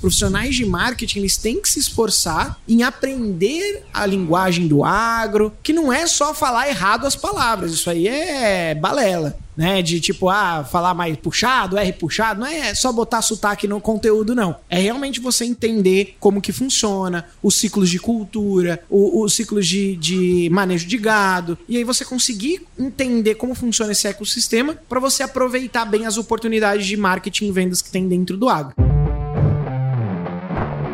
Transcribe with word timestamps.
profissionais 0.00 0.54
de 0.54 0.64
marketing 0.64 1.18
eles 1.20 1.36
têm 1.36 1.60
que 1.60 1.68
se 1.68 1.78
esforçar 1.78 2.58
em 2.68 2.82
aprender 2.82 3.84
a 3.92 4.06
linguagem 4.06 4.66
do 4.66 4.84
agro, 4.84 5.52
que 5.62 5.72
não 5.72 5.92
é 5.92 6.06
só 6.06 6.34
falar 6.34 6.68
errado 6.68 7.06
as 7.06 7.16
palavras, 7.16 7.72
isso 7.72 7.90
aí 7.90 8.08
é 8.08 8.74
balela 8.74 9.38
né? 9.60 9.82
De 9.82 10.00
tipo, 10.00 10.30
ah, 10.30 10.64
falar 10.64 10.94
mais 10.94 11.14
puxado, 11.18 11.76
R 11.76 11.92
puxado, 11.92 12.40
não 12.40 12.46
é 12.46 12.74
só 12.74 12.90
botar 12.90 13.20
sotaque 13.20 13.68
no 13.68 13.78
conteúdo, 13.78 14.34
não. 14.34 14.56
É 14.70 14.78
realmente 14.78 15.20
você 15.20 15.44
entender 15.44 16.16
como 16.18 16.40
que 16.40 16.50
funciona, 16.50 17.26
os 17.42 17.56
ciclos 17.56 17.90
de 17.90 17.98
cultura, 17.98 18.82
os 18.88 19.34
ciclos 19.34 19.66
de, 19.66 19.96
de 19.96 20.48
manejo 20.50 20.86
de 20.86 20.96
gado, 20.96 21.58
e 21.68 21.76
aí 21.76 21.84
você 21.84 22.06
conseguir 22.06 22.62
entender 22.78 23.34
como 23.34 23.54
funciona 23.54 23.92
esse 23.92 24.08
ecossistema 24.08 24.78
para 24.88 24.98
você 24.98 25.22
aproveitar 25.22 25.84
bem 25.84 26.06
as 26.06 26.16
oportunidades 26.16 26.86
de 26.86 26.96
marketing 26.96 27.48
e 27.48 27.52
vendas 27.52 27.82
que 27.82 27.90
tem 27.90 28.08
dentro 28.08 28.38
do 28.38 28.48
agro. 28.48 28.74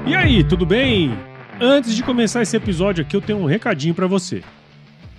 E 0.06 0.14
aí, 0.14 0.44
tudo 0.44 0.64
bem? 0.64 1.18
Antes 1.60 1.92
de 1.92 2.00
começar 2.00 2.40
esse 2.40 2.56
episódio 2.56 3.02
aqui, 3.02 3.16
eu 3.16 3.20
tenho 3.20 3.40
um 3.40 3.44
recadinho 3.44 3.92
para 3.92 4.06
você. 4.06 4.40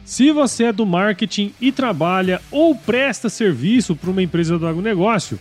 Se 0.05 0.31
você 0.31 0.63
é 0.63 0.71
do 0.71 0.85
marketing 0.85 1.53
e 1.59 1.73
trabalha 1.73 2.41
ou 2.49 2.73
presta 2.73 3.27
serviço 3.27 3.97
para 3.97 4.09
uma 4.09 4.23
empresa 4.23 4.57
do 4.57 4.65
agronegócio, 4.65 5.37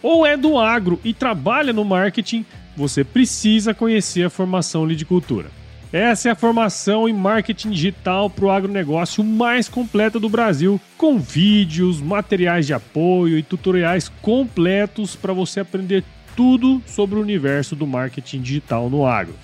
ou 0.00 0.24
é 0.24 0.36
do 0.36 0.56
agro 0.56 1.00
e 1.02 1.12
trabalha 1.12 1.72
no 1.72 1.84
marketing, 1.84 2.46
você 2.76 3.02
precisa 3.02 3.74
conhecer 3.74 4.22
a 4.22 4.30
formação 4.30 4.86
Lidicultura. 4.86 5.50
Essa 5.92 6.28
é 6.28 6.32
a 6.32 6.36
formação 6.36 7.08
em 7.08 7.12
marketing 7.12 7.70
digital 7.70 8.30
para 8.30 8.44
o 8.44 8.50
agronegócio 8.52 9.24
mais 9.24 9.68
completa 9.68 10.20
do 10.20 10.28
Brasil, 10.28 10.80
com 10.96 11.18
vídeos, 11.18 12.00
materiais 12.00 12.66
de 12.66 12.72
apoio 12.72 13.36
e 13.36 13.42
tutoriais 13.42 14.08
completos 14.22 15.16
para 15.16 15.32
você 15.32 15.58
aprender 15.58 16.04
tudo 16.36 16.82
sobre 16.86 17.18
o 17.18 17.22
universo 17.22 17.74
do 17.74 17.86
marketing 17.86 18.42
digital 18.42 18.90
no 18.90 19.06
agro. 19.06 19.34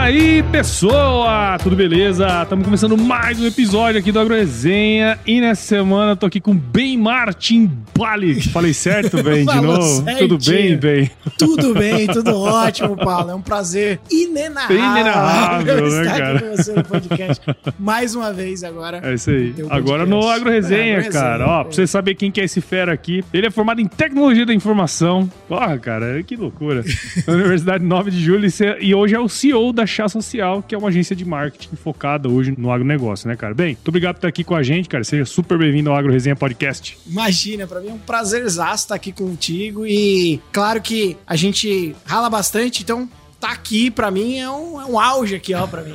Aí, 0.04 0.44
pessoa? 0.52 1.58
Tudo 1.64 1.78
beleza? 1.78 2.28
Estamos 2.44 2.66
começando 2.66 2.98
mais 2.98 3.40
um 3.40 3.48
episódio 3.48 4.02
aqui 4.02 4.12
do 4.12 4.20
AgroResenha 4.20 5.18
e 5.26 5.40
nessa 5.40 5.62
semana 5.62 6.12
eu 6.12 6.18
tô 6.18 6.26
aqui 6.26 6.42
com 6.42 6.54
Ben 6.54 6.98
Martin 6.98 7.72
Bali. 7.98 8.42
Falei 8.50 8.74
certo, 8.74 9.24
Ben, 9.24 9.46
de 9.46 9.56
novo? 9.62 10.04
Certinho. 10.04 10.28
Tudo 10.28 10.52
bem, 10.52 10.76
Ben? 10.76 11.12
Tudo 11.38 11.74
bem, 11.74 12.08
tudo 12.08 12.38
ótimo, 12.38 12.98
Paulo. 12.98 13.32
É 13.32 13.36
um 13.36 13.42
prazer 13.42 13.98
inenarrável, 14.12 14.78
inenarrável 14.78 15.90
né, 15.90 16.02
estar 16.02 16.18
cara? 16.18 16.38
aqui 16.38 16.50
com 16.50 16.58
você 16.58 16.74
no 16.74 16.84
podcast 16.84 17.42
mais 17.80 18.14
uma 18.14 18.34
vez 18.34 18.62
agora. 18.62 19.00
É 19.02 19.14
isso 19.14 19.30
aí. 19.30 19.56
Agora 19.70 20.06
no 20.06 20.28
AgroResenha, 20.28 20.98
é, 20.98 21.10
cara. 21.10 21.48
Ó, 21.48 21.64
pra 21.64 21.72
você 21.72 21.88
saber 21.88 22.16
quem 22.16 22.30
que 22.30 22.42
é 22.42 22.44
esse 22.44 22.60
fera 22.60 22.92
aqui, 22.92 23.24
ele 23.34 23.48
é 23.48 23.50
formado 23.50 23.80
em 23.80 23.88
Tecnologia 23.88 24.46
da 24.46 24.54
Informação. 24.54 25.32
Porra, 25.48 25.78
cara, 25.80 26.22
que 26.24 26.36
loucura. 26.36 26.84
Na 27.26 27.36
Universidade 27.36 27.86
9 27.86 28.12
de 28.12 28.22
Julho 28.22 28.50
e 28.82 28.94
hoje 28.94 29.16
é 29.16 29.20
o 29.20 29.30
CEO 29.30 29.72
da 29.72 29.93
Chá 29.94 30.10
Social, 30.10 30.64
que 30.64 30.74
é 30.74 30.78
uma 30.78 30.90
agência 30.90 31.16
de 31.16 31.24
marketing 31.24 31.76
focada 31.76 32.28
hoje 32.28 32.54
no 32.58 32.72
agronegócio, 32.72 33.28
né, 33.28 33.36
cara? 33.36 33.54
Bem, 33.54 33.76
muito 33.76 33.88
obrigado 33.88 34.16
por 34.16 34.20
estar 34.20 34.28
aqui 34.28 34.44
com 34.44 34.56
a 34.56 34.64
gente, 34.64 34.90
cara. 34.90 35.04
Seja 35.04 35.24
super 35.24 35.58
bem-vindo 35.58 35.92
ao 35.92 35.96
Agro 35.96 36.12
Resenha 36.12 36.36
Podcast. 36.36 36.98
Imagina, 37.06 37.68
para 37.68 37.80
mim 37.80 37.90
é 37.90 37.94
um 37.94 38.00
prazer 38.00 38.44
estar 38.44 38.96
aqui 38.96 39.12
contigo 39.12 39.86
e 39.86 40.42
claro 40.52 40.82
que 40.82 41.16
a 41.28 41.36
gente 41.36 41.96
rala 42.06 42.30
bastante, 42.30 42.82
então 42.82 43.08
tá 43.44 43.52
aqui, 43.52 43.92
pra 43.92 44.10
mim, 44.10 44.40
é 44.40 44.50
um, 44.50 44.80
é 44.80 44.86
um 44.86 44.98
auge 44.98 45.36
aqui, 45.36 45.54
ó, 45.54 45.68
pra 45.68 45.82
mim. 45.82 45.92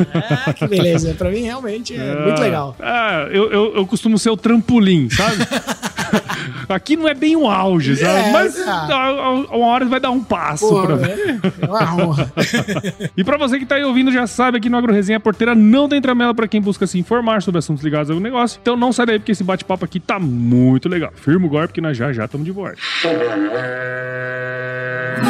É, 0.47 0.53
que 0.53 0.69
beleza. 0.69 1.15
pra 1.15 1.31
mim, 1.31 1.41
realmente, 1.41 1.97
é, 1.97 2.11
é 2.11 2.15
muito 2.27 2.41
legal. 2.43 2.77
É, 2.79 3.29
eu, 3.33 3.51
eu, 3.51 3.77
eu, 3.77 3.87
costumo 3.87 4.19
ser 4.19 4.29
o 4.29 4.37
trampolim, 4.37 5.09
sabe? 5.09 5.37
aqui 6.69 6.95
não 6.95 7.09
é 7.09 7.15
bem 7.15 7.37
um 7.37 7.49
auge, 7.49 7.97
sabe? 7.97 8.29
É, 8.29 8.33
Mas 8.33 8.55
uma 9.51 9.67
hora 9.67 9.87
vai 9.87 9.99
dar 9.99 10.11
um 10.11 10.23
passo. 10.23 10.69
Pô, 10.69 10.83
pra 10.83 10.97
mim. 10.97 11.09
É 11.63 11.67
uma 11.67 12.05
honra. 12.05 12.31
e 13.17 13.25
pra 13.25 13.39
você 13.39 13.59
que 13.59 13.65
tá 13.65 13.77
aí 13.77 13.85
ouvindo, 13.85 14.13
já 14.13 14.27
sabe, 14.27 14.59
aqui 14.59 14.69
no 14.69 14.77
Agro 14.77 14.93
Resenha, 14.93 15.17
a 15.17 15.21
porteira 15.21 15.55
não 15.55 15.89
tem 15.89 16.03
tramela 16.03 16.35
pra 16.35 16.47
quem 16.47 16.61
busca 16.61 16.87
se 16.87 16.99
informar 16.99 17.41
sobre 17.41 17.61
assuntos 17.61 17.83
ligados 17.83 18.11
ao 18.11 18.21
negócio. 18.21 18.59
Então 18.61 18.77
não 18.77 18.93
sai 18.93 19.07
daí, 19.07 19.19
porque 19.19 19.33
esse 19.33 19.43
bate-papo 19.43 19.87
aqui 19.87 19.99
tá 19.99 20.19
muito 20.19 20.87
legal. 20.87 21.13
Firma 21.15 21.47
o 21.47 21.49
golpe, 21.49 21.73
que 21.73 21.81
nós 21.81 21.97
já 21.97 22.13
já 22.13 22.27
estamos 22.27 22.45
de 22.45 22.53
volta. 22.53 22.77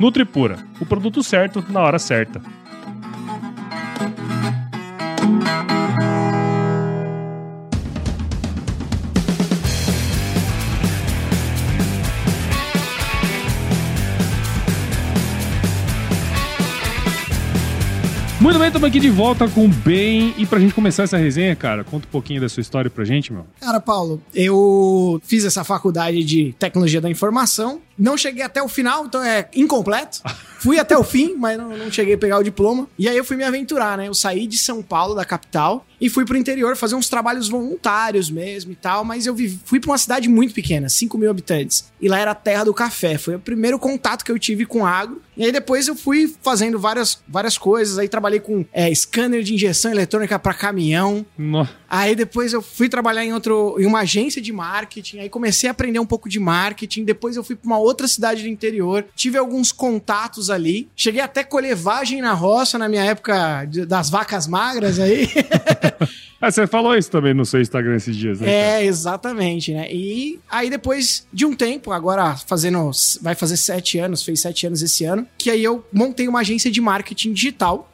Nutripura, 0.00 0.58
o 0.80 0.86
produto 0.86 1.22
certo 1.22 1.62
na 1.68 1.80
hora 1.82 1.98
certa. 1.98 2.40
Muito 18.40 18.58
bem, 18.58 18.68
estamos 18.68 18.88
aqui 18.88 18.98
de 18.98 19.10
volta 19.10 19.46
com 19.48 19.66
o 19.66 19.68
Ben. 19.68 20.34
E 20.38 20.46
pra 20.46 20.58
gente 20.58 20.72
começar 20.72 21.02
essa 21.02 21.18
resenha, 21.18 21.54
cara, 21.54 21.84
conta 21.84 22.06
um 22.06 22.10
pouquinho 22.10 22.40
da 22.40 22.48
sua 22.48 22.62
história 22.62 22.90
pra 22.90 23.04
gente, 23.04 23.30
meu. 23.30 23.44
Cara, 23.60 23.78
Paulo, 23.78 24.18
eu 24.34 25.20
fiz 25.22 25.44
essa 25.44 25.62
faculdade 25.62 26.24
de 26.24 26.54
tecnologia 26.58 27.02
da 27.02 27.10
informação. 27.10 27.82
Não 28.00 28.16
cheguei 28.16 28.42
até 28.42 28.62
o 28.62 28.68
final, 28.68 29.04
então 29.04 29.22
é 29.22 29.46
incompleto. 29.54 30.22
Fui 30.60 30.78
até 30.78 30.96
o 30.96 31.04
fim, 31.04 31.36
mas 31.36 31.56
não, 31.56 31.76
não, 31.76 31.90
cheguei 31.90 32.14
a 32.14 32.18
pegar 32.18 32.38
o 32.38 32.42
diploma. 32.42 32.86
E 32.98 33.08
aí 33.08 33.16
eu 33.16 33.24
fui 33.24 33.36
me 33.36 33.44
aventurar, 33.44 33.96
né? 33.96 34.08
Eu 34.08 34.14
saí 34.14 34.46
de 34.46 34.58
São 34.58 34.82
Paulo, 34.82 35.14
da 35.14 35.24
capital, 35.24 35.86
e 36.00 36.08
fui 36.08 36.24
pro 36.24 36.36
interior 36.36 36.76
fazer 36.76 36.94
uns 36.94 37.08
trabalhos 37.08 37.48
voluntários 37.48 38.30
mesmo 38.30 38.72
e 38.72 38.74
tal. 38.74 39.04
Mas 39.04 39.26
eu 39.26 39.34
vi, 39.34 39.58
fui 39.64 39.80
pra 39.80 39.90
uma 39.90 39.98
cidade 39.98 40.28
muito 40.28 40.52
pequena, 40.54 40.88
5 40.88 41.16
mil 41.16 41.30
habitantes. 41.30 41.90
E 42.00 42.08
lá 42.08 42.18
era 42.18 42.30
a 42.32 42.34
terra 42.34 42.64
do 42.64 42.74
café. 42.74 43.16
Foi 43.16 43.36
o 43.36 43.38
primeiro 43.40 43.78
contato 43.78 44.24
que 44.24 44.32
eu 44.32 44.38
tive 44.38 44.66
com 44.66 44.84
agro. 44.84 45.22
E 45.36 45.44
aí 45.44 45.52
depois 45.52 45.88
eu 45.88 45.96
fui 45.96 46.34
fazendo 46.42 46.78
várias, 46.78 47.22
várias 47.26 47.56
coisas. 47.56 47.98
Aí 47.98 48.08
trabalhei 48.08 48.40
com 48.40 48.64
é, 48.72 48.94
scanner 48.94 49.42
de 49.42 49.54
injeção 49.54 49.90
eletrônica 49.90 50.38
para 50.38 50.52
caminhão. 50.52 51.24
Nossa. 51.38 51.79
Aí 51.90 52.14
depois 52.14 52.52
eu 52.52 52.62
fui 52.62 52.88
trabalhar 52.88 53.24
em 53.24 53.32
outro, 53.32 53.76
em 53.80 53.84
uma 53.84 54.00
agência 54.00 54.40
de 54.40 54.52
marketing. 54.52 55.18
Aí 55.18 55.28
comecei 55.28 55.68
a 55.68 55.72
aprender 55.72 55.98
um 55.98 56.06
pouco 56.06 56.28
de 56.28 56.38
marketing. 56.38 57.04
Depois 57.04 57.34
eu 57.34 57.42
fui 57.42 57.56
para 57.56 57.66
uma 57.66 57.78
outra 57.78 58.06
cidade 58.06 58.42
do 58.42 58.48
interior. 58.48 59.04
Tive 59.16 59.36
alguns 59.36 59.72
contatos 59.72 60.50
ali. 60.50 60.88
Cheguei 60.94 61.20
até 61.20 61.42
colher 61.42 61.74
vagem 61.74 62.22
na 62.22 62.32
roça 62.32 62.78
na 62.78 62.88
minha 62.88 63.04
época 63.04 63.64
de, 63.64 63.84
das 63.84 64.08
vacas 64.08 64.46
magras 64.46 65.00
aí. 65.00 65.28
Ah, 66.40 66.50
você 66.50 66.66
falou 66.66 66.96
isso 66.96 67.10
também 67.10 67.34
no 67.34 67.44
seu 67.44 67.60
Instagram 67.60 67.96
esses 67.96 68.16
dias, 68.16 68.40
né? 68.40 68.50
É, 68.50 68.84
exatamente, 68.86 69.74
né? 69.74 69.92
E 69.92 70.40
aí 70.50 70.70
depois 70.70 71.26
de 71.30 71.44
um 71.44 71.54
tempo, 71.54 71.92
agora 71.92 72.34
fazendo, 72.34 72.90
vai 73.20 73.34
fazer 73.34 73.58
sete 73.58 73.98
anos, 73.98 74.22
fez 74.22 74.40
sete 74.40 74.66
anos 74.66 74.80
esse 74.80 75.04
ano, 75.04 75.26
que 75.36 75.50
aí 75.50 75.62
eu 75.62 75.84
montei 75.92 76.26
uma 76.26 76.40
agência 76.40 76.70
de 76.70 76.80
marketing 76.80 77.34
digital 77.34 77.89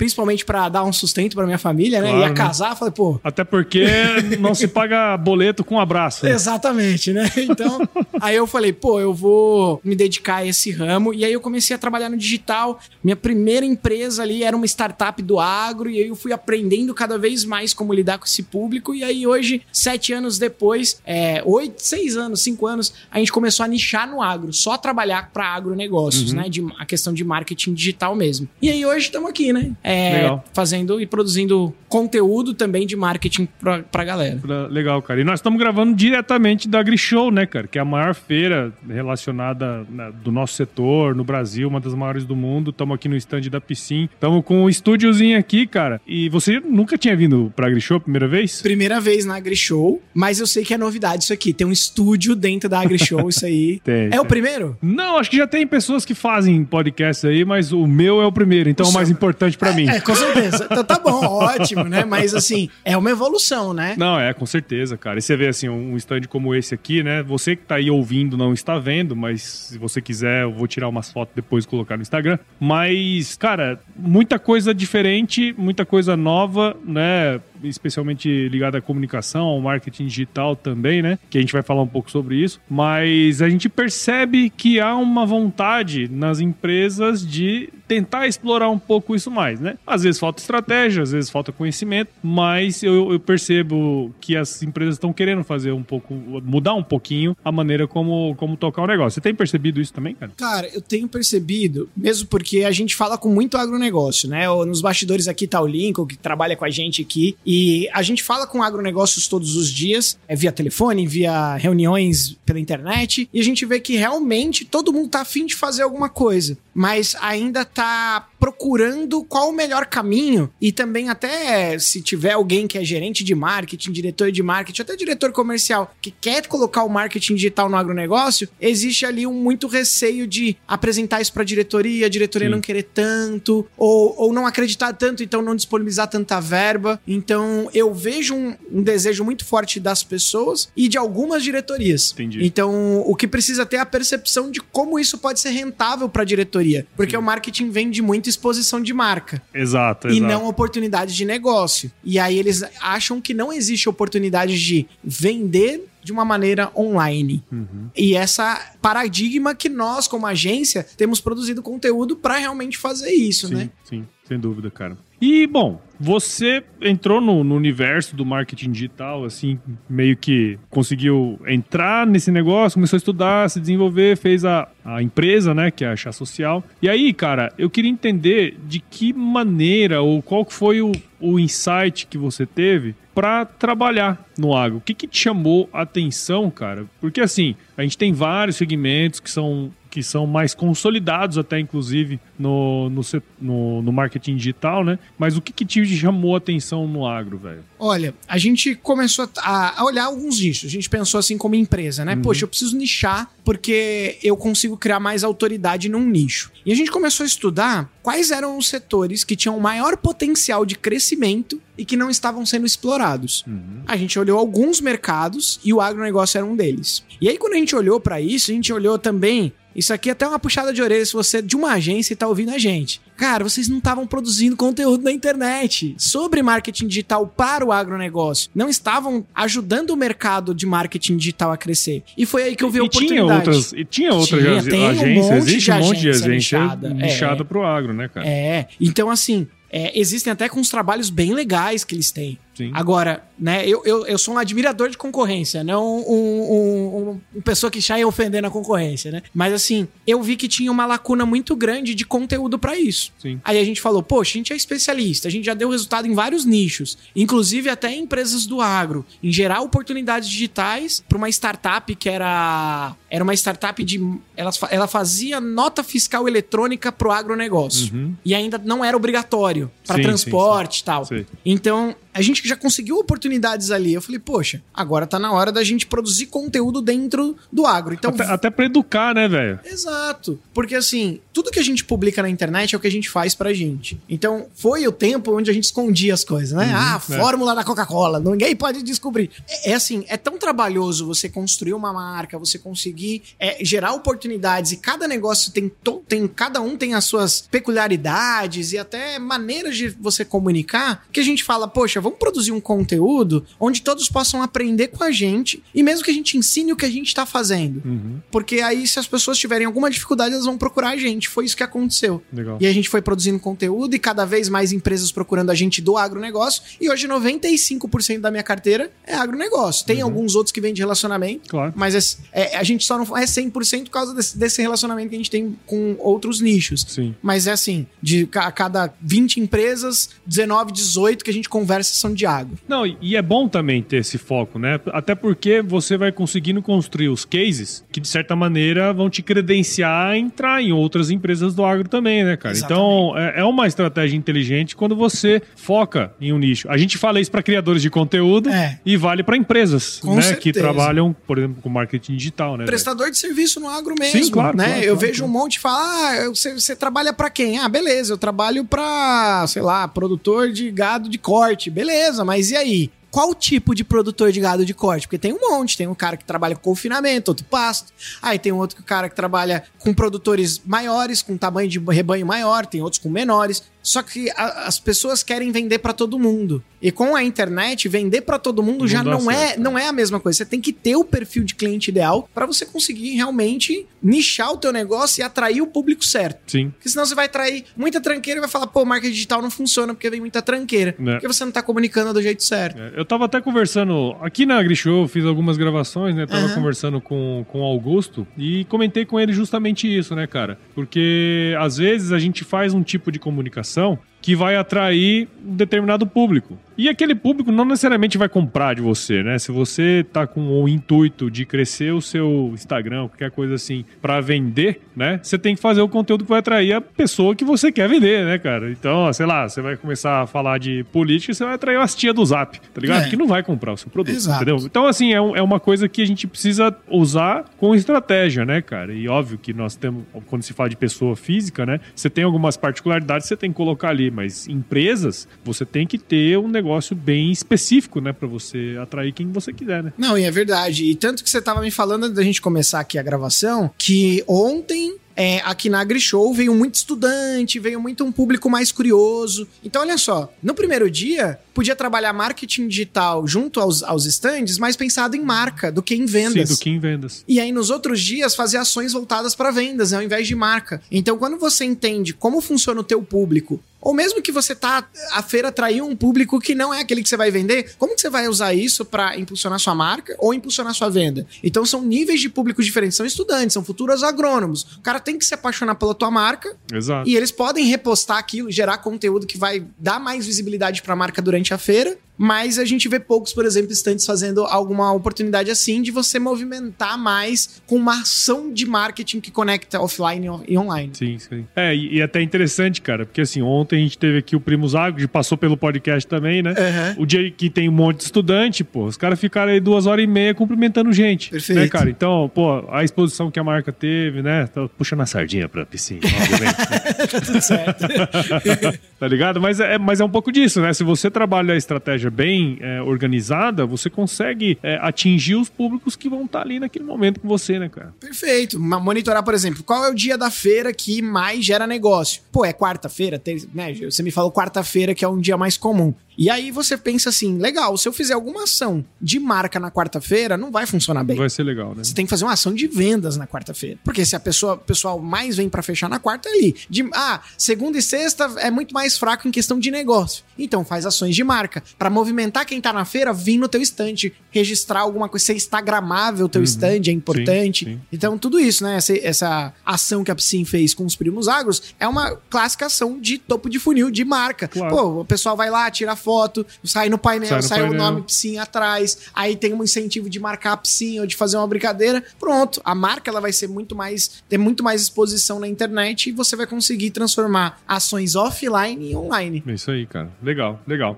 principalmente 0.00 0.46
para 0.46 0.66
dar 0.70 0.82
um 0.82 0.94
sustento 0.94 1.34
para 1.34 1.44
minha 1.44 1.58
família, 1.58 2.00
né? 2.00 2.08
Claro, 2.08 2.22
Ia 2.22 2.28
né? 2.30 2.34
casar, 2.34 2.74
falei, 2.74 2.90
pô, 2.90 3.20
Até 3.22 3.44
porque 3.44 3.84
não 4.40 4.54
se 4.54 4.66
paga 4.66 5.14
boleto 5.18 5.62
com 5.62 5.74
um 5.74 5.78
abraço. 5.78 6.24
né? 6.24 6.32
Exatamente, 6.32 7.12
né? 7.12 7.30
Então, 7.36 7.86
aí 8.18 8.36
eu 8.36 8.46
falei, 8.46 8.72
pô, 8.72 8.98
eu 8.98 9.12
vou 9.12 9.78
me 9.84 9.94
dedicar 9.94 10.36
a 10.36 10.46
esse 10.46 10.70
ramo. 10.70 11.12
E 11.12 11.22
aí 11.22 11.32
eu 11.34 11.40
comecei 11.40 11.76
a 11.76 11.78
trabalhar 11.78 12.08
no 12.08 12.16
digital. 12.16 12.80
Minha 13.04 13.16
primeira 13.16 13.66
empresa 13.66 14.22
ali 14.22 14.42
era 14.42 14.56
uma 14.56 14.64
startup 14.64 15.20
do 15.22 15.38
agro. 15.38 15.90
E 15.90 16.00
aí 16.00 16.08
eu 16.08 16.16
fui 16.16 16.32
aprendendo 16.32 16.94
cada 16.94 17.18
vez 17.18 17.44
mais 17.44 17.74
como 17.74 17.92
lidar 17.92 18.16
com 18.16 18.24
esse 18.24 18.42
público. 18.42 18.94
E 18.94 19.04
aí 19.04 19.26
hoje, 19.26 19.60
sete 19.70 20.14
anos 20.14 20.38
depois, 20.38 21.02
é, 21.04 21.42
oito, 21.44 21.82
seis 21.82 22.16
anos, 22.16 22.40
cinco 22.40 22.66
anos, 22.66 22.94
a 23.10 23.18
gente 23.18 23.32
começou 23.32 23.64
a 23.64 23.68
nichar 23.68 24.08
no 24.08 24.22
agro. 24.22 24.50
Só 24.50 24.78
trabalhar 24.78 25.30
para 25.30 25.44
agronegócios, 25.48 26.32
né? 26.32 26.48
De, 26.48 26.64
a 26.78 26.86
questão 26.86 27.12
de 27.12 27.22
marketing 27.22 27.74
digital 27.74 28.14
mesmo. 28.14 28.48
E 28.62 28.70
aí 28.70 28.86
hoje 28.86 29.06
estamos 29.06 29.28
aqui, 29.28 29.52
né? 29.52 29.72
É, 29.82 29.89
Legal. 29.90 30.44
fazendo 30.52 31.00
e 31.00 31.06
produzindo 31.06 31.74
conteúdo 31.88 32.54
também 32.54 32.86
de 32.86 32.96
marketing 32.96 33.48
pra, 33.60 33.80
pra 33.80 34.04
galera. 34.04 34.38
Pra- 34.40 34.66
Legal, 34.68 35.02
cara. 35.02 35.20
E 35.20 35.24
nós 35.24 35.40
estamos 35.40 35.58
gravando 35.58 35.94
diretamente 35.94 36.68
da 36.68 36.78
AgriShow, 36.80 37.30
né, 37.30 37.46
cara? 37.46 37.66
Que 37.66 37.78
é 37.78 37.82
a 37.82 37.84
maior 37.84 38.14
feira 38.14 38.72
relacionada 38.88 39.84
né, 39.90 40.12
do 40.22 40.30
nosso 40.30 40.54
setor 40.54 41.14
no 41.14 41.24
Brasil, 41.24 41.68
uma 41.68 41.80
das 41.80 41.94
maiores 41.94 42.24
do 42.24 42.36
mundo. 42.36 42.70
Estamos 42.70 42.94
aqui 42.94 43.08
no 43.08 43.16
stand 43.16 43.42
da 43.50 43.60
Piscin. 43.60 44.08
Estamos 44.12 44.44
com 44.44 44.64
um 44.64 44.68
estúdiozinho 44.68 45.38
aqui, 45.38 45.66
cara. 45.66 46.00
E 46.06 46.28
você 46.28 46.60
nunca 46.60 46.96
tinha 46.96 47.16
vindo 47.16 47.52
pra 47.56 47.66
AgriShow 47.66 48.00
primeira 48.00 48.28
vez? 48.28 48.62
Primeira 48.62 49.00
vez 49.00 49.24
na 49.24 49.36
AgriShow, 49.36 50.00
mas 50.14 50.38
eu 50.40 50.46
sei 50.46 50.64
que 50.64 50.72
é 50.74 50.78
novidade 50.78 51.24
isso 51.24 51.32
aqui. 51.32 51.52
Tem 51.52 51.66
um 51.66 51.72
estúdio 51.72 52.34
dentro 52.36 52.68
da 52.68 52.80
AgriShow, 52.80 53.28
isso 53.28 53.44
aí. 53.44 53.80
Tem, 53.84 54.06
é 54.06 54.10
tem. 54.10 54.20
o 54.20 54.24
primeiro? 54.24 54.76
Não, 54.82 55.16
acho 55.16 55.30
que 55.30 55.36
já 55.36 55.46
tem 55.46 55.66
pessoas 55.66 56.04
que 56.04 56.14
fazem 56.14 56.64
podcast 56.64 57.26
aí, 57.26 57.44
mas 57.44 57.72
o 57.72 57.86
meu 57.86 58.20
é 58.20 58.26
o 58.26 58.32
primeiro, 58.32 58.68
então 58.68 58.86
é 58.86 58.88
o 58.88 58.92
mais 58.92 59.10
importante 59.10 59.56
pra 59.58 59.72
mim. 59.72 59.79
É, 59.88 60.00
com 60.00 60.14
certeza. 60.14 60.66
Então 60.70 60.84
tá 60.84 60.98
bom, 60.98 61.24
ótimo, 61.24 61.84
né? 61.84 62.04
Mas 62.04 62.34
assim, 62.34 62.68
é 62.84 62.96
uma 62.96 63.10
evolução, 63.10 63.72
né? 63.72 63.94
Não, 63.96 64.18
é, 64.18 64.32
com 64.32 64.46
certeza, 64.46 64.96
cara. 64.96 65.18
E 65.18 65.22
você 65.22 65.36
vê 65.36 65.48
assim, 65.48 65.68
um 65.68 65.96
stand 65.96 66.22
como 66.28 66.54
esse 66.54 66.74
aqui, 66.74 67.02
né? 67.02 67.22
Você 67.22 67.56
que 67.56 67.62
tá 67.62 67.76
aí 67.76 67.90
ouvindo 67.90 68.36
não 68.36 68.52
está 68.52 68.78
vendo, 68.78 69.14
mas 69.14 69.42
se 69.42 69.78
você 69.78 70.00
quiser, 70.00 70.42
eu 70.42 70.52
vou 70.52 70.66
tirar 70.66 70.88
umas 70.88 71.10
fotos 71.10 71.34
depois 71.34 71.64
e 71.64 71.68
colocar 71.68 71.96
no 71.96 72.02
Instagram. 72.02 72.38
Mas, 72.58 73.36
cara, 73.36 73.80
muita 73.96 74.38
coisa 74.38 74.74
diferente, 74.74 75.54
muita 75.56 75.84
coisa 75.84 76.16
nova, 76.16 76.76
né? 76.84 77.40
Especialmente 77.62 78.48
ligada 78.48 78.78
à 78.78 78.80
comunicação, 78.80 79.46
ao 79.46 79.60
marketing 79.60 80.06
digital 80.06 80.56
também, 80.56 81.02
né? 81.02 81.18
Que 81.28 81.38
a 81.38 81.40
gente 81.40 81.52
vai 81.52 81.62
falar 81.62 81.82
um 81.82 81.86
pouco 81.86 82.10
sobre 82.10 82.36
isso. 82.36 82.60
Mas 82.68 83.42
a 83.42 83.48
gente 83.48 83.68
percebe 83.68 84.50
que 84.50 84.80
há 84.80 84.96
uma 84.96 85.26
vontade 85.26 86.08
nas 86.08 86.40
empresas 86.40 87.26
de 87.26 87.70
tentar 87.90 88.28
explorar 88.28 88.70
um 88.70 88.78
pouco 88.78 89.16
isso 89.16 89.32
mais, 89.32 89.58
né? 89.58 89.76
Às 89.84 90.04
vezes 90.04 90.20
falta 90.20 90.40
estratégia, 90.40 91.02
às 91.02 91.10
vezes 91.10 91.28
falta 91.28 91.50
conhecimento, 91.50 92.12
mas 92.22 92.84
eu, 92.84 93.12
eu 93.12 93.18
percebo 93.18 94.14
que 94.20 94.36
as 94.36 94.62
empresas 94.62 94.94
estão 94.94 95.12
querendo 95.12 95.42
fazer 95.42 95.72
um 95.72 95.82
pouco, 95.82 96.14
mudar 96.14 96.74
um 96.74 96.84
pouquinho 96.84 97.36
a 97.44 97.50
maneira 97.50 97.88
como, 97.88 98.36
como 98.36 98.56
tocar 98.56 98.82
o 98.82 98.86
negócio. 98.86 99.16
Você 99.16 99.20
tem 99.20 99.34
percebido 99.34 99.80
isso 99.80 99.92
também, 99.92 100.14
cara? 100.14 100.30
Cara, 100.36 100.68
eu 100.72 100.80
tenho 100.80 101.08
percebido, 101.08 101.88
mesmo 101.96 102.28
porque 102.28 102.62
a 102.62 102.70
gente 102.70 102.94
fala 102.94 103.18
com 103.18 103.28
muito 103.28 103.56
agronegócio, 103.56 104.28
né? 104.28 104.46
Nos 104.64 104.80
bastidores 104.80 105.26
aqui 105.26 105.48
tá 105.48 105.60
o 105.60 105.66
Lincoln, 105.66 106.06
que 106.06 106.16
trabalha 106.16 106.56
com 106.56 106.64
a 106.64 106.70
gente 106.70 107.02
aqui, 107.02 107.36
e 107.52 107.88
a 107.92 108.00
gente 108.00 108.22
fala 108.22 108.46
com 108.46 108.62
agronegócios 108.62 109.26
todos 109.26 109.56
os 109.56 109.68
dias, 109.68 110.16
é 110.28 110.36
via 110.36 110.52
telefone, 110.52 111.04
via 111.04 111.56
reuniões 111.56 112.36
pela 112.46 112.60
internet, 112.60 113.28
e 113.34 113.40
a 113.40 113.42
gente 113.42 113.66
vê 113.66 113.80
que 113.80 113.96
realmente 113.96 114.64
todo 114.64 114.92
mundo 114.92 115.08
tá 115.08 115.22
afim 115.22 115.44
de 115.46 115.56
fazer 115.56 115.82
alguma 115.82 116.08
coisa, 116.08 116.56
mas 116.72 117.16
ainda 117.20 117.64
tá 117.64 118.28
procurando 118.38 119.24
qual 119.24 119.48
o 119.48 119.52
melhor 119.52 119.86
caminho, 119.86 120.48
e 120.60 120.70
também 120.70 121.08
até 121.08 121.76
se 121.76 122.00
tiver 122.00 122.34
alguém 122.34 122.68
que 122.68 122.78
é 122.78 122.84
gerente 122.84 123.24
de 123.24 123.34
marketing, 123.34 123.90
diretor 123.90 124.30
de 124.30 124.44
marketing, 124.44 124.82
até 124.82 124.94
diretor 124.94 125.32
comercial, 125.32 125.92
que 126.00 126.12
quer 126.12 126.46
colocar 126.46 126.84
o 126.84 126.88
marketing 126.88 127.34
digital 127.34 127.68
no 127.68 127.76
agronegócio, 127.76 128.48
existe 128.60 129.04
ali 129.04 129.26
um 129.26 129.34
muito 129.34 129.66
receio 129.66 130.24
de 130.24 130.56
apresentar 130.68 131.20
isso 131.20 131.32
pra 131.32 131.42
diretoria, 131.42 132.06
a 132.06 132.08
diretoria 132.08 132.46
Sim. 132.46 132.54
não 132.54 132.60
querer 132.60 132.84
tanto, 132.84 133.66
ou, 133.76 134.14
ou 134.16 134.32
não 134.32 134.46
acreditar 134.46 134.92
tanto, 134.92 135.24
então 135.24 135.42
não 135.42 135.56
disponibilizar 135.56 136.08
tanta 136.08 136.40
verba. 136.40 137.00
Então 137.08 137.39
eu 137.72 137.92
vejo 137.92 138.34
um, 138.34 138.56
um 138.72 138.82
desejo 138.82 139.24
muito 139.24 139.44
forte 139.44 139.78
das 139.80 140.02
pessoas 140.02 140.70
e 140.76 140.88
de 140.88 140.98
algumas 140.98 141.42
diretorias. 141.42 142.12
Entendi. 142.12 142.44
Então 142.44 143.00
o 143.06 143.14
que 143.14 143.26
precisa 143.26 143.66
ter 143.66 143.76
é 143.76 143.80
a 143.80 143.86
percepção 143.86 144.50
de 144.50 144.60
como 144.60 144.98
isso 144.98 145.18
pode 145.18 145.40
ser 145.40 145.50
rentável 145.50 146.08
pra 146.08 146.24
diretoria, 146.24 146.86
porque 146.96 147.16
o 147.16 147.22
marketing 147.22 147.70
vem 147.70 147.90
de 147.90 148.02
muita 148.02 148.28
exposição 148.28 148.80
de 148.80 148.92
marca 148.92 149.42
Exato, 149.54 150.08
e 150.08 150.18
exato. 150.18 150.26
não 150.26 150.48
oportunidade 150.48 151.14
de 151.14 151.24
negócio. 151.24 151.90
E 152.04 152.18
aí 152.18 152.38
eles 152.38 152.62
acham 152.80 153.20
que 153.20 153.34
não 153.34 153.52
existe 153.52 153.88
oportunidade 153.88 154.58
de 154.58 154.86
vender 155.02 155.86
de 156.02 156.12
uma 156.12 156.24
maneira 156.24 156.70
online. 156.76 157.42
Uhum. 157.52 157.90
E 157.96 158.14
essa 158.14 158.74
paradigma 158.80 159.54
que 159.54 159.68
nós, 159.68 160.08
como 160.08 160.26
agência, 160.26 160.86
temos 160.96 161.20
produzido 161.20 161.62
conteúdo 161.62 162.16
para 162.16 162.36
realmente 162.36 162.78
fazer 162.78 163.12
isso, 163.12 163.48
sim, 163.48 163.54
né? 163.54 163.70
sim, 163.84 164.06
sem 164.26 164.38
dúvida, 164.38 164.70
cara. 164.70 164.96
E, 165.20 165.46
bom, 165.46 165.80
você 166.00 166.64
entrou 166.80 167.20
no, 167.20 167.44
no 167.44 167.54
universo 167.54 168.16
do 168.16 168.24
marketing 168.24 168.72
digital, 168.72 169.22
assim, 169.24 169.58
meio 169.88 170.16
que 170.16 170.58
conseguiu 170.70 171.38
entrar 171.46 172.06
nesse 172.06 172.32
negócio, 172.32 172.76
começou 172.76 172.96
a 172.96 172.98
estudar, 172.98 173.50
se 173.50 173.60
desenvolver, 173.60 174.16
fez 174.16 174.44
a, 174.46 174.66
a 174.82 175.02
empresa, 175.02 175.52
né, 175.52 175.70
que 175.70 175.84
é 175.84 175.88
a 175.88 175.96
Chá 175.96 176.10
Social. 176.10 176.64
E 176.80 176.88
aí, 176.88 177.12
cara, 177.12 177.52
eu 177.58 177.68
queria 177.68 177.90
entender 177.90 178.56
de 178.66 178.80
que 178.80 179.12
maneira 179.12 180.00
ou 180.00 180.22
qual 180.22 180.46
foi 180.48 180.80
o, 180.80 180.90
o 181.20 181.38
insight 181.38 182.06
que 182.06 182.16
você 182.16 182.46
teve 182.46 182.94
para 183.14 183.44
trabalhar 183.44 184.24
no 184.38 184.56
agro. 184.56 184.78
O 184.78 184.80
que, 184.80 184.94
que 184.94 185.06
te 185.06 185.18
chamou 185.18 185.68
a 185.70 185.82
atenção, 185.82 186.50
cara? 186.50 186.86
Porque, 186.98 187.20
assim, 187.20 187.54
a 187.76 187.82
gente 187.82 187.98
tem 187.98 188.12
vários 188.14 188.56
segmentos 188.56 189.20
que 189.20 189.30
são 189.30 189.70
que 189.90 190.02
são 190.02 190.26
mais 190.26 190.54
consolidados 190.54 191.36
até, 191.36 191.58
inclusive, 191.58 192.20
no, 192.38 192.88
no, 192.88 193.02
no, 193.40 193.82
no 193.82 193.92
marketing 193.92 194.36
digital, 194.36 194.84
né? 194.84 194.98
Mas 195.18 195.36
o 195.36 195.42
que, 195.42 195.52
que 195.52 195.64
te 195.64 195.84
chamou 195.84 196.34
a 196.34 196.38
atenção 196.38 196.86
no 196.86 197.06
agro, 197.06 197.36
velho? 197.36 197.64
Olha, 197.78 198.14
a 198.28 198.38
gente 198.38 198.74
começou 198.76 199.28
a, 199.38 199.80
a 199.80 199.84
olhar 199.84 200.04
alguns 200.04 200.40
nichos. 200.40 200.68
A 200.68 200.72
gente 200.72 200.88
pensou 200.88 201.18
assim 201.18 201.36
como 201.36 201.54
empresa, 201.54 202.04
né? 202.04 202.14
Poxa, 202.16 202.44
eu 202.44 202.48
preciso 202.48 202.76
nichar 202.76 203.30
porque 203.44 204.18
eu 204.22 204.36
consigo 204.36 204.76
criar 204.76 205.00
mais 205.00 205.24
autoridade 205.24 205.88
num 205.88 206.06
nicho. 206.06 206.52
E 206.64 206.72
a 206.72 206.76
gente 206.76 206.90
começou 206.90 207.24
a 207.24 207.26
estudar 207.26 207.90
quais 208.02 208.30
eram 208.30 208.56
os 208.56 208.68
setores 208.68 209.24
que 209.24 209.34
tinham 209.34 209.58
maior 209.58 209.96
potencial 209.96 210.64
de 210.64 210.76
crescimento 210.76 211.60
e 211.76 211.84
que 211.84 211.96
não 211.96 212.10
estavam 212.10 212.44
sendo 212.44 212.66
explorados. 212.66 213.44
A 213.86 213.96
gente 213.96 214.18
olhou 214.18 214.38
alguns 214.38 214.80
mercados 214.80 215.58
e 215.64 215.72
o 215.72 215.80
agronegócio 215.80 216.38
era 216.38 216.46
um 216.46 216.54
deles. 216.54 217.02
E 217.20 217.28
aí, 217.28 217.38
quando 217.38 217.54
a 217.54 217.56
gente 217.56 217.74
olhou 217.74 217.98
para 217.98 218.20
isso, 218.20 218.50
a 218.50 218.54
gente 218.54 218.72
olhou 218.72 218.98
também. 218.98 219.52
Isso 219.74 219.92
aqui 219.92 220.08
é 220.08 220.12
até 220.12 220.26
uma 220.26 220.38
puxada 220.38 220.72
de 220.72 220.82
orelha 220.82 221.04
se 221.04 221.12
você 221.12 221.38
é 221.38 221.42
de 221.42 221.56
uma 221.56 221.72
agência 221.72 222.12
e 222.12 222.16
tá 222.16 222.26
ouvindo 222.26 222.50
a 222.50 222.58
gente. 222.58 223.00
Cara, 223.16 223.44
vocês 223.44 223.68
não 223.68 223.78
estavam 223.78 224.06
produzindo 224.06 224.56
conteúdo 224.56 225.04
na 225.04 225.12
internet 225.12 225.94
sobre 225.98 226.42
marketing 226.42 226.86
digital 226.86 227.26
para 227.26 227.64
o 227.64 227.70
agronegócio. 227.70 228.50
Não 228.54 228.68
estavam 228.68 229.24
ajudando 229.34 229.90
o 229.90 229.96
mercado 229.96 230.54
de 230.54 230.66
marketing 230.66 231.16
digital 231.16 231.52
a 231.52 231.56
crescer. 231.56 232.02
E 232.16 232.24
foi 232.24 232.44
aí 232.44 232.56
que 232.56 232.64
eu 232.64 232.70
vi 232.70 232.80
a 232.80 232.84
e 232.84 232.88
tinha 232.88 233.24
oportunidade. 233.24 233.48
outras, 233.50 233.72
e 233.72 233.84
tinha 233.84 234.12
outras 234.12 234.42
Tinha, 234.42 234.62
tem 234.62 234.80
um 234.80 234.88
agências, 234.88 235.26
monte 235.26 235.36
existe 235.36 235.70
um 235.70 235.78
monte 235.78 236.00
de 236.00 236.08
agência 236.08 236.28
nichada, 236.28 236.88
nichada, 236.90 237.42
é. 237.42 237.44
pro 237.44 237.62
agro, 237.64 237.92
né, 237.92 238.08
cara? 238.08 238.26
É, 238.26 238.68
então 238.80 239.10
assim, 239.10 239.46
é, 239.70 239.98
existem 239.98 240.32
até 240.32 240.48
com 240.48 240.58
uns 240.58 240.68
trabalhos 240.68 241.10
bem 241.10 241.32
legais 241.32 241.84
que 241.84 241.94
eles 241.94 242.10
têm. 242.10 242.38
Sim. 242.60 242.70
Agora, 242.74 243.24
né, 243.38 243.66
eu, 243.66 243.82
eu, 243.86 244.06
eu 244.06 244.18
sou 244.18 244.34
um 244.34 244.38
admirador 244.38 244.90
de 244.90 244.98
concorrência, 244.98 245.64
não 245.64 245.82
um, 245.98 246.12
um, 246.12 247.10
um- 247.12 247.20
uma 247.34 247.42
pessoa 247.42 247.70
que 247.70 247.80
sai 247.80 248.04
ofendendo 248.04 248.46
a 248.46 248.50
concorrência, 248.50 249.10
né? 249.10 249.22
Mas 249.32 249.52
assim, 249.54 249.88
eu 250.06 250.22
vi 250.22 250.36
que 250.36 250.46
tinha 250.46 250.70
uma 250.70 250.84
lacuna 250.84 251.24
muito 251.24 251.56
grande 251.56 251.94
de 251.94 252.04
conteúdo 252.04 252.58
pra 252.58 252.78
isso. 252.78 253.12
Sim. 253.18 253.40
Aí 253.44 253.58
a 253.58 253.64
gente 253.64 253.80
falou, 253.80 254.02
poxa, 254.02 254.32
a 254.32 254.38
gente 254.38 254.52
é 254.52 254.56
especialista, 254.56 255.26
a 255.28 255.30
gente 255.30 255.44
já 255.46 255.54
deu 255.54 255.70
resultado 255.70 256.06
em 256.06 256.14
vários 256.14 256.44
nichos, 256.44 256.98
inclusive 257.16 257.68
até 257.70 257.90
em 257.92 258.02
empresas 258.02 258.44
do 258.46 258.60
agro, 258.60 259.04
em 259.22 259.32
gerar 259.32 259.60
oportunidades 259.62 260.28
digitais 260.28 261.02
para 261.08 261.16
uma 261.16 261.28
startup 261.30 261.94
que 261.94 262.08
era 262.08 262.94
era 263.08 263.24
uma 263.24 263.34
startup 263.34 263.82
de 263.82 263.98
ela, 264.36 264.50
ela 264.70 264.86
fazia 264.86 265.40
nota 265.40 265.82
fiscal 265.82 266.28
eletrônica 266.28 266.92
pro 266.92 267.10
agronegócio 267.10 267.92
Uhum. 267.94 268.14
e 268.24 268.34
ainda 268.34 268.56
não 268.58 268.84
era 268.84 268.96
obrigatório 268.96 269.70
para 269.86 269.96
Sim, 269.96 270.02
transporte 270.02 270.80
e 270.80 270.84
tal. 270.84 271.04
Sei. 271.04 271.26
Então, 271.44 271.94
a 272.14 272.22
gente 272.22 272.42
já 272.50 272.56
conseguiu 272.56 272.96
oportunidades 272.98 273.70
ali. 273.70 273.94
Eu 273.94 274.02
falei, 274.02 274.18
poxa, 274.18 274.62
agora 274.74 275.06
tá 275.06 275.18
na 275.18 275.32
hora 275.32 275.50
da 275.50 275.64
gente 275.64 275.86
produzir 275.86 276.26
conteúdo 276.26 276.80
dentro 276.82 277.36
do 277.52 277.66
agro. 277.66 277.94
Então, 277.94 278.10
Até, 278.10 278.24
até 278.24 278.50
pra 278.50 278.66
educar, 278.66 279.14
né, 279.14 279.26
velho? 279.28 279.58
Exato. 279.64 280.38
Porque 280.52 280.74
assim, 280.74 281.20
tudo 281.32 281.50
que 281.50 281.58
a 281.58 281.62
gente 281.64 281.84
publica 281.84 282.22
na 282.22 282.28
internet 282.28 282.74
é 282.74 282.78
o 282.78 282.80
que 282.80 282.86
a 282.86 282.90
gente 282.90 283.08
faz 283.08 283.34
pra 283.34 283.52
gente. 283.52 283.98
Então, 284.08 284.46
foi 284.54 284.86
o 284.86 284.92
tempo 284.92 285.34
onde 285.36 285.50
a 285.50 285.54
gente 285.54 285.64
escondia 285.64 286.12
as 286.14 286.24
coisas, 286.24 286.52
né? 286.52 286.70
ah, 286.74 286.96
a 286.96 287.00
fórmula 287.00 287.54
da 287.54 287.64
Coca-Cola, 287.64 288.20
ninguém 288.20 288.54
pode 288.54 288.82
descobrir. 288.82 289.30
É, 289.48 289.70
é 289.70 289.74
assim, 289.74 290.04
é 290.08 290.16
tão 290.16 290.38
trabalhoso 290.38 291.06
você 291.06 291.28
construir 291.28 291.72
uma 291.74 291.92
marca, 291.92 292.38
você 292.38 292.58
conseguir 292.58 293.22
é, 293.38 293.64
gerar 293.64 293.92
oportunidades 293.92 294.72
e 294.72 294.76
cada 294.76 295.06
negócio 295.08 295.52
tem, 295.52 295.68
to- 295.82 296.02
tem, 296.08 296.26
cada 296.28 296.60
um 296.60 296.76
tem 296.76 296.94
as 296.94 297.04
suas 297.04 297.42
peculiaridades 297.50 298.72
e 298.72 298.78
até 298.78 299.18
maneiras 299.18 299.76
de 299.76 299.88
você 299.88 300.24
comunicar, 300.24 301.06
que 301.12 301.20
a 301.20 301.22
gente 301.22 301.42
fala, 301.44 301.66
poxa, 301.68 302.00
vamos 302.00 302.18
produzir 302.18 302.29
um 302.50 302.60
conteúdo 302.60 303.44
onde 303.58 303.82
todos 303.82 304.08
possam 304.08 304.42
aprender 304.42 304.88
com 304.88 305.02
a 305.04 305.10
gente 305.10 305.62
e 305.74 305.82
mesmo 305.82 306.04
que 306.04 306.10
a 306.10 306.14
gente 306.14 306.36
ensine 306.36 306.72
o 306.72 306.76
que 306.76 306.84
a 306.84 306.90
gente 306.90 307.14
tá 307.14 307.24
fazendo. 307.26 307.82
Porque 308.30 308.60
aí, 308.60 308.86
se 308.86 308.98
as 308.98 309.06
pessoas 309.06 309.38
tiverem 309.38 309.66
alguma 309.66 309.90
dificuldade, 309.90 310.32
elas 310.34 310.46
vão 310.46 310.56
procurar 310.58 310.90
a 310.90 310.96
gente. 310.96 311.28
Foi 311.28 311.44
isso 311.44 311.56
que 311.56 311.62
aconteceu. 311.62 312.22
Legal. 312.32 312.58
E 312.60 312.66
a 312.66 312.72
gente 312.72 312.88
foi 312.88 313.02
produzindo 313.02 313.38
conteúdo 313.38 313.94
e 313.94 313.98
cada 313.98 314.24
vez 314.24 314.48
mais 314.48 314.72
empresas 314.72 315.10
procurando 315.12 315.50
a 315.50 315.54
gente 315.54 315.80
do 315.80 315.96
agronegócio. 315.96 316.62
E 316.80 316.90
hoje 316.90 317.06
95% 317.08 318.20
da 318.20 318.30
minha 318.30 318.42
carteira 318.42 318.90
é 319.06 319.14
agronegócio. 319.14 319.86
Tem 319.86 320.00
alguns 320.00 320.34
outros 320.34 320.52
que 320.52 320.60
vêm 320.60 320.72
de 320.72 320.80
relacionamento. 320.80 321.48
Claro. 321.48 321.72
Mas 321.76 321.94
é- 322.32 322.54
é- 322.54 322.56
a 322.56 322.62
gente 322.62 322.84
só 322.84 322.96
não 322.98 323.16
é 323.16 323.26
100% 323.26 323.84
por 323.84 323.90
causa 323.90 324.14
desse, 324.14 324.36
desse 324.38 324.62
relacionamento 324.62 325.08
que 325.10 325.14
a 325.14 325.18
gente 325.18 325.30
tem 325.30 325.56
com 325.66 325.96
outros 325.98 326.40
nichos. 326.40 326.84
Sim. 326.88 327.14
Mas 327.22 327.46
é 327.46 327.52
assim, 327.52 327.86
de 328.02 328.28
a 328.34 328.52
cada 328.52 328.92
20 329.00 329.40
empresas, 329.40 330.10
19, 330.26 330.72
18 330.72 331.24
que 331.24 331.30
a 331.30 331.34
gente 331.34 331.48
conversa 331.48 331.94
são 331.94 332.12
de 332.14 332.19
agro. 332.26 332.56
Não, 332.68 332.84
e 332.86 333.16
é 333.16 333.22
bom 333.22 333.48
também 333.48 333.82
ter 333.82 333.96
esse 333.98 334.18
foco, 334.18 334.58
né? 334.58 334.80
Até 334.92 335.14
porque 335.14 335.60
você 335.62 335.96
vai 335.96 336.12
conseguindo 336.12 336.62
construir 336.62 337.08
os 337.08 337.24
cases 337.24 337.84
que, 337.90 338.00
de 338.00 338.08
certa 338.08 338.34
maneira, 338.36 338.92
vão 338.92 339.08
te 339.10 339.22
credenciar 339.22 340.08
a 340.08 340.16
entrar 340.18 340.62
em 340.62 340.72
outras 340.72 341.10
empresas 341.10 341.54
do 341.54 341.64
agro 341.64 341.88
também, 341.88 342.24
né, 342.24 342.36
cara? 342.36 342.56
Então, 342.56 343.12
é, 343.16 343.40
é 343.40 343.44
uma 343.44 343.66
estratégia 343.66 344.16
inteligente 344.16 344.74
quando 344.76 344.94
você 344.96 345.42
foca 345.56 346.12
em 346.20 346.32
um 346.32 346.38
nicho. 346.38 346.68
A 346.70 346.76
gente 346.76 346.98
fala 346.98 347.20
isso 347.20 347.30
para 347.30 347.42
criadores 347.42 347.82
de 347.82 347.90
conteúdo 347.90 348.48
É. 348.48 348.78
e 348.84 348.96
vale 348.96 349.22
para 349.22 349.36
empresas, 349.36 349.98
Com 350.00 350.16
né? 350.16 350.22
certeza. 350.22 350.40
Que 350.40 350.52
trabalham, 350.52 351.14
por 351.26 351.38
exemplo, 351.38 351.60
com 351.62 351.68
marketing 351.68 352.16
digital, 352.16 352.56
né? 352.56 352.64
prestador 352.64 353.10
de 353.10 353.18
serviço 353.18 353.60
no 353.60 353.68
agro 353.68 353.94
mesmo, 353.98 354.24
Sim, 354.24 354.30
claro, 354.30 354.56
né? 354.56 354.64
claro, 354.64 354.80
eu 354.80 354.94
claro, 354.96 354.98
vejo 355.06 355.24
um 355.24 355.28
monte 355.28 355.56
e 355.56 355.60
falo, 355.60 355.76
ah, 355.76 356.28
você, 356.28 356.54
você 356.54 356.74
trabalha 356.76 357.12
pra 357.12 357.28
quem? 357.30 357.58
Ah, 357.58 357.68
beleza, 357.68 358.12
eu 358.12 358.18
trabalho 358.18 358.64
pra, 358.64 359.44
sei 359.48 359.62
lá, 359.62 359.86
produtor 359.88 360.50
de 360.52 360.70
gado 360.70 361.08
de 361.08 361.18
corte. 361.18 361.70
Beleza, 361.70 362.09
mas 362.18 362.50
e 362.50 362.56
aí? 362.56 362.90
Qual 363.10 363.34
tipo 363.34 363.74
de 363.74 363.82
produtor 363.82 364.30
de 364.30 364.38
gado 364.38 364.64
de 364.64 364.72
corte? 364.72 365.08
Porque 365.08 365.18
tem 365.18 365.32
um 365.32 365.40
monte. 365.40 365.76
Tem 365.76 365.88
um 365.88 365.94
cara 365.94 366.16
que 366.16 366.24
trabalha 366.24 366.54
com 366.54 366.62
confinamento, 366.62 367.32
outro 367.32 367.44
pasto. 367.44 367.92
Aí 368.22 368.38
tem 368.38 368.52
outro 368.52 368.80
cara 368.84 369.08
que 369.08 369.16
trabalha 369.16 369.64
com 369.80 369.92
produtores 369.92 370.60
maiores, 370.64 371.20
com 371.20 371.36
tamanho 371.36 371.68
de 371.68 371.78
rebanho 371.78 372.24
maior, 372.24 372.64
tem 372.66 372.80
outros 372.80 373.02
com 373.02 373.10
menores. 373.10 373.64
Só 373.82 374.02
que 374.02 374.30
a- 374.30 374.66
as 374.66 374.78
pessoas 374.78 375.22
querem 375.22 375.50
vender 375.52 375.78
pra 375.78 375.92
todo 375.92 376.18
mundo. 376.18 376.62
E 376.82 376.90
com 376.90 377.14
a 377.14 377.22
internet, 377.22 377.88
vender 377.88 378.22
pra 378.22 378.38
todo 378.38 378.62
mundo 378.62 378.88
já 378.88 379.02
não 379.04 379.30
é, 379.30 379.48
certo. 379.48 379.60
não 379.60 379.78
é 379.78 379.86
a 379.86 379.92
mesma 379.92 380.18
coisa. 380.18 380.38
Você 380.38 380.46
tem 380.46 380.60
que 380.60 380.72
ter 380.72 380.96
o 380.96 381.04
perfil 381.04 381.44
de 381.44 381.54
cliente 381.54 381.90
ideal 381.90 382.28
pra 382.34 382.46
você 382.46 382.64
conseguir 382.64 383.10
realmente 383.14 383.86
nichar 384.02 384.50
o 384.52 384.56
teu 384.56 384.72
negócio 384.72 385.20
e 385.20 385.22
atrair 385.22 385.60
o 385.60 385.66
público 385.66 386.04
certo. 386.04 386.40
Sim. 386.50 386.70
Porque 386.70 386.88
senão 386.88 387.04
você 387.04 387.14
vai 387.14 387.26
atrair 387.26 387.64
muita 387.76 388.00
tranqueira 388.00 388.38
e 388.38 388.40
vai 388.40 388.48
falar, 388.48 388.66
pô, 388.66 388.84
marca 388.84 389.10
digital 389.10 389.42
não 389.42 389.50
funciona 389.50 389.92
porque 389.92 390.08
vem 390.08 390.20
muita 390.20 390.40
tranqueira. 390.40 390.94
É. 390.98 391.12
Porque 391.12 391.28
você 391.28 391.44
não 391.44 391.52
tá 391.52 391.62
comunicando 391.62 392.14
do 392.14 392.22
jeito 392.22 392.42
certo. 392.42 392.80
É, 392.80 392.92
Eu 392.98 393.04
tava 393.04 393.26
até 393.26 393.40
conversando 393.42 394.16
aqui 394.22 394.46
na 394.46 394.58
AgriShow, 394.58 395.06
fiz 395.06 395.24
algumas 395.26 395.58
gravações, 395.58 396.14
né? 396.14 396.26
Tava 396.26 396.46
Aham. 396.46 396.54
conversando 396.54 396.98
com, 397.00 397.44
com 397.48 397.60
o 397.60 397.64
Augusto 397.64 398.26
e 398.38 398.64
comentei 398.66 399.04
com 399.04 399.20
ele 399.20 399.32
justamente 399.34 399.86
isso, 399.86 400.14
né, 400.14 400.26
cara? 400.26 400.58
Porque 400.74 401.54
às 401.58 401.76
vezes 401.76 402.10
a 402.12 402.18
gente 402.18 402.42
faz 402.42 402.72
um 402.72 402.82
tipo 402.82 403.12
de 403.12 403.18
comunicação 403.18 403.69
alimentação, 403.70 403.98
que 404.20 404.34
vai 404.36 404.56
atrair 404.56 405.28
um 405.44 405.54
determinado 405.56 406.06
público. 406.06 406.58
E 406.76 406.88
aquele 406.88 407.14
público 407.14 407.52
não 407.52 407.64
necessariamente 407.66 408.16
vai 408.16 408.28
comprar 408.28 408.74
de 408.74 408.80
você, 408.80 409.22
né? 409.22 409.38
Se 409.38 409.52
você 409.52 410.04
tá 410.12 410.26
com 410.26 410.62
o 410.62 410.66
intuito 410.68 411.30
de 411.30 411.44
crescer 411.44 411.92
o 411.92 412.00
seu 412.00 412.50
Instagram, 412.54 413.08
qualquer 413.08 413.30
coisa 413.30 413.54
assim, 413.54 413.84
pra 414.00 414.20
vender, 414.20 414.80
né? 414.96 415.20
Você 415.22 415.38
tem 415.38 415.54
que 415.54 415.60
fazer 415.60 415.82
o 415.82 415.88
conteúdo 415.88 416.24
que 416.24 416.30
vai 416.30 416.38
atrair 416.38 416.72
a 416.72 416.80
pessoa 416.80 417.34
que 417.34 417.44
você 417.44 417.70
quer 417.70 417.86
vender, 417.88 418.24
né, 418.24 418.38
cara? 418.38 418.70
Então, 418.70 418.96
ó, 419.00 419.12
sei 419.12 419.26
lá, 419.26 419.46
você 419.48 419.60
vai 419.60 419.76
começar 419.76 420.22
a 420.22 420.26
falar 420.26 420.58
de 420.58 420.84
política, 420.84 421.34
você 421.34 421.44
vai 421.44 421.54
atrair 421.54 421.76
as 421.78 421.94
tia 421.94 422.14
do 422.14 422.24
Zap, 422.24 422.58
tá 422.58 422.80
ligado? 422.80 423.04
É. 423.06 423.08
Que 423.10 423.16
não 423.16 423.26
vai 423.26 423.42
comprar 423.42 423.72
o 423.74 423.76
seu 423.76 423.90
produto, 423.90 424.14
Exato. 424.14 424.42
entendeu? 424.42 424.64
Então, 424.64 424.86
assim, 424.86 425.12
é, 425.12 425.20
um- 425.20 425.36
é 425.36 425.42
uma 425.42 425.60
coisa 425.60 425.86
que 425.86 426.00
a 426.00 426.06
gente 426.06 426.26
precisa 426.26 426.74
usar 426.88 427.44
com 427.58 427.74
estratégia, 427.74 428.44
né, 428.46 428.62
cara? 428.62 428.92
E 428.94 429.06
óbvio 429.06 429.36
que 429.38 429.52
nós 429.52 429.76
temos, 429.76 430.04
quando 430.26 430.42
se 430.42 430.54
fala 430.54 430.70
de 430.70 430.76
pessoa 430.76 431.14
física, 431.14 431.66
né, 431.66 431.78
você 431.94 432.08
tem 432.08 432.24
algumas 432.24 432.56
particularidades 432.56 433.26
você 433.28 433.36
tem 433.36 433.50
que 433.50 433.56
colocar 433.56 433.90
ali, 433.90 434.09
mas 434.10 434.48
empresas, 434.48 435.26
você 435.44 435.64
tem 435.64 435.86
que 435.86 435.98
ter 435.98 436.38
um 436.38 436.48
negócio 436.48 436.94
bem 436.96 437.30
específico, 437.30 438.00
né, 438.00 438.12
pra 438.12 438.28
você 438.28 438.76
atrair 438.80 439.12
quem 439.12 439.30
você 439.30 439.52
quiser, 439.52 439.82
né? 439.82 439.92
Não, 439.96 440.18
e 440.18 440.24
é 440.24 440.30
verdade. 440.30 440.84
E 440.84 440.94
tanto 440.94 441.22
que 441.22 441.30
você 441.30 441.40
tava 441.40 441.60
me 441.60 441.70
falando 441.70 442.04
antes 442.04 442.16
da 442.16 442.22
gente 442.22 442.40
começar 442.40 442.80
aqui 442.80 442.98
a 442.98 443.02
gravação, 443.02 443.70
que 443.78 444.22
ontem. 444.26 444.96
é, 445.16 445.40
aqui 445.44 445.68
na 445.68 445.80
AgriShow 445.80 446.32
veio 446.32 446.54
muito 446.54 446.76
estudante, 446.76 447.58
veio 447.58 447.78
muito 447.78 448.02
um 448.02 448.10
público 448.10 448.48
mais 448.48 448.72
curioso. 448.72 449.46
Então, 449.62 449.82
olha 449.82 449.98
só, 449.98 450.32
no 450.42 450.54
primeiro 450.54 450.90
dia, 450.90 451.38
podia 451.54 451.76
trabalhar 451.76 452.12
marketing 452.12 452.68
digital 452.68 453.26
junto 453.26 453.60
aos, 453.60 453.82
aos 453.82 454.06
stands, 454.06 454.58
mais 454.58 454.76
pensado 454.76 455.16
em 455.16 455.20
marca 455.20 455.70
do 455.70 455.82
que 455.82 455.94
em 455.94 456.06
vendas. 456.06 456.48
Sim, 456.48 456.54
do 456.54 456.58
que 456.58 456.70
em 456.70 456.78
vendas. 456.78 457.24
E 457.26 457.40
aí, 457.40 457.52
nos 457.52 457.70
outros 457.70 458.00
dias, 458.00 458.34
fazer 458.34 458.58
ações 458.58 458.92
voltadas 458.92 459.34
para 459.34 459.50
vendas, 459.50 459.90
né, 459.92 459.98
ao 459.98 460.02
invés 460.02 460.26
de 460.26 460.34
marca. 460.34 460.82
Então, 460.90 461.18
quando 461.18 461.38
você 461.38 461.64
entende 461.64 462.12
como 462.12 462.40
funciona 462.40 462.80
o 462.80 462.84
teu 462.84 463.02
público, 463.02 463.60
ou 463.80 463.94
mesmo 463.94 464.20
que 464.20 464.30
você 464.30 464.54
tá 464.54 464.86
a 465.12 465.22
feira 465.22 465.48
atraiu 465.48 465.86
um 465.86 465.96
público 465.96 466.38
que 466.38 466.54
não 466.54 466.72
é 466.72 466.80
aquele 466.80 467.02
que 467.02 467.08
você 467.08 467.16
vai 467.16 467.30
vender, 467.30 467.74
como 467.78 467.94
que 467.94 468.00
você 468.00 468.10
vai 468.10 468.28
usar 468.28 468.52
isso 468.52 468.84
para 468.84 469.18
impulsionar 469.18 469.58
sua 469.58 469.74
marca 469.74 470.14
ou 470.18 470.34
impulsionar 470.34 470.74
sua 470.74 470.90
venda? 470.90 471.26
Então, 471.42 471.64
são 471.64 471.82
níveis 471.82 472.20
de 472.20 472.28
público 472.28 472.62
diferentes, 472.62 472.96
são 472.96 473.06
estudantes, 473.06 473.54
são 473.54 473.64
futuros 473.64 474.02
agrônomos. 474.02 474.62
O 474.76 474.80
cara 474.80 475.00
tem 475.00 475.18
que 475.18 475.24
se 475.24 475.34
apaixonar 475.34 475.74
pela 475.76 475.94
tua 475.94 476.10
marca 476.10 476.54
Exato. 476.72 477.08
e 477.08 477.16
eles 477.16 477.30
podem 477.30 477.66
repostar 477.66 478.18
aquilo, 478.18 478.50
gerar 478.50 478.78
conteúdo 478.78 479.26
que 479.26 479.38
vai 479.38 479.64
dar 479.78 479.98
mais 479.98 480.26
visibilidade 480.26 480.82
para 480.82 480.92
a 480.92 480.96
marca 480.96 481.22
durante 481.22 481.49
a 481.54 481.58
feira. 481.58 481.96
Mas 482.22 482.58
a 482.58 482.66
gente 482.66 482.86
vê 482.86 483.00
poucos, 483.00 483.32
por 483.32 483.46
exemplo, 483.46 483.72
estantes 483.72 484.04
fazendo 484.04 484.44
alguma 484.44 484.92
oportunidade 484.92 485.50
assim 485.50 485.80
de 485.80 485.90
você 485.90 486.18
movimentar 486.18 486.98
mais 486.98 487.62
com 487.66 487.76
uma 487.76 488.02
ação 488.02 488.52
de 488.52 488.66
marketing 488.66 489.20
que 489.20 489.30
conecta 489.30 489.80
offline 489.80 490.28
e 490.46 490.58
online. 490.58 490.90
Sim, 490.92 491.18
sim. 491.18 491.46
É, 491.56 491.74
e, 491.74 491.96
e 491.96 492.02
até 492.02 492.20
interessante, 492.20 492.82
cara, 492.82 493.06
porque 493.06 493.22
assim, 493.22 493.40
ontem 493.40 493.76
a 493.76 493.78
gente 493.78 493.96
teve 493.96 494.18
aqui 494.18 494.36
o 494.36 494.40
Primo 494.40 494.68
Zago, 494.68 494.98
que 494.98 495.08
passou 495.08 495.38
pelo 495.38 495.56
podcast 495.56 496.06
também, 496.06 496.42
né? 496.42 496.50
Aham. 496.50 496.96
O 496.98 497.06
dia 497.06 497.30
que 497.30 497.48
tem 497.48 497.70
um 497.70 497.72
monte 497.72 497.98
de 497.98 498.04
estudante, 498.04 498.62
pô, 498.62 498.84
os 498.84 498.98
caras 498.98 499.18
ficaram 499.18 499.52
aí 499.52 499.60
duas 499.60 499.86
horas 499.86 500.04
e 500.04 500.06
meia 500.06 500.34
cumprimentando 500.34 500.92
gente. 500.92 501.30
Perfeito. 501.30 501.58
Né, 501.58 501.68
cara? 501.68 501.88
Então, 501.88 502.30
pô, 502.34 502.66
a 502.70 502.84
exposição 502.84 503.30
que 503.30 503.40
a 503.40 503.44
marca 503.44 503.72
teve, 503.72 504.20
né? 504.20 504.46
Tá 504.46 504.68
puxando 504.76 505.00
a 505.00 505.06
sardinha 505.06 505.48
pra 505.48 505.64
piscina, 505.64 506.00
obviamente. 506.04 506.58
né? 506.58 506.80
Tá 507.10 507.20
tudo 507.20 507.40
certo. 507.40 507.86
tá 509.00 509.08
ligado? 509.08 509.40
Mas 509.40 509.58
é, 509.58 509.78
mas 509.78 510.00
é 510.00 510.04
um 510.04 510.10
pouco 510.10 510.30
disso, 510.30 510.60
né? 510.60 510.74
Se 510.74 510.84
você 510.84 511.10
trabalha 511.10 511.54
a 511.54 511.56
estratégia 511.56 512.09
bem 512.10 512.58
é, 512.60 512.82
organizada, 512.82 513.64
você 513.64 513.88
consegue 513.88 514.58
é, 514.62 514.76
atingir 514.82 515.36
os 515.36 515.48
públicos 515.48 515.96
que 515.96 516.08
vão 516.08 516.24
estar 516.24 516.42
ali 516.42 516.60
naquele 516.60 516.84
momento 516.84 517.20
com 517.20 517.28
você, 517.28 517.58
né, 517.58 517.68
cara? 517.68 517.94
Perfeito. 518.00 518.58
Monitorar, 518.58 519.22
por 519.22 519.34
exemplo, 519.34 519.62
qual 519.62 519.84
é 519.84 519.90
o 519.90 519.94
dia 519.94 520.18
da 520.18 520.30
feira 520.30 520.72
que 520.72 521.00
mais 521.00 521.44
gera 521.44 521.66
negócio? 521.66 522.22
Pô, 522.32 522.44
é 522.44 522.52
quarta-feira? 522.52 523.20
Né? 523.54 523.74
Você 523.74 524.02
me 524.02 524.10
falou 524.10 524.32
quarta-feira, 524.32 524.94
que 524.94 525.04
é 525.04 525.08
um 525.08 525.20
dia 525.20 525.36
mais 525.36 525.56
comum. 525.56 525.94
E 526.18 526.28
aí 526.28 526.50
você 526.50 526.76
pensa 526.76 527.08
assim, 527.08 527.38
legal, 527.38 527.78
se 527.78 527.88
eu 527.88 527.92
fizer 527.92 528.12
alguma 528.12 528.42
ação 528.42 528.84
de 529.00 529.18
marca 529.18 529.58
na 529.58 529.70
quarta-feira, 529.70 530.36
não 530.36 530.50
vai 530.50 530.66
funcionar 530.66 531.02
bem. 531.02 531.16
Vai 531.16 531.30
ser 531.30 531.44
legal, 531.44 531.74
né? 531.74 531.82
Você 531.82 531.94
tem 531.94 532.04
que 532.04 532.10
fazer 532.10 532.24
uma 532.24 532.34
ação 532.34 532.52
de 532.52 532.66
vendas 532.66 533.16
na 533.16 533.26
quarta-feira. 533.26 533.78
Porque 533.82 534.04
se 534.04 534.14
a 534.14 534.20
pessoa, 534.20 534.54
o 534.54 534.58
pessoal 534.58 534.98
mais 534.98 535.36
vem 535.36 535.48
pra 535.48 535.62
fechar 535.62 535.88
na 535.88 535.98
quarta 535.98 536.28
é 536.28 536.32
ali. 536.32 536.56
De, 536.68 536.86
ah, 536.92 537.22
segunda 537.38 537.78
e 537.78 537.82
sexta 537.82 538.24
é 538.38 538.50
muito 538.50 538.74
mais 538.74 538.98
fraco 538.98 539.26
em 539.26 539.30
questão 539.30 539.58
de 539.58 539.70
negócio. 539.70 540.22
Então 540.38 540.62
faz 540.62 540.84
ações 540.84 541.14
de 541.14 541.24
marca 541.24 541.62
Pra 541.78 541.90
movimentar 542.00 542.46
quem 542.46 542.60
tá 542.60 542.72
na 542.72 542.84
feira, 542.84 543.12
vir 543.12 543.36
no 543.38 543.46
teu 543.48 543.60
stand, 543.60 544.10
registrar 544.30 544.80
alguma 544.80 545.08
coisa, 545.08 545.26
ser 545.26 545.34
instagramável 545.36 546.26
o 546.26 546.28
teu 546.28 546.42
stand 546.42 546.80
é 546.88 546.90
importante. 546.90 547.64
sim. 547.66 547.80
Então 547.92 548.16
tudo 548.18 548.40
isso, 548.40 548.64
né, 548.64 548.76
essa, 548.76 548.96
essa 548.98 549.54
ação 549.64 550.02
que 550.02 550.10
a 550.10 550.14
Psyn 550.14 550.44
fez 550.44 550.72
com 550.74 550.84
os 550.84 550.96
primos 550.96 551.28
agros 551.28 551.74
é 551.78 551.86
uma 551.86 552.16
clássica 552.28 552.66
ação 552.66 552.98
de 552.98 553.18
topo 553.18 553.48
de 553.50 553.58
funil 553.58 553.90
de 553.90 554.04
marca. 554.04 554.48
Claro. 554.48 554.74
Pô, 554.74 555.00
o 555.00 555.04
pessoal 555.04 555.36
vai 555.36 555.50
lá, 555.50 555.70
tira 555.70 555.94
foto, 555.94 556.44
sai 556.64 556.88
no 556.88 556.98
painel, 556.98 557.28
Sai 557.28 557.42
sai, 557.42 557.58
no 557.60 557.66
o 557.66 557.68
painel. 557.70 557.90
nome 557.92 558.02
Psyn 558.02 558.38
atrás, 558.38 558.98
aí 559.14 559.36
tem 559.36 559.52
um 559.52 559.62
incentivo 559.62 560.08
de 560.08 560.18
marcar 560.18 560.52
a 560.52 560.56
Psyn 560.56 561.00
ou 561.00 561.06
de 561.06 561.16
fazer 561.16 561.36
uma 561.36 561.46
brincadeira, 561.46 562.02
pronto. 562.18 562.60
A 562.64 562.74
marca 562.74 563.10
ela 563.10 563.20
vai 563.20 563.32
ser 563.32 563.48
muito 563.48 563.76
mais, 563.76 564.22
ter 564.28 564.38
muito 564.38 564.64
mais 564.64 564.80
exposição 564.82 565.38
na 565.38 565.46
internet 565.48 566.08
e 566.08 566.12
você 566.12 566.34
vai 566.36 566.46
conseguir 566.46 566.90
transformar 566.90 567.60
ações 567.68 568.14
offline 568.14 568.90
em 568.92 568.96
online. 568.96 569.42
É 569.46 569.52
isso 569.52 569.70
aí, 569.70 569.86
cara. 569.86 570.10
Legal, 570.22 570.60
legal. 570.66 570.96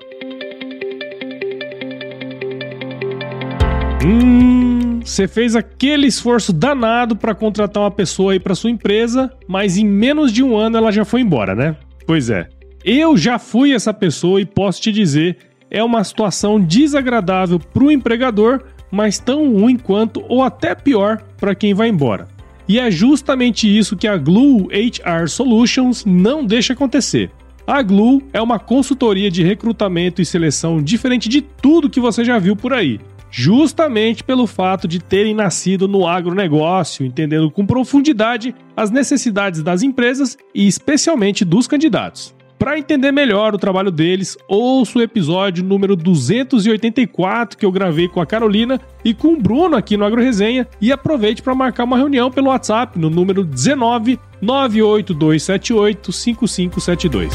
Hum, 4.04 5.00
você 5.04 5.28
fez 5.28 5.54
aquele 5.54 6.09
esforço 6.09 6.52
danado 6.52 7.14
para 7.14 7.35
contratar 7.35 7.82
uma 7.82 7.90
pessoa 7.90 8.32
aí 8.32 8.40
para 8.40 8.54
sua 8.54 8.71
empresa, 8.71 9.32
mas 9.47 9.76
em 9.76 9.87
menos 9.87 10.32
de 10.32 10.42
um 10.42 10.56
ano 10.56 10.76
ela 10.76 10.90
já 10.90 11.04
foi 11.04 11.21
embora, 11.21 11.54
né? 11.54 11.76
Pois 12.06 12.28
é. 12.28 12.49
Eu 12.85 13.16
já 13.16 13.38
fui 13.38 13.73
essa 13.73 13.94
pessoa 13.94 14.40
e 14.40 14.44
posso 14.44 14.80
te 14.82 14.90
dizer, 14.90 15.37
é 15.71 15.82
uma 15.85 16.02
situação 16.02 16.61
desagradável 16.61 17.61
para 17.61 17.85
o 17.85 17.92
empregador, 17.92 18.64
mas 18.90 19.21
tão 19.21 19.52
ruim 19.52 19.76
quanto 19.76 20.25
ou 20.28 20.42
até 20.42 20.75
pior 20.75 21.23
para 21.38 21.54
quem 21.54 21.73
vai 21.73 21.88
embora. 21.88 22.26
E 22.68 22.80
é 22.80 22.90
justamente 22.90 23.66
isso 23.66 23.97
que 23.97 24.09
a 24.09 24.16
Glue 24.16 24.68
HR 24.73 25.28
Solutions 25.28 26.04
não 26.04 26.44
deixa 26.44 26.73
acontecer. 26.73 27.30
A 27.64 27.80
Glue 27.82 28.25
é 28.32 28.42
uma 28.42 28.59
consultoria 28.59 29.30
de 29.30 29.44
recrutamento 29.44 30.21
e 30.21 30.26
seleção 30.26 30.82
diferente 30.82 31.28
de 31.28 31.40
tudo 31.40 31.88
que 31.88 32.00
você 32.00 32.25
já 32.25 32.38
viu 32.38 32.56
por 32.56 32.73
aí 32.73 32.99
justamente 33.32 34.22
pelo 34.22 34.46
fato 34.46 34.86
de 34.86 35.00
terem 35.00 35.34
nascido 35.34 35.88
no 35.88 36.06
agronegócio, 36.06 37.04
entendendo 37.04 37.50
com 37.50 37.64
profundidade 37.64 38.54
as 38.76 38.90
necessidades 38.90 39.62
das 39.62 39.82
empresas 39.82 40.36
e 40.54 40.68
especialmente 40.68 41.42
dos 41.42 41.66
candidatos. 41.66 42.34
Para 42.58 42.78
entender 42.78 43.10
melhor 43.10 43.54
o 43.54 43.58
trabalho 43.58 43.90
deles, 43.90 44.36
ouça 44.46 44.98
o 44.98 45.02
episódio 45.02 45.64
número 45.64 45.96
284 45.96 47.58
que 47.58 47.66
eu 47.66 47.72
gravei 47.72 48.06
com 48.06 48.20
a 48.20 48.26
Carolina 48.26 48.80
e 49.04 49.12
com 49.12 49.32
o 49.32 49.40
Bruno 49.40 49.74
aqui 49.74 49.96
no 49.96 50.04
AgroResenha 50.04 50.68
e 50.80 50.92
aproveite 50.92 51.42
para 51.42 51.56
marcar 51.56 51.84
uma 51.84 51.96
reunião 51.96 52.30
pelo 52.30 52.50
WhatsApp 52.50 52.96
no 52.96 53.10
número 53.10 53.42
19 53.42 54.20
98278 54.40 56.12
5572. 56.12 57.34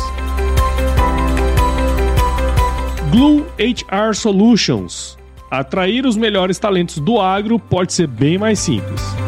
Glue 3.11 3.43
HR 3.59 4.15
Solutions 4.15 5.17
Atrair 5.49 6.05
os 6.05 6.17
melhores 6.17 6.59
talentos 6.59 6.99
do 6.99 7.21
agro 7.21 7.57
pode 7.57 7.93
ser 7.93 8.07
bem 8.07 8.37
mais 8.37 8.59
simples. 8.59 9.26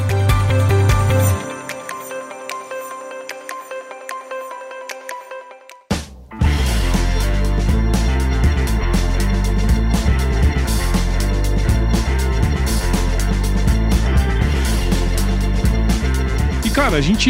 Cara, 16.89 16.98
a 16.98 17.01
gente. 17.01 17.29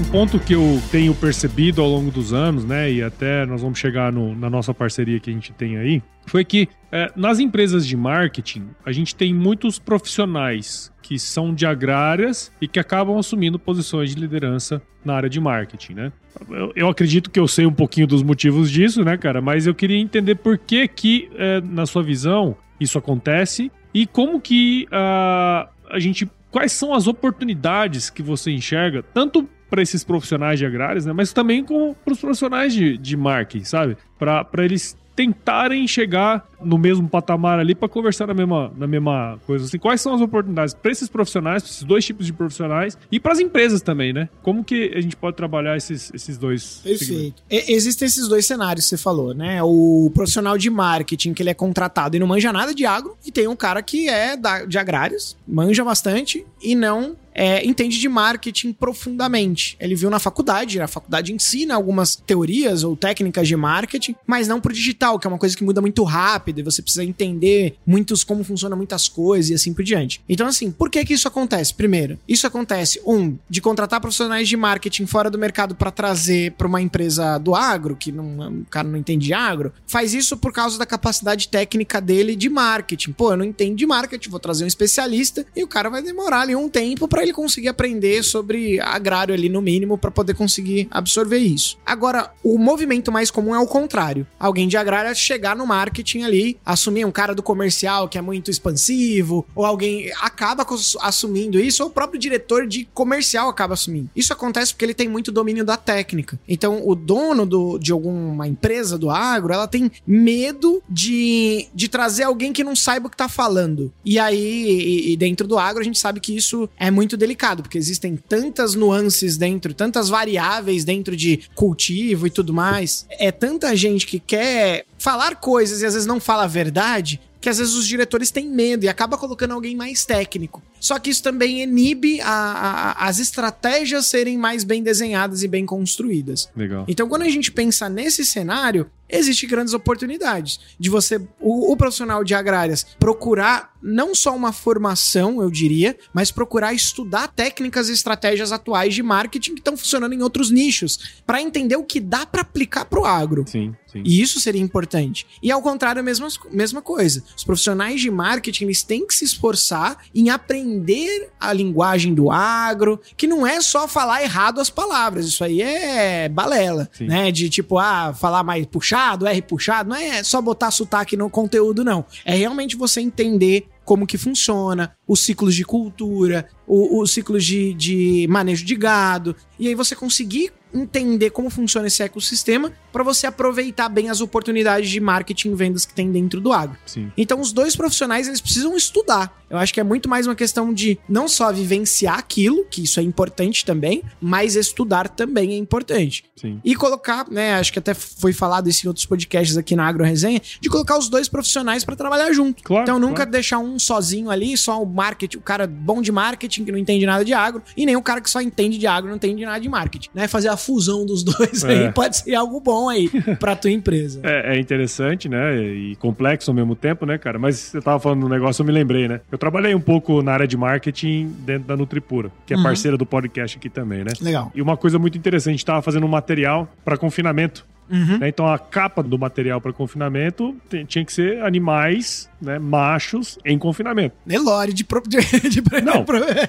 Um 0.00 0.10
ponto 0.10 0.36
que 0.40 0.52
eu 0.52 0.82
tenho 0.90 1.14
percebido 1.14 1.80
ao 1.80 1.88
longo 1.88 2.10
dos 2.10 2.32
anos, 2.32 2.64
né? 2.64 2.90
E 2.90 3.04
até 3.04 3.46
nós 3.46 3.62
vamos 3.62 3.78
chegar 3.78 4.12
no, 4.12 4.34
na 4.34 4.50
nossa 4.50 4.74
parceria 4.74 5.20
que 5.20 5.30
a 5.30 5.32
gente 5.32 5.52
tem 5.52 5.76
aí, 5.76 6.02
foi 6.26 6.44
que 6.44 6.68
é, 6.90 7.12
nas 7.14 7.38
empresas 7.38 7.86
de 7.86 7.96
marketing, 7.96 8.66
a 8.84 8.90
gente 8.90 9.14
tem 9.14 9.32
muitos 9.32 9.78
profissionais 9.78 10.90
que 11.00 11.20
são 11.20 11.54
de 11.54 11.64
agrárias 11.64 12.50
e 12.60 12.66
que 12.66 12.80
acabam 12.80 13.16
assumindo 13.16 13.60
posições 13.60 14.12
de 14.12 14.20
liderança 14.20 14.82
na 15.04 15.14
área 15.14 15.30
de 15.30 15.38
marketing, 15.38 15.94
né? 15.94 16.12
Eu, 16.50 16.72
eu 16.74 16.88
acredito 16.88 17.30
que 17.30 17.38
eu 17.38 17.46
sei 17.46 17.64
um 17.64 17.72
pouquinho 17.72 18.08
dos 18.08 18.24
motivos 18.24 18.68
disso, 18.68 19.04
né, 19.04 19.16
cara? 19.16 19.40
Mas 19.40 19.68
eu 19.68 19.74
queria 19.74 20.00
entender 20.00 20.34
por 20.34 20.58
que 20.58 20.88
que, 20.88 21.30
é, 21.36 21.60
na 21.60 21.86
sua 21.86 22.02
visão, 22.02 22.56
isso 22.80 22.98
acontece 22.98 23.70
e 23.94 24.04
como 24.04 24.40
que 24.40 24.88
uh, 24.90 25.68
a 25.88 26.00
gente 26.00 26.28
quais 26.56 26.72
são 26.72 26.94
as 26.94 27.06
oportunidades 27.06 28.08
que 28.08 28.22
você 28.22 28.50
enxerga, 28.50 29.02
tanto 29.02 29.46
para 29.68 29.82
esses 29.82 30.02
profissionais 30.02 30.58
de 30.58 30.64
agrários, 30.64 31.04
né, 31.04 31.12
mas 31.12 31.30
também 31.30 31.62
para 31.62 32.12
os 32.14 32.18
profissionais 32.18 32.72
de, 32.72 32.96
de 32.96 33.14
marketing, 33.14 33.64
sabe? 33.64 33.96
Para 34.18 34.64
eles 34.64 34.96
tentarem 35.16 35.88
chegar 35.88 36.46
no 36.60 36.76
mesmo 36.76 37.08
patamar 37.08 37.58
ali 37.58 37.74
para 37.74 37.88
conversar 37.88 38.26
na 38.26 38.34
mesma, 38.34 38.72
na 38.76 38.86
mesma 38.86 39.38
coisa. 39.46 39.64
Assim, 39.64 39.78
quais 39.78 40.00
são 40.00 40.14
as 40.14 40.20
oportunidades 40.20 40.74
para 40.74 40.92
esses 40.92 41.08
profissionais, 41.08 41.62
para 41.62 41.70
esses 41.70 41.82
dois 41.82 42.04
tipos 42.04 42.26
de 42.26 42.32
profissionais 42.32 42.98
e 43.10 43.18
para 43.18 43.32
as 43.32 43.38
empresas 43.38 43.80
também, 43.80 44.12
né? 44.12 44.28
Como 44.42 44.62
que 44.62 44.92
a 44.94 45.00
gente 45.00 45.16
pode 45.16 45.36
trabalhar 45.36 45.76
esses, 45.76 46.12
esses 46.14 46.36
dois? 46.36 46.80
Perfeito. 46.84 47.42
existem 47.50 48.06
esses 48.06 48.28
dois 48.28 48.46
cenários 48.46 48.84
que 48.84 48.90
você 48.90 48.98
falou, 48.98 49.32
né? 49.34 49.62
O 49.62 50.10
profissional 50.14 50.58
de 50.58 50.68
marketing 50.68 51.32
que 51.32 51.42
ele 51.42 51.50
é 51.50 51.54
contratado 51.54 52.16
e 52.16 52.18
não 52.18 52.26
manja 52.26 52.52
nada 52.52 52.74
de 52.74 52.84
agro 52.84 53.16
e 53.24 53.32
tem 53.32 53.48
um 53.48 53.56
cara 53.56 53.82
que 53.82 54.08
é 54.08 54.36
da, 54.36 54.66
de 54.66 54.78
agrários, 54.78 55.36
manja 55.48 55.82
bastante 55.82 56.46
e 56.62 56.74
não 56.74 57.16
é, 57.36 57.64
entende 57.66 57.98
de 57.98 58.08
marketing 58.08 58.72
profundamente. 58.72 59.76
Ele 59.78 59.94
viu 59.94 60.08
na 60.08 60.18
faculdade, 60.18 60.80
a 60.80 60.88
faculdade 60.88 61.34
ensina 61.34 61.74
algumas 61.74 62.16
teorias 62.16 62.82
ou 62.82 62.96
técnicas 62.96 63.46
de 63.46 63.54
marketing, 63.54 64.16
mas 64.26 64.48
não 64.48 64.58
pro 64.58 64.72
digital, 64.72 65.18
que 65.18 65.26
é 65.26 65.30
uma 65.30 65.38
coisa 65.38 65.54
que 65.54 65.62
muda 65.62 65.82
muito 65.82 66.02
rápido 66.02 66.60
e 66.60 66.62
você 66.62 66.80
precisa 66.80 67.04
entender 67.04 67.76
muitos 67.86 68.24
como 68.24 68.42
funcionam 68.42 68.76
muitas 68.76 69.06
coisas 69.06 69.50
e 69.50 69.54
assim 69.54 69.74
por 69.74 69.84
diante. 69.84 70.22
Então, 70.26 70.46
assim, 70.46 70.70
por 70.70 70.88
que 70.88 71.04
que 71.04 71.12
isso 71.12 71.28
acontece? 71.28 71.74
Primeiro, 71.74 72.18
isso 72.26 72.46
acontece, 72.46 73.00
um, 73.06 73.36
de 73.50 73.60
contratar 73.60 74.00
profissionais 74.00 74.48
de 74.48 74.56
marketing 74.56 75.04
fora 75.04 75.30
do 75.30 75.38
mercado 75.38 75.74
para 75.74 75.90
trazer 75.90 76.52
para 76.52 76.66
uma 76.66 76.80
empresa 76.80 77.36
do 77.36 77.54
agro, 77.54 77.94
que 77.94 78.10
não, 78.10 78.60
o 78.60 78.64
cara 78.70 78.88
não 78.88 78.96
entende 78.96 79.26
de 79.26 79.34
agro, 79.34 79.74
faz 79.86 80.14
isso 80.14 80.38
por 80.38 80.52
causa 80.52 80.78
da 80.78 80.86
capacidade 80.86 81.48
técnica 81.48 82.00
dele 82.00 82.34
de 82.34 82.48
marketing. 82.48 83.12
Pô, 83.12 83.32
eu 83.32 83.36
não 83.36 83.44
entendo 83.44 83.76
de 83.76 83.84
marketing, 83.84 84.30
vou 84.30 84.40
trazer 84.40 84.64
um 84.64 84.68
especialista 84.68 85.44
e 85.54 85.62
o 85.62 85.68
cara 85.68 85.90
vai 85.90 86.02
demorar 86.02 86.40
ali 86.40 86.56
um 86.56 86.68
tempo 86.68 87.06
para 87.06 87.25
ele 87.26 87.32
conseguir 87.32 87.68
aprender 87.68 88.22
sobre 88.22 88.80
agrário 88.80 89.34
ali 89.34 89.48
no 89.48 89.60
mínimo 89.60 89.98
para 89.98 90.10
poder 90.10 90.34
conseguir 90.34 90.88
absorver 90.90 91.38
isso. 91.38 91.78
Agora, 91.84 92.32
o 92.42 92.58
movimento 92.58 93.10
mais 93.12 93.30
comum 93.30 93.54
é 93.54 93.58
o 93.58 93.66
contrário. 93.66 94.26
Alguém 94.38 94.68
de 94.68 94.76
agrário 94.76 95.14
chegar 95.14 95.56
no 95.56 95.66
marketing 95.66 96.22
ali, 96.22 96.56
assumir 96.64 97.04
um 97.04 97.10
cara 97.10 97.34
do 97.34 97.42
comercial 97.42 98.08
que 98.08 98.18
é 98.18 98.20
muito 98.20 98.50
expansivo, 98.50 99.46
ou 99.54 99.64
alguém 99.64 100.10
acaba 100.20 100.66
assumindo 101.00 101.58
isso, 101.58 101.82
ou 101.82 101.88
o 101.88 101.92
próprio 101.92 102.18
diretor 102.18 102.66
de 102.66 102.88
comercial 102.94 103.48
acaba 103.48 103.74
assumindo. 103.74 104.10
Isso 104.14 104.32
acontece 104.32 104.72
porque 104.72 104.84
ele 104.84 104.94
tem 104.94 105.08
muito 105.08 105.32
domínio 105.32 105.64
da 105.64 105.76
técnica. 105.76 106.38
Então, 106.48 106.86
o 106.86 106.94
dono 106.94 107.44
do, 107.44 107.78
de 107.78 107.92
alguma 107.92 108.46
empresa 108.46 108.98
do 108.98 109.10
agro, 109.10 109.52
ela 109.52 109.66
tem 109.66 109.90
medo 110.06 110.82
de, 110.88 111.66
de 111.74 111.88
trazer 111.88 112.24
alguém 112.24 112.52
que 112.52 112.64
não 112.64 112.76
saiba 112.76 113.08
o 113.08 113.10
que 113.10 113.16
tá 113.16 113.28
falando. 113.28 113.92
E 114.04 114.18
aí, 114.18 114.36
e, 114.36 115.12
e 115.12 115.16
dentro 115.16 115.46
do 115.46 115.58
agro, 115.58 115.80
a 115.80 115.84
gente 115.84 115.98
sabe 115.98 116.20
que 116.20 116.36
isso 116.36 116.68
é 116.78 116.90
muito 116.90 117.15
muito 117.16 117.18
delicado, 117.18 117.62
porque 117.62 117.78
existem 117.78 118.16
tantas 118.16 118.74
nuances 118.74 119.36
dentro, 119.36 119.72
tantas 119.72 120.08
variáveis 120.08 120.84
dentro 120.84 121.16
de 121.16 121.40
cultivo 121.54 122.26
e 122.26 122.30
tudo 122.30 122.52
mais. 122.52 123.06
É 123.10 123.32
tanta 123.32 123.74
gente 123.74 124.06
que 124.06 124.20
quer 124.20 124.84
falar 124.98 125.36
coisas 125.36 125.80
e 125.80 125.86
às 125.86 125.94
vezes 125.94 126.06
não 126.06 126.20
fala 126.20 126.44
a 126.44 126.46
verdade, 126.46 127.20
que 127.40 127.48
às 127.48 127.58
vezes 127.58 127.74
os 127.74 127.86
diretores 127.86 128.30
têm 128.30 128.48
medo 128.48 128.84
e 128.84 128.88
acaba 128.88 129.16
colocando 129.16 129.52
alguém 129.52 129.74
mais 129.74 130.04
técnico. 130.04 130.62
Só 130.78 130.98
que 130.98 131.10
isso 131.10 131.22
também 131.22 131.62
inibe 131.62 132.20
a, 132.20 132.28
a, 132.28 133.08
as 133.08 133.18
estratégias 133.18 134.06
serem 134.06 134.36
mais 134.36 134.62
bem 134.62 134.82
desenhadas 134.82 135.42
e 135.42 135.48
bem 135.48 135.64
construídas. 135.64 136.48
Legal. 136.56 136.84
Então, 136.86 137.08
quando 137.08 137.22
a 137.22 137.28
gente 137.28 137.50
pensa 137.50 137.88
nesse 137.88 138.24
cenário, 138.24 138.90
existem 139.08 139.48
grandes 139.48 139.74
oportunidades 139.74 140.60
de 140.78 140.90
você, 140.90 141.16
o, 141.40 141.72
o, 141.72 141.76
profissional 141.76 142.24
de 142.24 142.34
agrárias, 142.34 142.86
procurar 142.98 143.74
não 143.82 144.14
só 144.14 144.34
uma 144.34 144.52
formação, 144.52 145.40
eu 145.40 145.50
diria, 145.50 145.96
mas 146.12 146.32
procurar 146.32 146.74
estudar 146.74 147.28
técnicas 147.28 147.88
e 147.88 147.92
estratégias 147.92 148.50
atuais 148.50 148.94
de 148.94 149.02
marketing 149.02 149.54
que 149.54 149.60
estão 149.60 149.76
funcionando 149.76 150.12
em 150.12 150.22
outros 150.22 150.50
nichos, 150.50 151.22
para 151.24 151.40
entender 151.40 151.76
o 151.76 151.84
que 151.84 152.00
dá 152.00 152.26
para 152.26 152.40
aplicar 152.40 152.84
para 152.86 153.00
o 153.00 153.04
agro. 153.04 153.44
Sim, 153.46 153.74
sim. 153.86 154.02
E 154.04 154.20
isso 154.20 154.40
seria 154.40 154.60
importante. 154.60 155.26
E 155.42 155.52
ao 155.52 155.62
contrário, 155.62 156.00
a 156.00 156.02
mesma, 156.02 156.28
mesma 156.50 156.82
coisa. 156.82 157.22
Os 157.36 157.44
profissionais 157.44 158.00
de 158.00 158.10
marketing 158.10 158.64
eles 158.64 158.82
têm 158.82 159.06
que 159.06 159.14
se 159.14 159.24
esforçar 159.24 159.98
em 160.14 160.30
aprender 160.30 161.30
a 161.38 161.52
linguagem 161.52 162.12
do 162.12 162.30
agro, 162.30 163.00
que 163.16 163.26
não 163.26 163.46
é 163.46 163.60
só 163.60 163.86
falar 163.86 164.22
errado 164.22 164.60
as 164.60 164.70
palavras, 164.70 165.26
isso 165.26 165.44
aí 165.44 165.62
é 165.62 166.28
balela, 166.28 166.88
sim. 166.92 167.06
né? 167.06 167.30
De 167.30 167.48
tipo, 167.48 167.78
ah, 167.78 168.12
falar 168.12 168.42
mais 168.42 168.66
puxar 168.66 168.95
puxado, 168.96 169.26
R 169.26 169.42
puxado, 169.42 169.90
não 169.90 169.96
é 169.96 170.22
só 170.22 170.40
botar 170.40 170.70
sotaque 170.70 171.16
no 171.16 171.28
conteúdo, 171.28 171.84
não. 171.84 172.04
É 172.24 172.34
realmente 172.34 172.76
você 172.76 173.00
entender 173.00 173.68
como 173.84 174.06
que 174.06 174.18
funciona, 174.18 174.96
os 175.06 175.20
ciclos 175.20 175.54
de 175.54 175.64
cultura, 175.64 176.48
os 176.66 177.12
ciclos 177.12 177.44
de, 177.44 177.72
de 177.74 178.26
manejo 178.28 178.64
de 178.64 178.74
gado, 178.74 179.36
e 179.58 179.68
aí 179.68 179.74
você 179.74 179.94
conseguir 179.94 180.52
entender 180.74 181.30
como 181.30 181.48
funciona 181.50 181.86
esse 181.86 182.02
ecossistema 182.02 182.72
para 182.96 183.04
você 183.04 183.26
aproveitar 183.26 183.90
bem 183.90 184.08
as 184.08 184.22
oportunidades 184.22 184.88
de 184.88 184.98
marketing 185.00 185.50
e 185.50 185.54
vendas 185.54 185.84
que 185.84 185.92
tem 185.92 186.10
dentro 186.10 186.40
do 186.40 186.50
agro. 186.50 186.78
Sim. 186.86 187.12
Então 187.14 187.42
os 187.42 187.52
dois 187.52 187.76
profissionais 187.76 188.26
eles 188.26 188.40
precisam 188.40 188.74
estudar. 188.74 189.36
Eu 189.50 189.58
acho 189.58 189.72
que 189.72 189.78
é 189.78 189.84
muito 189.84 190.08
mais 190.08 190.26
uma 190.26 190.34
questão 190.34 190.72
de 190.72 190.98
não 191.08 191.28
só 191.28 191.52
vivenciar 191.52 192.18
aquilo, 192.18 192.64
que 192.64 192.82
isso 192.82 192.98
é 192.98 193.02
importante 193.02 193.64
também, 193.64 194.02
mas 194.20 194.56
estudar 194.56 195.08
também 195.08 195.52
é 195.52 195.56
importante. 195.56 196.24
Sim. 196.34 196.58
E 196.64 196.74
colocar, 196.74 197.30
né, 197.30 197.54
acho 197.54 197.72
que 197.72 197.78
até 197.78 197.94
foi 197.94 198.32
falado 198.32 198.68
isso 198.68 198.86
em 198.86 198.88
outros 198.88 199.06
podcasts 199.06 199.56
aqui 199.56 199.76
na 199.76 199.86
Agro 199.86 200.02
Resenha, 200.02 200.40
de 200.60 200.68
colocar 200.68 200.98
os 200.98 201.08
dois 201.08 201.28
profissionais 201.28 201.84
para 201.84 201.94
trabalhar 201.94 202.32
junto. 202.32 202.64
Claro, 202.64 202.82
então 202.82 202.98
nunca 202.98 203.16
claro. 203.16 203.30
deixar 203.30 203.58
um 203.58 203.78
sozinho 203.78 204.30
ali, 204.30 204.56
só 204.56 204.82
o 204.82 204.86
marketing, 204.86 205.36
o 205.36 205.42
cara 205.42 205.66
bom 205.66 206.02
de 206.02 206.10
marketing 206.10 206.64
que 206.64 206.72
não 206.72 206.78
entende 206.78 207.06
nada 207.06 207.24
de 207.24 207.32
agro, 207.32 207.62
e 207.76 207.86
nem 207.86 207.94
o 207.94 208.02
cara 208.02 208.20
que 208.20 208.30
só 208.30 208.40
entende 208.40 208.78
de 208.78 208.86
agro, 208.86 209.08
não 209.10 209.16
entende 209.16 209.44
nada 209.44 209.60
de 209.60 209.68
marketing, 209.68 210.08
né? 210.12 210.26
Fazer 210.26 210.48
a 210.48 210.56
fusão 210.56 211.06
dos 211.06 211.22
dois 211.24 211.62
É. 211.62 211.86
aí 211.86 211.92
pode 211.92 212.16
ser 212.16 212.34
algo 212.34 212.58
bom 212.58 212.85
aí 212.88 213.08
pra 213.40 213.54
tua 213.56 213.70
empresa. 213.70 214.20
É, 214.22 214.56
é 214.56 214.58
interessante, 214.58 215.28
né? 215.28 215.56
E 215.56 215.96
complexo 215.96 216.50
ao 216.50 216.54
mesmo 216.54 216.74
tempo, 216.74 217.04
né, 217.06 217.18
cara? 217.18 217.38
Mas 217.38 217.56
você 217.56 217.80
tava 217.80 217.98
falando 218.00 218.20
do 218.22 218.28
negócio, 218.28 218.62
eu 218.62 218.66
me 218.66 218.72
lembrei, 218.72 219.08
né? 219.08 219.20
Eu 219.30 219.38
trabalhei 219.38 219.74
um 219.74 219.80
pouco 219.80 220.22
na 220.22 220.32
área 220.32 220.46
de 220.46 220.56
marketing 220.56 221.34
dentro 221.40 221.68
da 221.68 221.76
Nutripura, 221.76 222.30
que 222.46 222.54
é 222.54 222.56
Uhum. 222.56 222.62
parceira 222.62 222.96
do 222.96 223.06
podcast 223.06 223.56
aqui 223.58 223.68
também, 223.70 224.04
né? 224.04 224.12
Legal. 224.20 224.50
E 224.54 224.60
uma 224.62 224.76
coisa 224.76 224.98
muito 224.98 225.16
interessante, 225.18 225.50
a 225.54 225.56
gente 225.56 225.64
tava 225.66 225.82
fazendo 225.82 226.04
um 226.04 226.08
material 226.10 226.68
para 226.84 226.96
confinamento. 226.96 227.64
Uhum. 227.88 228.18
né? 228.18 228.28
Então 228.28 228.48
a 228.48 228.58
capa 228.58 229.00
do 229.00 229.16
material 229.16 229.60
para 229.60 229.72
confinamento 229.72 230.56
tinha 230.88 231.04
que 231.04 231.12
ser 231.12 231.40
animais, 231.44 232.28
né, 232.42 232.58
machos 232.58 233.38
em 233.44 233.56
confinamento. 233.56 234.12
Nelore 234.26 234.72
de, 234.72 234.82
pro, 234.82 235.00
de, 235.06 235.18
de 235.48 235.62
Não. 235.84 236.04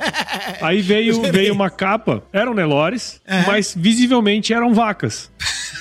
Aí 0.62 0.82
veio, 0.82 1.22
veio 1.32 1.54
uma 1.54 1.70
capa, 1.70 2.24
eram 2.34 2.56
Nelores, 2.56 3.22
É. 3.24 3.46
mas 3.46 3.76
visivelmente 3.78 4.52
eram 4.52 4.74
vacas. 4.74 5.32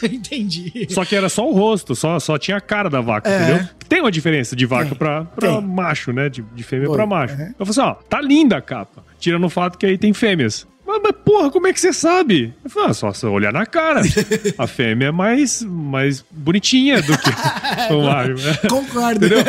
Entendi. 0.11 0.87
Só 0.91 1.05
que 1.05 1.15
era 1.17 1.29
só 1.29 1.49
o 1.49 1.53
rosto, 1.53 1.95
só, 1.95 2.19
só 2.19 2.39
tinha 2.39 2.57
a 2.57 2.61
cara 2.61 2.89
da 2.91 3.01
vaca, 3.01 3.29
É. 3.31 3.43
entendeu? 3.43 3.69
Tem 3.89 4.01
uma 4.01 4.11
diferença 4.11 4.55
de 4.57 4.67
vaca 4.67 4.91
Tem. 4.91 4.99
pra, 4.99 5.25
pra 5.25 5.49
Tem. 5.53 5.61
macho, 5.63 6.13
né? 6.13 6.29
De, 6.29 6.43
de 6.55 6.63
fêmea 6.63 6.87
Foi. 6.87 6.97
pra 6.97 7.07
macho. 7.07 7.35
Uhum. 7.35 7.55
Eu 7.59 7.67
falei 7.67 7.71
assim, 7.71 7.81
ó, 7.81 7.95
tá 7.95 8.21
linda 8.21 8.57
a 8.57 8.61
capa. 8.61 9.05
Tirando 9.19 9.45
o 9.45 9.51
fato 9.51 9.79
que 9.79 9.87
aí 9.87 9.97
tem 9.97 10.13
fêmeas. 10.13 10.67
Mas, 10.87 11.01
mas, 11.03 11.13
porra, 11.25 11.51
como 11.51 11.67
é 11.67 11.73
que 11.73 11.81
você 11.81 11.93
sabe? 11.93 12.55
Eu 12.63 12.71
falei, 12.71 12.91
ah, 12.91 12.95
só 12.95 13.13
você 13.13 13.27
olhar 13.27 13.53
na 13.53 13.67
cara. 13.67 14.03
A 14.57 14.67
fêmea 14.69 15.09
é 15.09 15.11
mais, 15.11 15.63
mais 15.63 16.25
bonitinha 16.31 17.03
do 17.03 17.17
que 17.19 17.31
o 17.93 18.05
macho. 18.05 18.35
né? 18.47 18.57
Concordo. 18.69 19.27
Entendeu? 19.27 19.45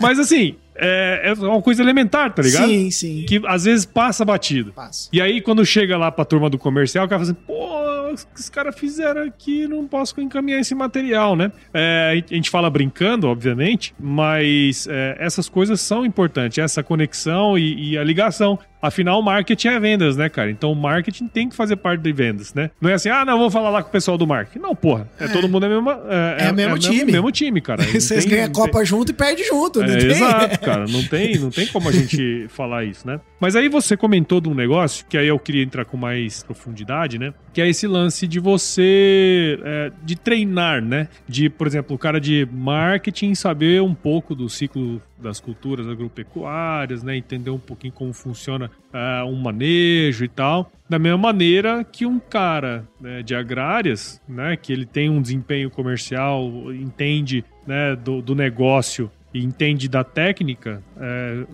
Mas 0.00 0.18
assim, 0.18 0.54
é, 0.74 1.22
é 1.24 1.32
uma 1.34 1.60
coisa 1.60 1.82
elementar, 1.82 2.32
tá 2.32 2.40
ligado? 2.40 2.66
Sim, 2.66 2.90
sim. 2.90 3.24
Que 3.28 3.42
às 3.46 3.64
vezes 3.64 3.84
passa 3.84 4.24
batido. 4.24 4.72
Passa. 4.72 5.10
E 5.12 5.20
aí, 5.20 5.42
quando 5.42 5.64
chega 5.66 5.98
lá 5.98 6.10
pra 6.10 6.24
turma 6.24 6.48
do 6.48 6.56
comercial, 6.56 7.04
o 7.04 7.08
cara 7.08 7.22
fala 7.24 7.32
assim, 7.32 7.40
pô, 7.46 7.99
que 8.16 8.40
os 8.40 8.48
caras 8.48 8.78
fizeram 8.78 9.22
aqui, 9.22 9.66
não 9.66 9.86
posso 9.86 10.20
encaminhar 10.20 10.60
esse 10.60 10.74
material, 10.74 11.36
né? 11.36 11.50
É, 11.72 12.22
a 12.30 12.34
gente 12.34 12.50
fala 12.50 12.68
brincando, 12.70 13.28
obviamente, 13.28 13.94
mas 13.98 14.86
é, 14.88 15.16
essas 15.18 15.48
coisas 15.48 15.80
são 15.80 16.04
importantes, 16.04 16.58
essa 16.58 16.82
conexão 16.82 17.58
e, 17.58 17.92
e 17.92 17.98
a 17.98 18.04
ligação. 18.04 18.58
Afinal, 18.82 19.20
o 19.20 19.22
marketing 19.22 19.68
é 19.68 19.80
vendas, 19.80 20.16
né, 20.16 20.28
cara? 20.28 20.50
Então 20.50 20.72
o 20.72 20.76
marketing 20.76 21.26
tem 21.28 21.48
que 21.48 21.56
fazer 21.56 21.76
parte 21.76 22.00
de 22.00 22.12
vendas, 22.12 22.54
né? 22.54 22.70
Não 22.80 22.88
é 22.90 22.94
assim, 22.94 23.08
ah, 23.08 23.24
não, 23.24 23.38
vou 23.38 23.50
falar 23.50 23.70
lá 23.70 23.82
com 23.82 23.88
o 23.88 23.92
pessoal 23.92 24.16
do 24.16 24.26
marketing. 24.26 24.58
Não, 24.60 24.74
porra, 24.74 25.08
é, 25.18 25.28
todo 25.28 25.48
mundo 25.48 25.66
é, 25.66 25.68
mesma, 25.68 26.00
É 26.38 26.50
o 26.50 26.54
mesmo 26.54 26.78
time. 26.78 27.12
mesmo 27.12 27.30
time, 27.30 27.60
cara. 27.60 27.82
Vocês 27.92 28.24
ganham 28.24 28.44
a 28.44 28.46
não 28.48 28.54
tem- 28.54 28.64
Copa 28.64 28.84
junto 28.84 29.10
e 29.10 29.12
perdem 29.14 29.44
junto, 29.44 29.82
é, 29.82 29.86
não 29.86 29.98
tem? 29.98 30.10
exato, 30.10 30.60
cara. 30.64 30.86
Não 30.88 31.02
tem, 31.04 31.38
não 31.38 31.50
tem 31.50 31.66
como 31.66 31.88
a 31.88 31.92
gente 31.92 32.46
falar 32.48 32.84
isso, 32.84 33.06
né? 33.06 33.20
Mas 33.38 33.56
aí 33.56 33.68
você 33.68 33.96
comentou 33.96 34.40
de 34.40 34.48
um 34.48 34.54
negócio 34.54 35.04
que 35.08 35.16
aí 35.16 35.26
eu 35.28 35.38
queria 35.38 35.62
entrar 35.62 35.84
com 35.84 35.96
mais 35.96 36.42
profundidade, 36.42 37.18
né? 37.18 37.32
Que 37.52 37.60
é 37.60 37.68
esse 37.68 37.86
lance 37.86 38.26
de 38.26 38.38
você 38.38 39.58
é, 39.64 39.92
de 40.02 40.16
treinar, 40.16 40.82
né? 40.82 41.08
De, 41.28 41.48
por 41.48 41.66
exemplo, 41.66 41.94
o 41.96 41.98
cara 41.98 42.20
de 42.20 42.46
marketing 42.52 43.34
saber 43.34 43.82
um 43.82 43.94
pouco 43.94 44.34
do 44.34 44.48
ciclo 44.48 45.00
das 45.20 45.40
culturas 45.40 45.86
agropecuárias, 45.86 47.02
né? 47.02 47.16
Entender 47.16 47.50
um 47.50 47.58
pouquinho 47.58 47.92
como 47.92 48.12
funciona 48.12 48.70
ah, 48.92 49.24
um 49.26 49.36
manejo 49.36 50.24
e 50.24 50.28
tal. 50.28 50.70
Da 50.88 50.98
mesma 50.98 51.18
maneira 51.18 51.84
que 51.84 52.04
um 52.04 52.18
cara 52.18 52.86
né, 53.00 53.22
de 53.22 53.34
agrárias, 53.34 54.20
né? 54.28 54.56
Que 54.56 54.72
ele 54.72 54.86
tem 54.86 55.08
um 55.08 55.22
desempenho 55.22 55.70
comercial, 55.70 56.50
entende 56.72 57.44
né, 57.66 57.94
do, 57.96 58.20
do 58.20 58.34
negócio 58.34 59.10
e 59.32 59.44
entende 59.44 59.88
da 59.88 60.02
técnica 60.02 60.82
é, 61.00 61.44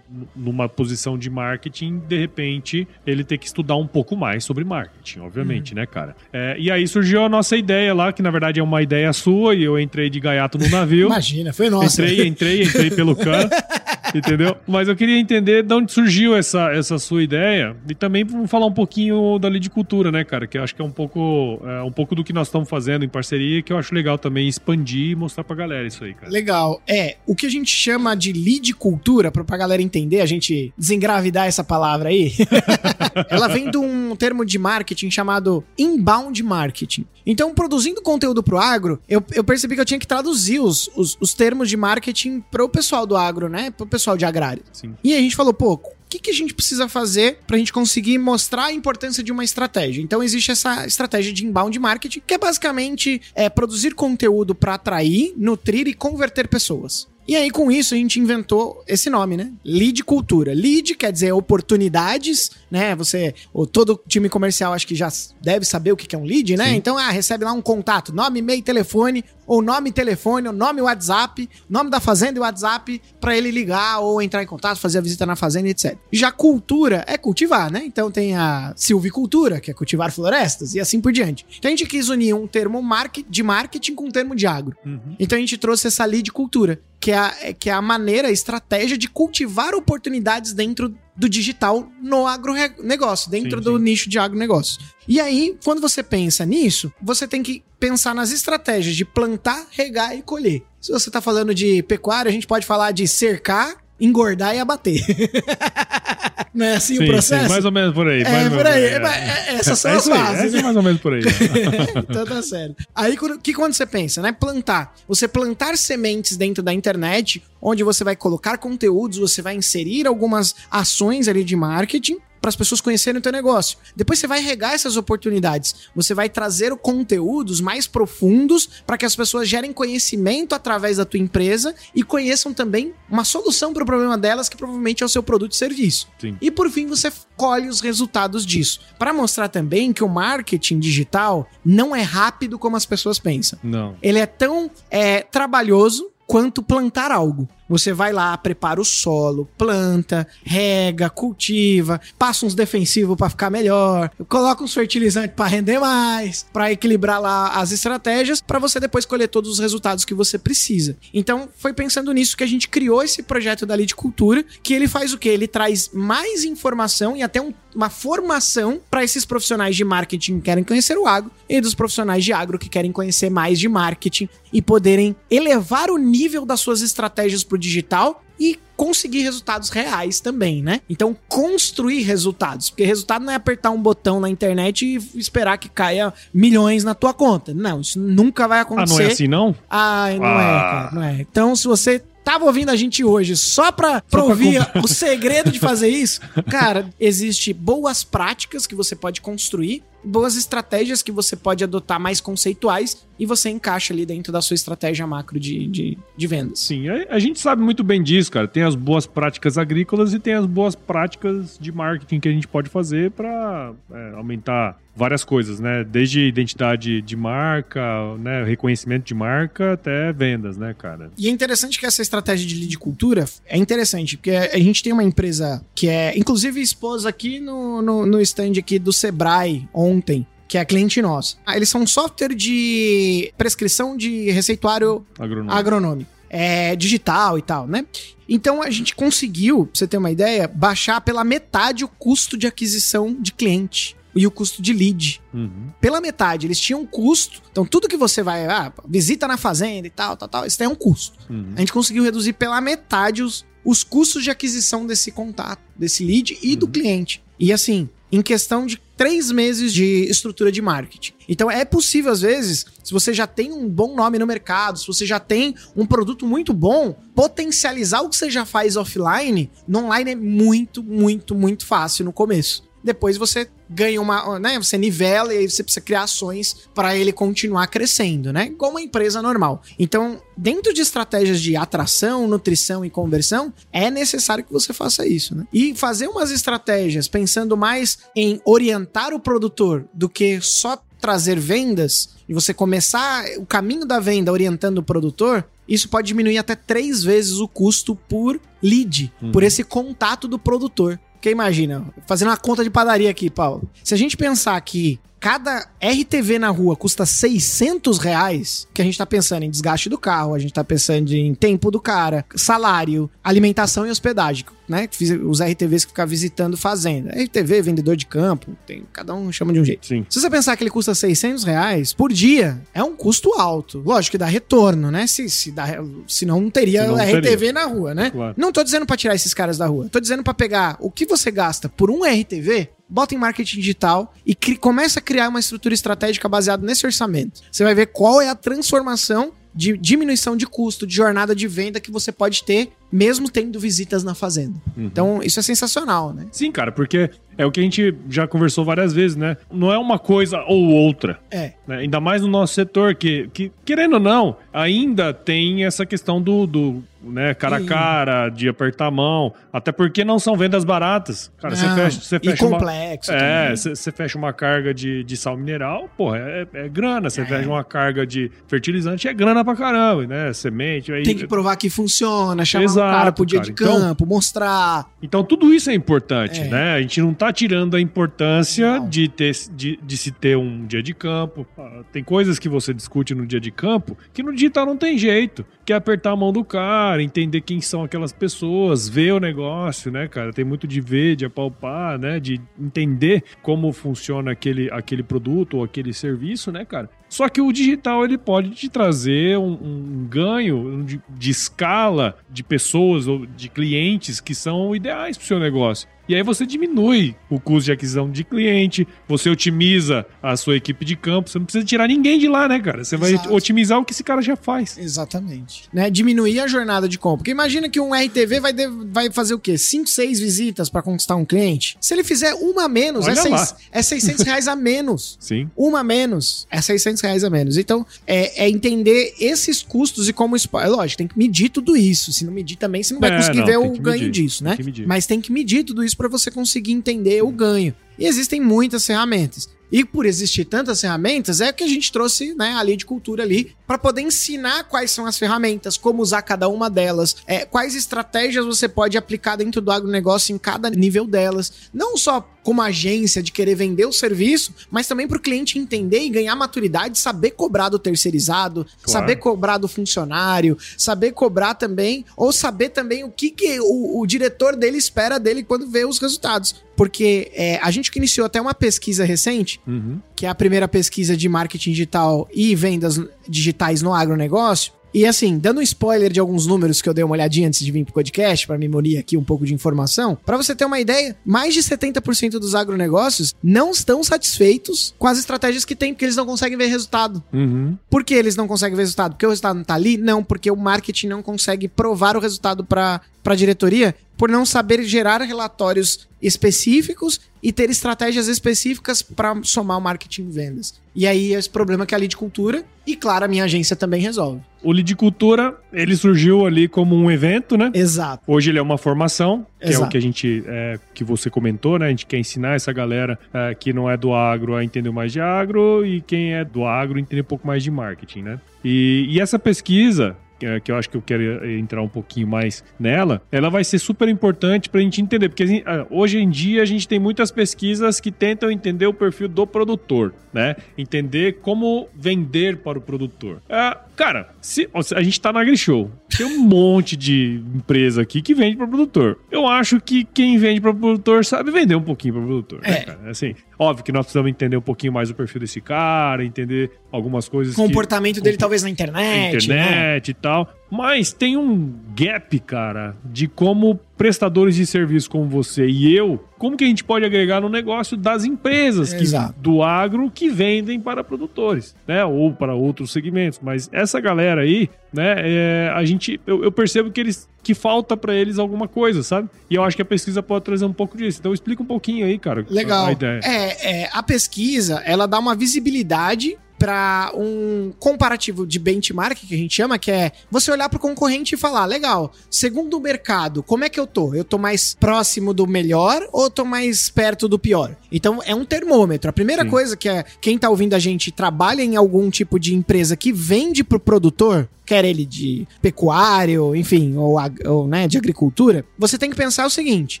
numa 0.36 0.68
posição 0.68 1.18
de 1.18 1.28
marketing, 1.28 1.98
de 1.98 2.18
repente 2.18 2.86
ele 3.06 3.24
tem 3.24 3.38
que 3.38 3.46
estudar 3.46 3.76
um 3.76 3.86
pouco 3.86 4.16
mais 4.16 4.44
sobre 4.44 4.64
marketing, 4.64 5.20
obviamente, 5.20 5.74
né, 5.74 5.86
cara? 5.86 6.14
É, 6.32 6.56
e 6.58 6.70
aí 6.70 6.86
surgiu 6.86 7.24
a 7.24 7.28
nossa 7.28 7.56
ideia 7.56 7.92
lá, 7.92 8.12
que 8.12 8.22
na 8.22 8.30
verdade 8.30 8.60
é 8.60 8.62
uma 8.62 8.82
ideia 8.82 9.12
sua, 9.12 9.54
e 9.54 9.64
eu 9.64 9.78
entrei 9.78 10.08
de 10.08 10.20
gaiato 10.20 10.58
no 10.58 10.68
navio. 10.68 11.06
Imagina, 11.06 11.52
foi 11.52 11.68
nossa. 11.68 12.02
Entrei, 12.02 12.26
entrei, 12.26 12.62
entrei 12.62 12.90
pelo 12.90 13.16
cano. 13.16 13.50
Entendeu? 14.14 14.56
Mas 14.66 14.88
eu 14.88 14.94
queria 14.94 15.18
entender 15.18 15.62
de 15.62 15.74
onde 15.74 15.92
surgiu 15.92 16.36
essa, 16.36 16.70
essa 16.72 16.98
sua 16.98 17.22
ideia 17.22 17.76
e 17.88 17.94
também 17.94 18.24
falar 18.46 18.66
um 18.66 18.72
pouquinho 18.72 19.38
da 19.38 19.48
lidicultura, 19.48 20.12
né, 20.12 20.24
cara? 20.24 20.46
Que 20.46 20.56
eu 20.56 20.62
acho 20.62 20.74
que 20.74 20.80
é 20.80 20.84
um 20.84 20.90
pouco, 20.90 21.60
é, 21.64 21.82
um 21.82 21.90
pouco 21.90 22.14
do 22.14 22.22
que 22.22 22.32
nós 22.32 22.48
estamos 22.48 22.68
fazendo 22.68 23.04
em 23.04 23.08
parceria 23.08 23.62
que 23.62 23.72
eu 23.72 23.78
acho 23.78 23.94
legal 23.94 24.16
também 24.16 24.48
expandir 24.48 25.10
e 25.10 25.14
mostrar 25.14 25.42
pra 25.44 25.56
galera 25.56 25.86
isso 25.86 26.04
aí, 26.04 26.14
cara. 26.14 26.30
Legal. 26.30 26.80
É, 26.86 27.16
o 27.26 27.34
que 27.34 27.46
a 27.46 27.50
gente 27.50 27.70
chama 27.70 28.14
de 28.14 28.32
lead 28.32 28.72
cultura, 28.74 29.32
pra, 29.32 29.42
pra 29.42 29.56
galera 29.56 29.82
entender, 29.82 30.20
a 30.20 30.26
gente 30.26 30.72
desengravidar 30.78 31.46
essa 31.46 31.64
palavra 31.64 32.10
aí, 32.10 32.32
ela 33.28 33.48
vem 33.48 33.70
de 33.70 33.78
um 33.78 34.14
termo 34.14 34.44
de 34.44 34.58
marketing 34.58 35.10
chamado 35.10 35.64
inbound 35.78 36.42
marketing. 36.42 37.06
Então, 37.26 37.54
produzindo 37.54 38.02
conteúdo 38.02 38.42
pro 38.42 38.58
agro, 38.58 39.00
eu, 39.08 39.22
eu 39.32 39.42
percebi 39.42 39.74
que 39.74 39.80
eu 39.80 39.84
tinha 39.84 39.98
que 39.98 40.06
traduzir 40.06 40.60
os, 40.60 40.90
os, 40.94 41.16
os 41.20 41.34
termos 41.34 41.68
de 41.68 41.76
marketing 41.76 42.40
pro 42.50 42.68
pessoal 42.68 43.06
do 43.06 43.16
agro, 43.16 43.48
né? 43.48 43.70
Pro 43.70 43.86
pessoal 43.86 44.16
de 44.16 44.24
agrário. 44.24 44.62
Sim. 44.72 44.94
E 45.02 45.14
a 45.14 45.18
gente 45.18 45.36
falou, 45.36 45.54
pô, 45.54 45.74
o 45.74 45.80
que, 46.08 46.18
que 46.18 46.30
a 46.30 46.34
gente 46.34 46.54
precisa 46.54 46.88
fazer 46.88 47.38
pra 47.46 47.56
gente 47.56 47.72
conseguir 47.72 48.18
mostrar 48.18 48.66
a 48.66 48.72
importância 48.72 49.22
de 49.22 49.32
uma 49.32 49.42
estratégia? 49.42 50.02
Então 50.02 50.22
existe 50.22 50.50
essa 50.50 50.86
estratégia 50.86 51.32
de 51.32 51.46
inbound 51.46 51.76
marketing, 51.78 52.22
que 52.26 52.34
é 52.34 52.38
basicamente 52.38 53.20
é, 53.34 53.48
produzir 53.48 53.94
conteúdo 53.94 54.54
pra 54.54 54.74
atrair, 54.74 55.32
nutrir 55.36 55.88
e 55.88 55.94
converter 55.94 56.46
pessoas. 56.46 57.08
E 57.26 57.36
aí, 57.36 57.50
com 57.50 57.70
isso, 57.70 57.94
a 57.94 57.96
gente 57.96 58.20
inventou 58.20 58.84
esse 58.86 59.08
nome, 59.08 59.36
né? 59.36 59.50
Lead 59.64 60.04
cultura. 60.04 60.52
Lead 60.52 60.94
quer 60.94 61.10
dizer 61.10 61.32
oportunidades, 61.32 62.50
né? 62.70 62.94
Você, 62.96 63.34
o, 63.52 63.66
todo 63.66 64.00
time 64.06 64.28
comercial 64.28 64.72
acho 64.72 64.86
que 64.86 64.94
já 64.94 65.08
deve 65.40 65.64
saber 65.64 65.92
o 65.92 65.96
que 65.96 66.14
é 66.14 66.18
um 66.18 66.24
lead, 66.24 66.56
né? 66.56 66.70
Sim. 66.70 66.76
Então, 66.76 66.98
ah, 66.98 67.10
recebe 67.10 67.44
lá 67.44 67.52
um 67.52 67.62
contato, 67.62 68.12
nome, 68.12 68.40
e-mail, 68.40 68.62
telefone, 68.62 69.24
ou 69.46 69.62
nome 69.62 69.92
telefone, 69.92 70.48
ou 70.48 70.54
nome 70.54 70.80
WhatsApp, 70.80 71.48
nome 71.68 71.90
da 71.90 72.00
fazenda 72.00 72.38
e 72.38 72.40
WhatsApp 72.40 73.00
pra 73.20 73.36
ele 73.36 73.50
ligar 73.50 74.00
ou 74.00 74.20
entrar 74.20 74.42
em 74.42 74.46
contato, 74.46 74.78
fazer 74.78 74.98
a 74.98 75.00
visita 75.00 75.26
na 75.26 75.36
fazenda, 75.36 75.68
etc. 75.68 75.96
Já 76.12 76.30
cultura 76.30 77.04
é 77.06 77.16
cultivar, 77.16 77.70
né? 77.70 77.82
Então 77.84 78.10
tem 78.10 78.36
a 78.36 78.72
silvicultura, 78.76 79.60
que 79.60 79.70
é 79.70 79.74
cultivar 79.74 80.10
florestas, 80.12 80.74
e 80.74 80.80
assim 80.80 81.00
por 81.00 81.12
diante. 81.12 81.46
Então 81.58 81.68
a 81.68 81.72
gente 81.72 81.86
quis 81.86 82.08
unir 82.08 82.34
um 82.34 82.46
termo 82.46 82.82
de 83.28 83.42
marketing 83.42 83.94
com 83.94 84.04
um 84.04 84.10
termo 84.10 84.34
de 84.34 84.46
agro. 84.46 84.76
Uhum. 84.84 85.16
Então 85.18 85.36
a 85.36 85.40
gente 85.40 85.56
trouxe 85.58 85.86
essa 85.86 86.04
lead 86.04 86.30
cultura, 86.32 86.80
que 87.00 87.10
é 87.10 87.18
a, 87.18 87.52
que 87.52 87.70
é 87.70 87.72
a 87.72 87.82
maneira, 87.82 88.28
a 88.28 88.32
estratégia 88.32 88.96
de 88.96 89.08
cultivar 89.08 89.74
oportunidades 89.74 90.52
dentro 90.52 90.94
do 91.16 91.28
digital 91.28 91.88
no 92.02 92.26
agronegócio, 92.26 93.30
dentro 93.30 93.58
Sim, 93.58 93.64
do 93.64 93.76
sim. 93.76 93.84
nicho 93.84 94.10
de 94.10 94.18
agronegócio. 94.18 94.80
E 95.06 95.20
aí, 95.20 95.56
quando 95.62 95.80
você 95.80 96.02
pensa 96.02 96.44
nisso, 96.44 96.92
você 97.00 97.28
tem 97.28 97.42
que 97.42 97.62
pensar 97.78 98.14
nas 98.14 98.32
estratégias 98.32 98.96
de 98.96 99.04
plantar, 99.04 99.66
regar 99.70 100.16
e 100.16 100.22
colher. 100.22 100.62
Se 100.80 100.90
você 100.90 101.10
tá 101.10 101.20
falando 101.20 101.54
de 101.54 101.82
pecuária, 101.82 102.28
a 102.28 102.32
gente 102.32 102.46
pode 102.46 102.66
falar 102.66 102.90
de 102.90 103.06
cercar, 103.06 103.76
engordar 104.00 104.54
e 104.54 104.58
abater. 104.58 105.00
Não 106.54 106.66
é 106.66 106.76
assim 106.76 106.96
Sim, 106.96 107.04
o 107.04 107.06
processo? 107.08 107.44
sim, 107.46 107.50
mais 107.50 107.64
ou 107.64 107.72
menos 107.72 107.92
por 107.94 108.06
aí. 108.06 108.22
É, 108.22 108.48
por 108.50 108.64
aí. 108.66 108.80
menos, 108.92 109.08
É, 109.10 109.50
é, 109.50 109.54
essas 109.56 109.78
são 109.78 109.90
É 109.90 109.94
as 109.96 110.08
aí, 110.08 110.18
fases. 110.18 110.44
essa 110.44 110.58
é 110.58 110.62
mais 110.62 110.76
ou 110.76 110.82
menos 110.84 111.00
por 111.00 111.12
aí. 111.14 111.22
então 112.08 112.24
tá 112.24 112.42
sério. 112.42 112.76
Aí, 112.94 113.14
o 113.14 113.38
que 113.40 113.52
quando 113.52 113.72
você 113.72 113.84
pensa, 113.84 114.22
né? 114.22 114.30
Plantar. 114.30 114.94
Você 115.08 115.26
plantar 115.26 115.76
sementes 115.76 116.36
dentro 116.36 116.62
da 116.62 116.72
internet, 116.72 117.42
onde 117.60 117.82
você 117.82 118.04
vai 118.04 118.14
colocar 118.14 118.56
conteúdos, 118.58 119.18
você 119.18 119.42
vai 119.42 119.56
inserir 119.56 120.06
algumas 120.06 120.54
ações 120.70 121.26
ali 121.26 121.42
de 121.42 121.56
marketing 121.56 122.18
para 122.44 122.50
as 122.50 122.56
pessoas 122.56 122.82
conhecerem 122.82 123.20
o 123.20 123.22
teu 123.22 123.32
negócio. 123.32 123.78
Depois 123.96 124.18
você 124.18 124.26
vai 124.26 124.38
regar 124.38 124.74
essas 124.74 124.98
oportunidades. 124.98 125.88
Você 125.96 126.12
vai 126.12 126.28
trazer 126.28 126.74
o 126.74 126.76
conteúdos 126.76 127.58
mais 127.58 127.86
profundos 127.86 128.68
para 128.86 128.98
que 128.98 129.06
as 129.06 129.16
pessoas 129.16 129.48
gerem 129.48 129.72
conhecimento 129.72 130.54
através 130.54 130.98
da 130.98 131.06
tua 131.06 131.18
empresa 131.18 131.74
e 131.94 132.02
conheçam 132.02 132.52
também 132.52 132.92
uma 133.08 133.24
solução 133.24 133.72
para 133.72 133.82
o 133.82 133.86
problema 133.86 134.18
delas, 134.18 134.50
que 134.50 134.58
provavelmente 134.58 135.02
é 135.02 135.06
o 135.06 135.08
seu 135.08 135.22
produto 135.22 135.52
e 135.52 135.56
serviço. 135.56 136.06
Sim. 136.18 136.36
E 136.38 136.50
por 136.50 136.70
fim, 136.70 136.86
você 136.86 137.10
colhe 137.34 137.66
os 137.66 137.80
resultados 137.80 138.44
disso. 138.44 138.78
Para 138.98 139.14
mostrar 139.14 139.48
também 139.48 139.90
que 139.90 140.04
o 140.04 140.08
marketing 140.08 140.78
digital 140.78 141.48
não 141.64 141.96
é 141.96 142.02
rápido 142.02 142.58
como 142.58 142.76
as 142.76 142.84
pessoas 142.84 143.18
pensam. 143.18 143.58
Não. 143.62 143.96
Ele 144.02 144.18
é 144.18 144.26
tão 144.26 144.70
é, 144.90 145.22
trabalhoso 145.22 146.10
quanto 146.26 146.62
plantar 146.62 147.10
algo. 147.10 147.48
Você 147.74 147.92
vai 147.92 148.12
lá, 148.12 148.38
prepara 148.38 148.80
o 148.80 148.84
solo, 148.84 149.48
planta, 149.58 150.28
rega, 150.44 151.10
cultiva, 151.10 152.00
passa 152.16 152.46
uns 152.46 152.54
defensivos 152.54 153.16
para 153.16 153.28
ficar 153.28 153.50
melhor, 153.50 154.12
coloca 154.28 154.62
uns 154.62 154.72
fertilizantes 154.72 155.34
para 155.34 155.46
render 155.46 155.80
mais, 155.80 156.46
para 156.52 156.70
equilibrar 156.70 157.20
lá 157.20 157.48
as 157.48 157.72
estratégias, 157.72 158.40
para 158.40 158.60
você 158.60 158.78
depois 158.78 159.04
colher 159.04 159.26
todos 159.26 159.50
os 159.50 159.58
resultados 159.58 160.04
que 160.04 160.14
você 160.14 160.38
precisa. 160.38 160.96
Então, 161.12 161.48
foi 161.56 161.72
pensando 161.72 162.12
nisso 162.12 162.36
que 162.36 162.44
a 162.44 162.46
gente 162.46 162.68
criou 162.68 163.02
esse 163.02 163.24
projeto 163.24 163.66
da 163.66 163.74
Lead 163.74 163.92
Cultura, 163.96 164.44
que 164.62 164.72
ele 164.72 164.86
faz 164.86 165.12
o 165.12 165.18
quê? 165.18 165.30
Ele 165.30 165.48
traz 165.48 165.90
mais 165.92 166.44
informação 166.44 167.16
e 167.16 167.22
até 167.24 167.42
um- 167.42 167.52
uma 167.74 167.90
formação 167.90 168.80
para 168.88 169.02
esses 169.02 169.24
profissionais 169.24 169.74
de 169.74 169.82
marketing 169.84 170.36
que 170.36 170.44
querem 170.44 170.62
conhecer 170.62 170.96
o 170.96 171.08
agro 171.08 171.28
e 171.48 171.60
dos 171.60 171.74
profissionais 171.74 172.24
de 172.24 172.32
agro 172.32 172.56
que 172.56 172.68
querem 172.68 172.92
conhecer 172.92 173.28
mais 173.28 173.58
de 173.58 173.68
marketing 173.68 174.28
e 174.52 174.62
poderem 174.62 175.16
elevar 175.28 175.90
o 175.90 175.96
nível 175.98 176.46
das 176.46 176.60
suas 176.60 176.82
estratégias 176.82 177.42
pro 177.42 177.58
digital 177.64 178.22
e 178.38 178.58
conseguir 178.76 179.22
resultados 179.22 179.70
reais 179.70 180.20
também, 180.20 180.62
né? 180.62 180.80
Então, 180.90 181.16
construir 181.28 182.02
resultados. 182.02 182.70
Porque 182.70 182.84
resultado 182.84 183.24
não 183.24 183.32
é 183.32 183.36
apertar 183.36 183.70
um 183.70 183.80
botão 183.80 184.20
na 184.20 184.28
internet 184.28 184.84
e 184.84 185.18
esperar 185.18 185.58
que 185.58 185.68
caia 185.68 186.12
milhões 186.32 186.82
na 186.82 186.94
tua 186.94 187.14
conta. 187.14 187.54
Não, 187.54 187.80
isso 187.80 187.98
nunca 187.98 188.48
vai 188.48 188.60
acontecer. 188.60 188.94
Ah, 188.94 188.98
não 188.98 189.04
é 189.04 189.12
assim, 189.12 189.28
não? 189.28 189.56
Ah, 189.70 190.06
não 190.16 190.24
ah. 190.24 190.42
é, 190.42 190.60
cara, 190.60 190.90
não 190.92 191.02
é. 191.02 191.20
Então, 191.20 191.54
se 191.54 191.66
você 191.68 192.02
tava 192.24 192.46
ouvindo 192.46 192.70
a 192.70 192.76
gente 192.76 193.04
hoje 193.04 193.36
só 193.36 193.70
pra 193.70 194.00
provar 194.00 194.72
o 194.82 194.88
segredo 194.88 195.52
de 195.52 195.60
fazer 195.60 195.88
isso, 195.88 196.20
cara, 196.50 196.90
existe 196.98 197.52
boas 197.52 198.02
práticas 198.02 198.66
que 198.66 198.74
você 198.74 198.96
pode 198.96 199.20
construir 199.20 199.82
boas 200.04 200.36
estratégias 200.36 201.02
que 201.02 201.10
você 201.10 201.34
pode 201.34 201.64
adotar 201.64 201.98
mais 201.98 202.20
conceituais 202.20 203.06
e 203.18 203.24
você 203.24 203.48
encaixa 203.48 203.94
ali 203.94 204.04
dentro 204.04 204.32
da 204.32 204.42
sua 204.42 204.54
estratégia 204.54 205.06
macro 205.06 205.38
de, 205.38 205.66
de, 205.66 205.98
de 206.16 206.26
vendas. 206.26 206.58
Sim, 206.58 206.88
a, 206.88 207.14
a, 207.14 207.18
gente 207.18 207.38
sabe 207.38 207.62
muito 207.62 207.82
bem 207.82 208.02
disso, 208.02 208.30
cara. 208.30 208.46
Tem 208.46 208.62
as 208.62 208.74
boas 208.74 209.06
práticas 209.06 209.56
agrícolas 209.56 210.12
e 210.12 210.18
tem 210.18 210.34
as 210.34 210.46
boas 210.46 210.74
práticas 210.74 211.58
de 211.60 211.72
marketing 211.72 212.20
que 212.20 212.28
a 212.28 212.32
gente 212.32 212.48
pode 212.48 212.68
fazer 212.68 213.10
para 213.12 213.72
é, 213.92 214.12
aumentar 214.14 214.78
várias 214.94 215.24
coisas, 215.24 215.60
né? 215.60 215.84
Desde 215.84 216.20
identidade 216.20 217.02
de 217.02 217.16
marca, 217.16 217.82
né? 218.18 218.44
reconhecimento 218.44 219.04
de 219.04 219.14
marca 219.14 219.72
até 219.72 220.12
vendas, 220.12 220.56
né, 220.56 220.74
cara? 220.76 221.10
E 221.16 221.28
é 221.28 221.30
interessante 221.30 221.78
que 221.78 221.86
essa 221.86 222.02
estratégia 222.02 222.46
de 222.46 222.54
lead 222.54 222.78
cultura 222.78 223.24
é 223.46 223.56
interessante, 223.56 224.16
porque 224.16 224.30
a 224.30 224.58
gente 224.58 224.82
tem 224.82 224.92
uma 224.92 225.04
empresa 225.04 225.64
que 225.74 225.88
é, 225.88 226.16
inclusive, 226.16 226.60
esposa 226.60 227.08
aqui 227.08 227.40
no, 227.40 227.82
no, 227.82 228.06
no 228.06 228.20
stand 228.20 228.52
aqui 228.58 228.78
do 228.78 228.92
Sebrae, 228.92 229.68
ontem, 229.72 230.26
que 230.46 230.58
é 230.58 230.64
cliente 230.64 231.00
nossa. 231.02 231.36
Ah, 231.44 231.56
eles 231.56 231.68
são 231.68 231.82
um 231.82 231.86
software 231.86 232.34
de 232.34 233.32
prescrição 233.36 233.96
de 233.96 234.30
receituário 234.30 235.04
agronômico, 235.18 235.54
agronômico 235.54 236.14
é, 236.34 236.74
digital 236.74 237.38
e 237.38 237.42
tal, 237.42 237.68
né? 237.68 237.86
Então 238.28 238.60
a 238.60 238.68
gente 238.68 238.96
conseguiu, 238.96 239.66
pra 239.66 239.78
você 239.78 239.86
ter 239.86 239.98
uma 239.98 240.10
ideia, 240.10 240.48
baixar 240.48 241.00
pela 241.00 241.22
metade 241.22 241.84
o 241.84 241.88
custo 241.88 242.36
de 242.36 242.46
aquisição 242.46 243.16
de 243.20 243.32
cliente 243.32 243.96
e 244.14 244.26
o 244.26 244.30
custo 244.30 244.62
de 244.62 244.72
lead. 244.72 245.20
Uhum. 245.32 245.68
Pela 245.80 246.00
metade, 246.00 246.46
eles 246.46 246.60
tinham 246.60 246.80
um 246.80 246.86
custo. 246.86 247.42
Então, 247.50 247.64
tudo 247.66 247.88
que 247.88 247.96
você 247.96 248.22
vai, 248.22 248.46
ah, 248.46 248.72
visita 248.86 249.26
na 249.26 249.36
fazenda 249.36 249.86
e 249.86 249.90
tal, 249.90 250.16
tal, 250.16 250.28
tal, 250.28 250.46
isso 250.46 250.58
tem 250.58 250.68
um 250.68 250.74
custo. 250.74 251.18
Uhum. 251.28 251.52
A 251.56 251.60
gente 251.60 251.72
conseguiu 251.72 252.04
reduzir 252.04 252.34
pela 252.34 252.60
metade 252.60 253.22
os, 253.22 253.44
os 253.64 253.82
custos 253.82 254.22
de 254.22 254.30
aquisição 254.30 254.86
desse 254.86 255.10
contato, 255.10 255.62
desse 255.76 256.04
lead 256.04 256.38
e 256.42 256.52
uhum. 256.52 256.58
do 256.58 256.68
cliente. 256.68 257.22
E 257.38 257.52
assim, 257.52 257.88
em 258.12 258.22
questão 258.22 258.64
de 258.64 258.80
três 258.96 259.32
meses 259.32 259.72
de 259.72 260.06
estrutura 260.08 260.52
de 260.52 260.62
marketing. 260.62 261.14
Então 261.28 261.50
é 261.50 261.64
possível, 261.64 262.12
às 262.12 262.20
vezes, 262.20 262.64
se 262.82 262.92
você 262.92 263.12
já 263.12 263.26
tem 263.26 263.52
um 263.52 263.68
bom 263.68 263.96
nome 263.96 264.20
no 264.20 264.26
mercado, 264.26 264.78
se 264.78 264.86
você 264.86 265.04
já 265.04 265.18
tem 265.18 265.54
um 265.74 265.84
produto 265.84 266.24
muito 266.24 266.52
bom, 266.52 266.92
potencializar 267.12 268.02
o 268.02 268.08
que 268.08 268.16
você 268.16 268.30
já 268.30 268.44
faz 268.44 268.76
offline, 268.76 269.50
no 269.66 269.80
online 269.80 270.12
é 270.12 270.14
muito, 270.14 270.80
muito, 270.80 271.34
muito 271.34 271.66
fácil 271.66 272.04
no 272.04 272.12
começo 272.12 272.62
depois 272.84 273.16
você 273.16 273.48
ganha 273.68 274.00
uma, 274.00 274.38
né, 274.38 274.58
você 274.58 274.76
nivela 274.76 275.32
e 275.32 275.38
aí 275.38 275.50
você 275.50 275.62
precisa 275.62 275.80
criar 275.80 276.02
ações 276.02 276.54
para 276.74 276.94
ele 276.94 277.12
continuar 277.12 277.66
crescendo, 277.68 278.30
né? 278.30 278.52
Como 278.58 278.72
uma 278.72 278.82
empresa 278.82 279.22
normal. 279.22 279.62
Então, 279.78 280.20
dentro 280.36 280.72
de 280.74 280.82
estratégias 280.82 281.40
de 281.40 281.56
atração, 281.56 282.28
nutrição 282.28 282.84
e 282.84 282.90
conversão, 282.90 283.52
é 283.72 283.90
necessário 283.90 284.44
que 284.44 284.52
você 284.52 284.72
faça 284.74 285.06
isso, 285.06 285.34
né? 285.34 285.46
E 285.52 285.74
fazer 285.74 286.06
umas 286.08 286.30
estratégias 286.30 287.08
pensando 287.08 287.56
mais 287.56 287.98
em 288.14 288.38
orientar 288.44 289.14
o 289.14 289.18
produtor 289.18 289.86
do 289.94 290.08
que 290.08 290.40
só 290.42 290.78
trazer 291.00 291.38
vendas 291.38 292.10
e 292.28 292.34
você 292.34 292.54
começar 292.54 293.24
o 293.38 293.46
caminho 293.46 293.84
da 293.84 294.00
venda 294.00 294.32
orientando 294.32 294.78
o 294.78 294.82
produtor, 294.82 295.46
isso 295.68 295.88
pode 295.88 296.08
diminuir 296.08 296.38
até 296.38 296.54
três 296.54 297.02
vezes 297.02 297.38
o 297.38 297.48
custo 297.48 297.96
por 297.96 298.40
lead, 298.62 299.12
uhum. 299.20 299.32
por 299.32 299.42
esse 299.42 299.62
contato 299.62 300.26
do 300.28 300.38
produtor. 300.38 300.98
Porque 301.24 301.32
imagina, 301.32 301.82
fazendo 302.06 302.28
uma 302.28 302.36
conta 302.36 302.62
de 302.62 302.68
padaria 302.68 303.08
aqui, 303.08 303.30
Paulo. 303.30 303.66
Se 303.82 303.94
a 303.94 303.96
gente 303.96 304.14
pensar 304.14 304.60
que 304.60 305.00
cada 305.24 305.66
RTV 305.82 306.38
na 306.38 306.50
rua 306.50 306.76
custa 306.76 307.06
600 307.06 307.96
reais, 307.96 308.68
que 308.74 308.82
a 308.82 308.84
gente 308.84 308.98
tá 308.98 309.06
pensando 309.06 309.42
em 309.42 309.48
desgaste 309.48 309.88
do 309.88 309.96
carro, 309.96 310.34
a 310.34 310.38
gente 310.38 310.52
tá 310.52 310.62
pensando 310.62 311.10
em 311.14 311.34
tempo 311.34 311.70
do 311.70 311.80
cara, 311.80 312.26
salário, 312.36 313.10
alimentação 313.24 313.86
e 313.86 313.90
hospedagem, 313.90 314.44
né? 314.68 314.86
Os 315.24 315.40
RTVs 315.40 315.86
que 315.86 315.92
ficam 315.92 316.06
visitando 316.06 316.58
fazenda. 316.58 317.10
RTV, 317.10 317.62
vendedor 317.62 317.96
de 317.96 318.04
campo, 318.04 318.54
tem, 318.66 318.84
cada 318.92 319.14
um 319.14 319.32
chama 319.32 319.54
de 319.54 319.60
um 319.60 319.64
jeito. 319.64 319.86
Sim. 319.86 320.04
Se 320.10 320.20
você 320.20 320.28
pensar 320.28 320.58
que 320.58 320.62
ele 320.62 320.70
custa 320.70 320.94
600 320.94 321.42
reais 321.44 321.94
por 321.94 322.12
dia, 322.12 322.60
é 322.74 322.84
um 322.84 322.94
custo 322.94 323.32
alto. 323.32 323.82
Lógico 323.82 324.12
que 324.12 324.18
dá 324.18 324.26
retorno, 324.26 324.90
né? 324.90 325.06
Se, 325.06 325.30
se, 325.30 325.50
dá, 325.50 325.82
se 326.06 326.26
não, 326.26 326.38
não 326.38 326.50
teria 326.50 326.86
não 326.86 326.96
RTV 326.96 327.50
na 327.50 327.64
rua, 327.64 327.94
né? 327.94 328.10
Claro. 328.10 328.34
Não 328.36 328.52
tô 328.52 328.62
dizendo 328.62 328.84
para 328.84 328.98
tirar 328.98 329.14
esses 329.14 329.32
caras 329.32 329.56
da 329.56 329.66
rua. 329.66 329.88
Tô 329.90 330.00
dizendo 330.00 330.22
para 330.22 330.34
pegar 330.34 330.76
o 330.80 330.90
que 330.90 331.06
você 331.06 331.30
gasta 331.30 331.66
por 331.66 331.90
um 331.90 332.04
RTV 332.04 332.68
bota 332.88 333.14
em 333.14 333.18
marketing 333.18 333.60
digital 333.60 334.14
e 334.24 334.34
começa 334.56 334.98
a 334.98 335.02
criar 335.02 335.28
uma 335.28 335.40
estrutura 335.40 335.74
estratégica 335.74 336.28
baseada 336.28 336.66
nesse 336.66 336.86
orçamento. 336.86 337.42
Você 337.50 337.64
vai 337.64 337.74
ver 337.74 337.86
qual 337.86 338.20
é 338.20 338.28
a 338.28 338.34
transformação 338.34 339.32
de 339.54 339.78
diminuição 339.78 340.36
de 340.36 340.46
custo, 340.46 340.86
de 340.86 340.94
jornada 340.94 341.34
de 341.34 341.46
venda 341.46 341.78
que 341.78 341.90
você 341.90 342.10
pode 342.10 342.42
ter, 342.42 342.72
mesmo 342.94 343.28
tendo 343.28 343.58
visitas 343.58 344.04
na 344.04 344.14
fazenda. 344.14 344.54
Uhum. 344.76 344.84
Então, 344.84 345.20
isso 345.20 345.40
é 345.40 345.42
sensacional, 345.42 346.14
né? 346.14 346.26
Sim, 346.30 346.52
cara, 346.52 346.70
porque 346.70 347.10
é 347.36 347.44
o 347.44 347.50
que 347.50 347.58
a 347.58 347.62
gente 347.64 347.92
já 348.08 348.28
conversou 348.28 348.64
várias 348.64 348.92
vezes, 348.92 349.16
né? 349.16 349.36
Não 349.52 349.72
é 349.72 349.78
uma 349.78 349.98
coisa 349.98 350.40
ou 350.46 350.68
outra. 350.68 351.18
É. 351.28 351.52
Né? 351.66 351.78
Ainda 351.78 352.00
mais 352.00 352.22
no 352.22 352.28
nosso 352.28 352.54
setor, 352.54 352.94
que, 352.94 353.28
que, 353.32 353.50
querendo 353.64 353.94
ou 353.94 354.00
não, 354.00 354.36
ainda 354.52 355.12
tem 355.12 355.64
essa 355.64 355.84
questão 355.84 356.22
do, 356.22 356.46
do 356.46 356.84
né, 357.02 357.34
cara 357.34 357.56
a 357.56 357.64
cara, 357.64 358.28
de 358.28 358.48
apertar 358.48 358.86
a 358.86 358.90
mão. 358.90 359.32
Até 359.52 359.72
porque 359.72 360.04
não 360.04 360.18
são 360.18 360.36
vendas 360.36 360.64
baratas. 360.64 361.30
Cara, 361.40 361.54
você 361.54 361.68
fecha, 361.74 362.00
você 362.00 362.20
fecha 362.20 362.44
e 362.44 362.48
complexo. 362.48 363.12
Uma, 363.12 363.20
é, 363.20 363.56
você 363.56 363.92
fecha 363.92 364.18
uma 364.18 364.32
carga 364.32 364.72
de, 364.72 365.04
de 365.04 365.16
sal 365.16 365.36
mineral, 365.36 365.88
porra, 365.96 366.18
é, 366.18 366.46
é 366.54 366.68
grana. 366.68 367.10
Você 367.10 367.22
é. 367.22 367.26
fecha 367.26 367.48
uma 367.48 367.64
carga 367.64 368.06
de 368.06 368.30
fertilizante, 368.46 369.08
é 369.08 369.12
grana 369.12 369.44
pra 369.44 369.54
caramba, 369.54 370.06
né? 370.06 370.32
Semente. 370.32 370.92
Aí... 370.92 371.02
Tem 371.02 371.16
que 371.16 371.26
provar 371.26 371.56
que 371.56 371.68
funciona, 371.68 372.44
chamar 372.44 372.64
Exato, 372.64 372.83
cara 372.90 373.12
pro 373.12 373.26
dia 373.26 373.40
cara. 373.40 373.46
de 373.46 373.52
então 373.52 373.80
campo, 373.80 374.04
então, 374.04 374.06
mostrar. 374.06 374.90
Então 375.02 375.24
tudo 375.24 375.52
isso 375.52 375.70
é 375.70 375.74
importante, 375.74 376.40
é. 376.40 376.48
né? 376.48 376.72
A 376.74 376.80
gente 376.80 377.00
não 377.00 377.14
tá 377.14 377.32
tirando 377.32 377.76
a 377.76 377.80
importância 377.80 378.80
de, 378.88 379.08
ter, 379.08 379.32
de, 379.52 379.78
de 379.82 379.96
se 379.96 380.10
ter 380.10 380.36
um 380.36 380.66
dia 380.66 380.82
de 380.82 380.94
campo. 380.94 381.46
Ah, 381.58 381.82
tem 381.92 382.02
coisas 382.02 382.38
que 382.38 382.48
você 382.48 382.72
discute 382.72 383.14
no 383.14 383.26
dia 383.26 383.40
de 383.40 383.50
campo 383.50 383.96
que 384.12 384.22
no 384.22 384.32
digital 384.32 384.66
não 384.66 384.76
tem 384.76 384.98
jeito. 384.98 385.44
Que 385.64 385.72
é 385.72 385.76
apertar 385.76 386.12
a 386.12 386.16
mão 386.16 386.32
do 386.32 386.44
cara, 386.44 387.02
entender 387.02 387.40
quem 387.40 387.60
são 387.60 387.82
aquelas 387.82 388.12
pessoas, 388.12 388.88
ver 388.88 389.12
o 389.12 389.20
negócio, 389.20 389.90
né, 389.90 390.06
cara? 390.06 390.32
Tem 390.32 390.44
muito 390.44 390.66
de 390.66 390.80
ver, 390.80 391.16
de 391.16 391.24
apalpar, 391.24 391.98
né? 391.98 392.20
De 392.20 392.40
entender 392.60 393.24
como 393.42 393.72
funciona 393.72 394.32
aquele, 394.32 394.70
aquele 394.70 395.02
produto 395.02 395.58
ou 395.58 395.64
aquele 395.64 395.92
serviço, 395.92 396.52
né, 396.52 396.64
cara? 396.64 396.90
Só 397.14 397.28
que 397.28 397.40
o 397.40 397.52
digital 397.52 398.04
ele 398.04 398.18
pode 398.18 398.50
te 398.50 398.68
trazer 398.68 399.38
um, 399.38 399.52
um 399.52 400.06
ganho 400.08 400.82
de, 400.84 401.00
de, 401.08 401.30
escala 401.30 402.16
de 402.28 402.42
pessoas 402.42 402.63
ou 403.06 403.26
de 403.26 403.48
clientes 403.48 404.20
que 404.20 404.34
são 404.34 404.74
ideais 404.74 405.16
para 405.16 405.24
o 405.24 405.26
seu 405.26 405.38
negócio. 405.38 405.88
E 406.08 406.14
aí 406.14 406.22
você 406.22 406.44
diminui 406.44 407.16
o 407.30 407.40
custo 407.40 407.66
de 407.66 407.72
aquisição 407.72 408.10
de 408.10 408.24
cliente, 408.24 408.86
você 409.08 409.30
otimiza 409.30 410.06
a 410.22 410.36
sua 410.36 410.56
equipe 410.56 410.84
de 410.84 410.96
campo, 410.96 411.30
você 411.30 411.38
não 411.38 411.46
precisa 411.46 411.64
tirar 411.64 411.88
ninguém 411.88 412.18
de 412.18 412.28
lá, 412.28 412.46
né, 412.46 412.60
cara? 412.60 412.84
Você 412.84 412.96
Exato. 412.96 413.28
vai 413.28 413.36
otimizar 413.36 413.78
o 413.78 413.84
que 413.84 413.92
esse 413.92 414.04
cara 414.04 414.20
já 414.20 414.36
faz. 414.36 414.76
Exatamente. 414.76 415.64
Né? 415.72 415.90
Diminuir 415.90 416.40
a 416.40 416.46
jornada 416.46 416.88
de 416.88 416.98
compra. 416.98 417.18
Porque 417.18 417.30
imagina 417.30 417.68
que 417.68 417.80
um 417.80 417.94
RTV 417.94 418.40
vai, 418.40 418.52
de, 418.52 418.66
vai 418.68 419.10
fazer 419.10 419.34
o 419.34 419.38
quê? 419.38 419.56
5, 419.56 419.88
6 419.88 420.20
visitas 420.20 420.68
para 420.68 420.82
conquistar 420.82 421.16
um 421.16 421.24
cliente. 421.24 421.76
Se 421.80 421.94
ele 421.94 422.04
fizer 422.04 422.34
uma 422.34 422.64
a 422.64 422.68
menos, 422.68 423.06
é, 423.08 423.14
seis, 423.14 423.54
é 423.72 423.82
600 423.82 424.22
reais 424.26 424.48
a 424.48 424.54
menos. 424.54 425.16
Sim. 425.18 425.48
Uma 425.56 425.80
a 425.80 425.84
menos 425.84 426.46
é 426.50 426.60
600 426.60 427.00
reais 427.02 427.24
a 427.24 427.30
menos. 427.30 427.56
Então, 427.56 427.86
é, 428.06 428.44
é 428.44 428.48
entender 428.48 429.14
esses 429.18 429.62
custos 429.62 430.08
e 430.08 430.12
como... 430.12 430.36
É 430.36 430.68
lógico, 430.68 430.98
tem 430.98 431.08
que 431.08 431.18
medir 431.18 431.48
tudo 431.48 431.76
isso. 431.76 432.12
Se 432.12 432.24
não 432.24 432.32
medir 432.32 432.56
também, 432.56 432.82
você 432.82 432.92
não 432.92 433.00
vai 433.00 433.12
é, 433.12 433.16
conseguir 433.16 433.38
não, 433.38 433.46
ver 433.46 433.56
o 433.56 433.70
ganho 433.78 434.04
medir, 434.04 434.10
disso, 434.10 434.44
né? 434.44 434.56
Mas 434.86 435.06
tem 435.06 435.20
que 435.20 435.32
medir 435.32 435.64
tudo 435.64 435.82
isso 435.82 435.93
isso 435.94 435.96
para 435.96 436.08
você 436.08 436.30
conseguir 436.30 436.72
entender 436.72 437.22
o 437.22 437.30
ganho. 437.30 437.74
E 437.96 438.06
existem 438.06 438.40
muitas 438.40 438.84
ferramentas. 438.84 439.48
E 439.72 439.84
por 439.84 440.04
existir 440.04 440.44
tantas 440.44 440.80
ferramentas, 440.80 441.40
é 441.40 441.52
que 441.52 441.64
a 441.64 441.68
gente 441.68 441.90
trouxe 441.90 442.34
né, 442.34 442.52
a 442.52 442.62
lei 442.62 442.76
de 442.76 442.84
cultura 442.84 443.22
ali 443.22 443.56
para 443.66 443.78
poder 443.78 444.02
ensinar 444.02 444.64
quais 444.64 444.90
são 444.90 445.06
as 445.06 445.18
ferramentas, 445.18 445.76
como 445.76 446.02
usar 446.02 446.22
cada 446.22 446.48
uma 446.48 446.68
delas, 446.68 447.16
é, 447.26 447.44
quais 447.44 447.74
estratégias 447.74 448.44
você 448.44 448.68
pode 448.68 448.96
aplicar 448.96 449.36
dentro 449.36 449.60
do 449.60 449.72
agronegócio 449.72 450.34
em 450.34 450.38
cada 450.38 450.70
nível 450.70 451.06
delas. 451.06 451.52
Não 451.72 451.96
só 451.96 452.28
como 452.44 452.62
agência 452.62 453.22
de 453.22 453.32
querer 453.32 453.56
vender 453.56 453.86
o 453.86 453.92
serviço, 453.92 454.54
mas 454.70 454.86
também 454.86 455.08
para 455.08 455.16
o 455.16 455.20
cliente 455.20 455.58
entender 455.58 456.00
e 456.00 456.10
ganhar 456.10 456.36
maturidade, 456.36 456.98
saber 456.98 457.30
cobrar 457.32 457.70
do 457.70 457.78
terceirizado, 457.78 458.64
claro. 458.64 458.90
saber 458.90 459.16
cobrar 459.16 459.58
do 459.58 459.66
funcionário, 459.66 460.56
saber 460.76 461.12
cobrar 461.12 461.54
também, 461.54 462.04
ou 462.16 462.32
saber 462.32 462.68
também 462.68 463.02
o 463.02 463.10
que, 463.10 463.30
que 463.30 463.58
o, 463.60 464.00
o 464.00 464.06
diretor 464.06 464.54
dele 464.54 464.76
espera 464.76 465.18
dele 465.18 465.42
quando 465.42 465.66
vê 465.66 465.84
os 465.84 465.98
resultados. 465.98 466.54
Porque 466.76 467.30
é, 467.34 467.58
a 467.62 467.70
gente 467.70 467.90
que 467.90 467.98
iniciou 467.98 468.26
até 468.26 468.40
uma 468.40 468.52
pesquisa 468.52 469.04
recente, 469.04 469.60
uhum. 469.66 469.98
que 470.14 470.26
é 470.26 470.28
a 470.28 470.34
primeira 470.34 470.68
pesquisa 470.68 471.16
de 471.16 471.28
marketing 471.28 471.70
digital 471.70 472.28
e 472.32 472.54
vendas 472.54 473.00
digitais 473.26 473.80
no 473.80 473.94
agronegócio, 473.94 474.72
E 474.94 475.04
assim, 475.04 475.36
dando 475.38 475.58
um 475.58 475.62
spoiler 475.62 476.12
de 476.12 476.20
alguns 476.20 476.46
números 476.46 476.80
que 476.80 476.88
eu 476.88 476.94
dei 476.94 477.02
uma 477.02 477.14
olhadinha 477.14 477.48
antes 477.48 477.64
de 477.64 477.72
vir 477.72 477.84
pro 477.84 477.92
podcast, 477.92 478.46
para 478.46 478.56
memoria 478.56 479.00
aqui 479.00 479.16
um 479.16 479.24
pouco 479.24 479.44
de 479.44 479.52
informação, 479.52 480.16
para 480.24 480.36
você 480.36 480.54
ter 480.54 480.64
uma 480.64 480.78
ideia, 480.78 481.16
mais 481.24 481.52
de 481.52 481.60
70% 481.60 482.38
dos 482.38 482.54
agronegócios 482.54 483.34
não 483.42 483.72
estão 483.72 484.04
satisfeitos 484.04 484.94
com 484.96 485.08
as 485.08 485.18
estratégias 485.18 485.64
que 485.64 485.74
tem, 485.74 485.92
porque 485.92 486.04
eles 486.04 486.14
não 486.14 486.24
conseguem 486.24 486.56
ver 486.56 486.66
resultado. 486.66 487.20
Uhum. 487.32 487.76
Por 487.90 488.04
que 488.04 488.14
eles 488.14 488.36
não 488.36 488.46
conseguem 488.46 488.76
ver 488.76 488.82
resultado? 488.82 489.12
Porque 489.12 489.26
o 489.26 489.30
resultado 489.30 489.56
não 489.56 489.64
tá 489.64 489.74
ali? 489.74 489.96
Não, 489.96 490.22
porque 490.22 490.48
o 490.48 490.56
marketing 490.56 491.08
não 491.08 491.22
consegue 491.22 491.66
provar 491.66 492.16
o 492.16 492.20
resultado 492.20 492.64
para 492.64 493.00
a 493.24 493.34
diretoria 493.34 493.96
por 494.16 494.30
não 494.30 494.46
saber 494.46 494.84
gerar 494.84 495.20
relatórios 495.22 496.08
específicos 496.22 497.20
e 497.42 497.52
ter 497.52 497.68
estratégias 497.68 498.28
específicas 498.28 499.02
para 499.02 499.34
somar 499.42 499.76
o 499.76 499.80
marketing 499.80 500.28
e 500.28 500.30
vendas. 500.30 500.74
E 500.94 501.06
aí 501.06 501.34
esse 501.34 501.50
problema 501.50 501.84
que 501.84 501.94
é 501.94 501.96
a 501.96 501.98
lead 501.98 502.16
cultura 502.16 502.64
e 502.86 502.96
claro, 502.96 503.24
a 503.24 503.28
minha 503.28 503.44
agência 503.44 503.74
também 503.74 504.00
resolve. 504.00 504.40
O 504.64 504.72
Lead 504.72 504.96
Cultura, 504.96 505.54
ele 505.72 505.94
surgiu 505.94 506.46
ali 506.46 506.66
como 506.66 506.96
um 506.96 507.10
evento, 507.10 507.56
né? 507.56 507.70
Exato. 507.74 508.22
Hoje 508.26 508.50
ele 508.50 508.58
é 508.58 508.62
uma 508.62 508.78
formação, 508.78 509.46
que 509.60 509.66
é 509.66 509.70
Exato. 509.70 509.84
o 509.86 509.88
que 509.90 509.96
a 509.98 510.00
gente, 510.00 510.42
é, 510.46 510.78
que 510.94 511.04
você 511.04 511.28
comentou, 511.28 511.78
né? 511.78 511.86
A 511.86 511.90
gente 511.90 512.06
quer 512.06 512.18
ensinar 512.18 512.54
essa 512.54 512.72
galera 512.72 513.18
é, 513.32 513.54
que 513.54 513.72
não 513.72 513.90
é 513.90 513.96
do 513.96 514.12
agro 514.14 514.54
a 514.56 514.64
entender 514.64 514.90
mais 514.90 515.12
de 515.12 515.20
agro 515.20 515.84
e 515.84 516.00
quem 516.00 516.32
é 516.34 516.44
do 516.44 516.64
agro 516.64 516.98
entender 516.98 517.20
um 517.22 517.24
pouco 517.26 517.46
mais 517.46 517.62
de 517.62 517.70
marketing, 517.70 518.22
né? 518.22 518.40
E, 518.64 519.06
e 519.10 519.20
essa 519.20 519.38
pesquisa, 519.38 520.16
que 520.38 520.46
é- 520.46 520.60
eu 520.68 520.76
acho 520.76 520.88
que 520.90 520.96
eu 520.96 521.02
quero 521.02 521.48
entrar 521.50 521.80
um 521.82 521.88
pouquinho 521.88 522.26
mais 522.26 522.64
nela, 522.80 523.22
ela 523.30 523.48
vai 523.50 523.62
ser 523.62 523.78
super 523.78 524.08
importante 524.08 524.68
para 524.68 524.80
a 524.80 524.82
gente 524.82 525.00
entender, 525.00 525.28
porque 525.28 525.62
hoje 525.90 526.18
em 526.18 526.28
dia 526.28 526.62
a 526.62 526.64
gente 526.64 526.88
tem 526.88 526.98
muitas 526.98 527.30
pesquisas 527.30 528.00
que 528.00 528.10
tentam 528.10 528.50
entender 528.50 528.86
o 528.86 528.92
perfil 528.94 529.28
do 529.28 529.46
produtor, 529.46 530.12
né? 530.32 530.56
Entender 530.76 531.38
como 531.40 531.88
vender 531.94 532.56
para 532.58 532.78
o 532.78 532.80
produtor. 532.80 533.40
Ah, 533.48 533.78
cara, 533.96 534.28
se 534.40 534.68
a 534.94 535.02
gente 535.02 535.20
tá 535.20 535.32
na 535.32 535.40
AgriShow, 535.40 535.90
tem 536.16 536.26
um 536.26 536.38
monte 536.40 536.96
de 536.96 537.42
empresa 537.54 538.02
aqui 538.02 538.20
que 538.22 538.34
vende 538.34 538.56
para 538.56 538.66
produtor. 538.66 539.18
Eu 539.30 539.46
acho 539.46 539.80
que 539.80 540.04
quem 540.04 540.36
vende 540.38 540.60
para 540.60 540.72
produtor 540.74 541.24
sabe 541.24 541.50
vender 541.50 541.74
um 541.74 541.82
pouquinho 541.82 542.14
para 542.14 542.22
produtor, 542.24 542.60
né, 542.62 542.70
É. 542.70 542.82
cara? 542.84 543.10
Assim, 543.10 543.34
óbvio 543.58 543.84
que 543.84 543.92
nós 543.92 544.04
precisamos 544.06 544.30
entender 544.30 544.56
um 544.56 544.60
pouquinho 544.62 544.92
mais 544.92 545.10
o 545.10 545.14
perfil 545.14 545.40
desse 545.40 545.60
cara, 545.60 546.24
entender 546.24 546.70
algumas 546.92 547.28
coisas 547.28 547.54
O 547.54 547.56
que- 547.56 547.62
comportamento 547.68 548.16
dele 548.20 548.36
compo- 548.36 548.40
talvez 548.40 548.62
na 548.62 548.70
internet, 548.70 549.44
internet 549.44 550.08
né? 550.08 550.10
e 550.10 550.14
tal. 550.14 550.52
Mas 550.76 551.12
tem 551.12 551.36
um 551.36 551.72
gap, 551.94 552.36
cara, 552.40 552.96
de 553.04 553.28
como 553.28 553.78
prestadores 553.96 554.56
de 554.56 554.66
serviço 554.66 555.08
como 555.08 555.26
você 555.28 555.66
e 555.68 555.96
eu, 555.96 556.22
como 556.36 556.56
que 556.56 556.64
a 556.64 556.66
gente 556.66 556.82
pode 556.82 557.04
agregar 557.04 557.40
no 557.40 557.48
negócio 557.48 557.96
das 557.96 558.24
empresas 558.24 558.92
que- 558.92 559.04
do 559.40 559.62
agro 559.62 560.10
que 560.10 560.28
vendem 560.28 560.80
para 560.80 561.04
produtores, 561.04 561.76
né? 561.86 562.04
Ou 562.04 562.32
para 562.32 562.54
outros 562.54 562.90
segmentos. 562.92 563.38
Mas 563.40 563.70
essa 563.72 564.00
galera 564.00 564.42
aí, 564.42 564.68
né? 564.92 565.14
é, 565.18 565.72
a 565.72 565.84
gente, 565.84 566.20
eu, 566.26 566.42
eu 566.42 566.50
percebo 566.50 566.90
que 566.90 567.00
eles 567.00 567.28
que 567.40 567.54
falta 567.54 567.96
para 567.96 568.14
eles 568.14 568.38
alguma 568.38 568.66
coisa, 568.66 569.02
sabe? 569.02 569.28
E 569.50 569.54
eu 569.54 569.62
acho 569.62 569.76
que 569.76 569.82
a 569.82 569.84
pesquisa 569.84 570.22
pode 570.22 570.44
trazer 570.44 570.64
um 570.64 570.72
pouco 570.72 570.96
disso. 570.96 571.18
Então 571.20 571.32
explica 571.32 571.62
um 571.62 571.66
pouquinho 571.66 572.06
aí, 572.06 572.18
cara. 572.18 572.44
Legal. 572.50 572.86
A, 572.86 572.88
a 572.88 572.92
ideia. 572.92 573.20
É, 573.22 573.82
é, 573.82 573.90
a 573.92 574.02
pesquisa, 574.02 574.82
ela 574.84 575.06
dá 575.06 575.18
uma 575.18 575.36
visibilidade 575.36 576.36
para 576.58 577.12
um 577.14 577.72
comparativo 577.78 578.46
de 578.46 578.58
benchmark 578.58 579.18
que 579.18 579.34
a 579.34 579.38
gente 579.38 579.54
chama, 579.54 579.78
que 579.78 579.90
é 579.90 580.12
você 580.30 580.50
olhar 580.50 580.68
para 580.68 580.76
o 580.76 580.80
concorrente 580.80 581.34
e 581.34 581.38
falar, 581.38 581.66
legal, 581.66 582.12
segundo 582.30 582.76
o 582.76 582.80
mercado, 582.80 583.42
como 583.42 583.64
é 583.64 583.68
que 583.68 583.78
eu 583.78 583.86
tô? 583.86 584.14
Eu 584.14 584.24
tô 584.24 584.38
mais 584.38 584.74
próximo 584.74 585.34
do 585.34 585.46
melhor 585.46 586.06
ou 586.12 586.30
tô 586.30 586.44
mais 586.44 586.88
perto 586.90 587.28
do 587.28 587.38
pior? 587.38 587.76
Então 587.90 588.20
é 588.24 588.34
um 588.34 588.44
termômetro. 588.44 589.10
A 589.10 589.12
primeira 589.12 589.42
Sim. 589.42 589.50
coisa 589.50 589.76
que 589.76 589.88
é 589.88 590.04
quem 590.20 590.38
tá 590.38 590.48
ouvindo 590.48 590.74
a 590.74 590.78
gente 590.78 591.10
trabalha 591.10 591.62
em 591.62 591.76
algum 591.76 592.10
tipo 592.10 592.38
de 592.38 592.54
empresa 592.54 592.96
que 592.96 593.12
vende 593.12 593.62
pro 593.62 593.80
produtor, 593.80 594.48
quer 594.64 594.84
ele 594.84 595.04
de 595.04 595.46
pecuário, 595.60 596.54
enfim, 596.56 596.96
ou, 596.96 597.16
ou, 597.46 597.66
né, 597.68 597.86
de 597.86 597.98
agricultura, 597.98 598.64
você 598.78 598.96
tem 598.98 599.10
que 599.10 599.16
pensar 599.16 599.46
o 599.46 599.50
seguinte: 599.50 600.00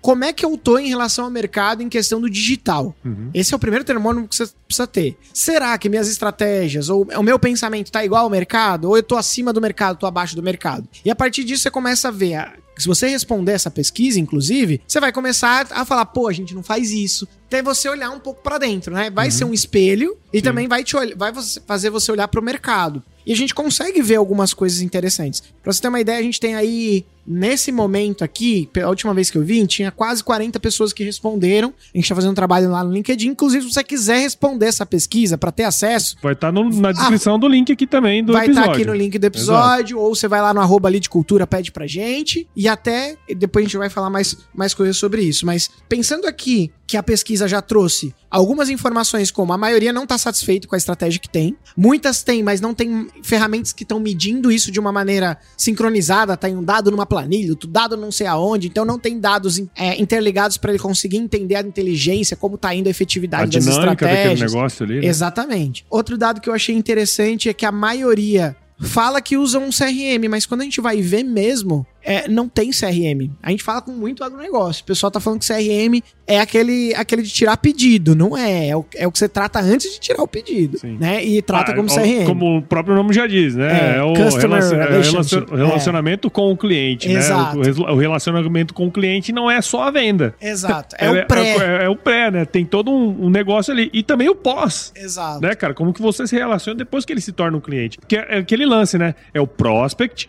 como 0.00 0.24
é 0.24 0.32
que 0.32 0.44
eu 0.44 0.56
tô 0.56 0.78
em 0.78 0.88
relação 0.88 1.26
ao 1.26 1.30
mercado 1.30 1.82
em 1.82 1.88
questão 1.88 2.20
do 2.20 2.28
digital? 2.30 2.94
Uhum. 3.04 3.30
Esse 3.34 3.52
é 3.52 3.56
o 3.56 3.60
primeiro 3.60 3.84
termômetro 3.84 4.28
que 4.28 4.36
você 4.36 4.48
precisa 4.66 4.86
ter. 4.86 5.16
Será 5.32 5.76
que 5.78 5.88
minhas 5.88 6.08
estratégias 6.08 6.88
ou 6.88 7.06
o 7.16 7.22
meu 7.22 7.38
pensamento 7.38 7.90
tá 7.92 8.04
igual 8.04 8.24
ao 8.24 8.30
mercado? 8.30 8.86
Ou 8.88 8.96
eu 8.96 9.02
tô 9.02 9.16
acima 9.16 9.52
do 9.52 9.60
mercado, 9.60 9.98
tô 9.98 10.06
abaixo 10.06 10.34
do 10.36 10.42
mercado? 10.42 10.88
E 11.04 11.10
a 11.10 11.14
partir 11.14 11.44
disso 11.44 11.62
você 11.62 11.70
começa 11.70 12.08
a 12.08 12.10
ver. 12.10 12.34
a- 12.34 12.52
se 12.78 12.86
você 12.86 13.08
responder 13.08 13.50
essa 13.50 13.72
pesquisa, 13.72 14.20
inclusive, 14.20 14.80
você 14.86 15.00
vai 15.00 15.10
começar 15.10 15.66
a 15.72 15.84
falar, 15.84 16.06
pô, 16.06 16.28
a 16.28 16.32
gente 16.32 16.54
não 16.54 16.62
faz 16.62 16.92
isso. 16.92 17.26
Até 17.48 17.60
você 17.60 17.88
olhar 17.88 18.08
um 18.10 18.20
pouco 18.20 18.40
pra 18.40 18.56
dentro, 18.56 18.94
né? 18.94 19.10
Vai 19.10 19.32
ser 19.32 19.44
um 19.44 19.52
espelho 19.52 20.16
e 20.32 20.40
também 20.40 20.68
vai, 20.68 20.84
te 20.84 20.94
vai 21.16 21.32
fazer 21.66 21.90
você 21.90 22.12
olhar 22.12 22.28
pro 22.28 22.40
mercado. 22.40 23.02
E 23.28 23.32
a 23.32 23.36
gente 23.36 23.54
consegue 23.54 24.00
ver 24.00 24.16
algumas 24.16 24.54
coisas 24.54 24.80
interessantes. 24.80 25.42
Pra 25.62 25.70
você 25.70 25.82
ter 25.82 25.88
uma 25.88 26.00
ideia, 26.00 26.18
a 26.18 26.22
gente 26.22 26.40
tem 26.40 26.54
aí, 26.54 27.04
nesse 27.28 27.70
momento 27.70 28.24
aqui, 28.24 28.68
a 28.82 28.88
última 28.88 29.12
vez 29.12 29.30
que 29.30 29.36
eu 29.36 29.42
vi, 29.44 29.66
tinha 29.66 29.90
quase 29.90 30.24
40 30.24 30.58
pessoas 30.58 30.92
que 30.92 31.04
responderam. 31.04 31.74
A 31.94 31.98
gente 31.98 32.08
tá 32.08 32.14
fazendo 32.14 32.30
um 32.30 32.34
trabalho 32.34 32.70
lá 32.70 32.82
no 32.82 32.90
LinkedIn. 32.92 33.28
Inclusive, 33.28 33.66
se 33.66 33.74
você 33.74 33.84
quiser 33.84 34.20
responder 34.20 34.66
essa 34.66 34.86
pesquisa 34.86 35.36
pra 35.36 35.52
ter 35.52 35.64
acesso, 35.64 36.16
Vai 36.22 36.32
estar 36.32 36.50
na 36.52 36.92
descrição 36.92 37.38
do 37.38 37.46
link 37.46 37.70
aqui 37.72 37.86
também 37.86 38.24
do 38.24 38.32
Ah. 38.32 38.38
vai 38.38 38.48
estar 38.48 38.60
episódio. 38.62 38.80
aqui 38.82 38.90
no 38.90 38.94
link 38.96 39.18
do 39.18 39.24
episódio, 39.26 39.98
ou 39.98 40.14
você 40.14 40.26
vai 40.26 40.40
lá 40.40 40.54
no 40.54 40.60
arroba 40.60 40.88
ali 40.88 40.98
de 41.00 41.08
cultura, 41.10 41.46
pede 41.46 41.70
pra 41.70 41.86
gente, 41.86 42.48
e 42.56 42.66
até 42.66 43.16
depois 43.36 43.64
a 43.64 43.68
gente 43.68 43.76
vai 43.76 43.90
falar 43.90 44.08
mais, 44.08 44.36
mais 44.54 44.72
coisas 44.72 44.96
sobre 44.96 45.22
isso. 45.22 45.44
Mas 45.44 45.68
pensando 45.88 46.26
aqui 46.26 46.72
que 46.86 46.96
a 46.96 47.02
pesquisa 47.02 47.46
já 47.46 47.60
trouxe 47.60 48.14
algumas 48.30 48.70
informações, 48.70 49.30
como 49.30 49.52
a 49.52 49.58
maioria 49.58 49.92
não 49.92 50.06
tá 50.06 50.16
satisfeito 50.16 50.66
com 50.66 50.74
a 50.74 50.78
estratégia 50.78 51.20
que 51.20 51.28
tem, 51.28 51.54
muitas 51.76 52.22
têm, 52.22 52.42
mas 52.42 52.62
não 52.62 52.72
tem 52.72 53.08
ferramentas 53.22 53.74
que 53.74 53.82
estão 53.82 54.00
medindo 54.00 54.50
isso 54.50 54.70
de 54.70 54.80
uma 54.80 54.90
maneira 54.90 55.36
sincronizada, 55.54 56.34
tá 56.36 56.48
em 56.48 56.56
um 56.56 56.62
dado 56.64 56.90
numa 56.90 57.04
planilha, 57.18 57.50
outro 57.50 57.68
dado 57.68 57.96
não 57.96 58.10
sei 58.10 58.26
aonde, 58.26 58.68
então 58.68 58.84
não 58.84 58.98
tem 58.98 59.18
dados 59.18 59.60
é, 59.76 60.00
interligados 60.00 60.56
para 60.56 60.70
ele 60.70 60.78
conseguir 60.78 61.16
entender 61.16 61.56
a 61.56 61.60
inteligência, 61.60 62.36
como 62.36 62.56
tá 62.56 62.74
indo 62.74 62.86
a 62.86 62.90
efetividade 62.90 63.56
A 63.56 63.60
das 63.60 63.66
estratégias. 63.66 64.52
negócio 64.52 64.84
ali. 64.84 65.00
né? 65.00 65.06
Exatamente. 65.06 65.84
Outro 65.90 66.16
dado 66.16 66.40
que 66.40 66.48
eu 66.48 66.54
achei 66.54 66.74
interessante 66.74 67.48
é 67.48 67.52
que 67.52 67.66
a 67.66 67.72
maioria 67.72 68.56
fala 68.80 69.20
que 69.20 69.36
usa 69.36 69.58
um 69.58 69.70
CRM, 69.70 70.28
mas 70.30 70.46
quando 70.46 70.60
a 70.60 70.64
gente 70.64 70.80
vai 70.80 71.02
ver 71.02 71.24
mesmo, 71.24 71.84
é, 72.10 72.28
não 72.28 72.48
tem 72.48 72.70
CRM. 72.70 73.30
A 73.42 73.50
gente 73.50 73.62
fala 73.62 73.82
com 73.82 73.92
muito 73.92 74.24
agronegócio. 74.24 74.82
O 74.82 74.86
pessoal 74.86 75.10
tá 75.10 75.20
falando 75.20 75.40
que 75.40 75.46
CRM 75.46 76.00
é 76.26 76.40
aquele, 76.40 76.94
aquele 76.94 77.22
de 77.22 77.30
tirar 77.30 77.56
pedido, 77.58 78.14
não 78.14 78.36
é? 78.36 78.68
É 78.68 78.76
o, 78.76 78.84
é 78.96 79.06
o 79.06 79.12
que 79.12 79.18
você 79.18 79.28
trata 79.28 79.60
antes 79.60 79.92
de 79.92 80.00
tirar 80.00 80.22
o 80.22 80.28
pedido, 80.28 80.78
Sim. 80.78 80.96
né? 80.98 81.22
E 81.24 81.40
trata 81.42 81.72
Ah, 81.72 81.74
como 81.74 81.88
CRM. 81.88 82.24
Como 82.26 82.58
o 82.58 82.62
próprio 82.62 82.94
nome 82.94 83.12
já 83.14 83.26
diz, 83.26 83.54
né? 83.54 83.94
É, 83.94 83.98
É, 83.98 84.02
o 84.02 84.12
customer 84.14 84.60
relacion- 84.62 84.76
é 84.80 85.00
relacion- 85.02 85.44
relacionamento 85.56 86.30
com 86.30 86.50
o 86.52 86.56
cliente, 86.56 87.10
Exato. 87.10 87.58
né? 87.58 87.70
O, 87.76 87.92
o 87.94 87.96
relacionamento 87.98 88.72
com 88.74 88.86
o 88.86 88.90
cliente 88.90 89.32
não 89.32 89.50
é 89.50 89.60
só 89.60 89.82
a 89.82 89.90
venda. 89.90 90.34
Exato. 90.40 90.96
É, 90.98 91.10
o 91.10 91.26
pré. 91.26 91.56
É, 91.56 91.84
é 91.84 91.88
o 91.88 91.96
pré, 91.96 92.30
né? 92.30 92.44
Tem 92.44 92.64
todo 92.64 92.90
um, 92.90 93.26
um 93.26 93.30
negócio 93.30 93.72
ali. 93.72 93.90
E 93.92 94.02
também 94.02 94.28
o 94.28 94.34
pós. 94.34 94.92
Exato. 94.96 95.40
Né, 95.40 95.54
cara? 95.54 95.74
Como 95.74 95.92
que 95.92 96.00
você 96.02 96.26
se 96.26 96.34
relaciona 96.36 96.76
depois 96.78 97.04
que 97.04 97.12
ele 97.12 97.20
se 97.20 97.32
torna 97.32 97.56
um 97.56 97.60
cliente? 97.60 97.98
Porque 97.98 98.16
é 98.16 98.38
aquele 98.38 98.64
lance, 98.66 98.96
né? 98.98 99.14
É 99.34 99.40
o 99.40 99.46
prospect, 99.46 100.28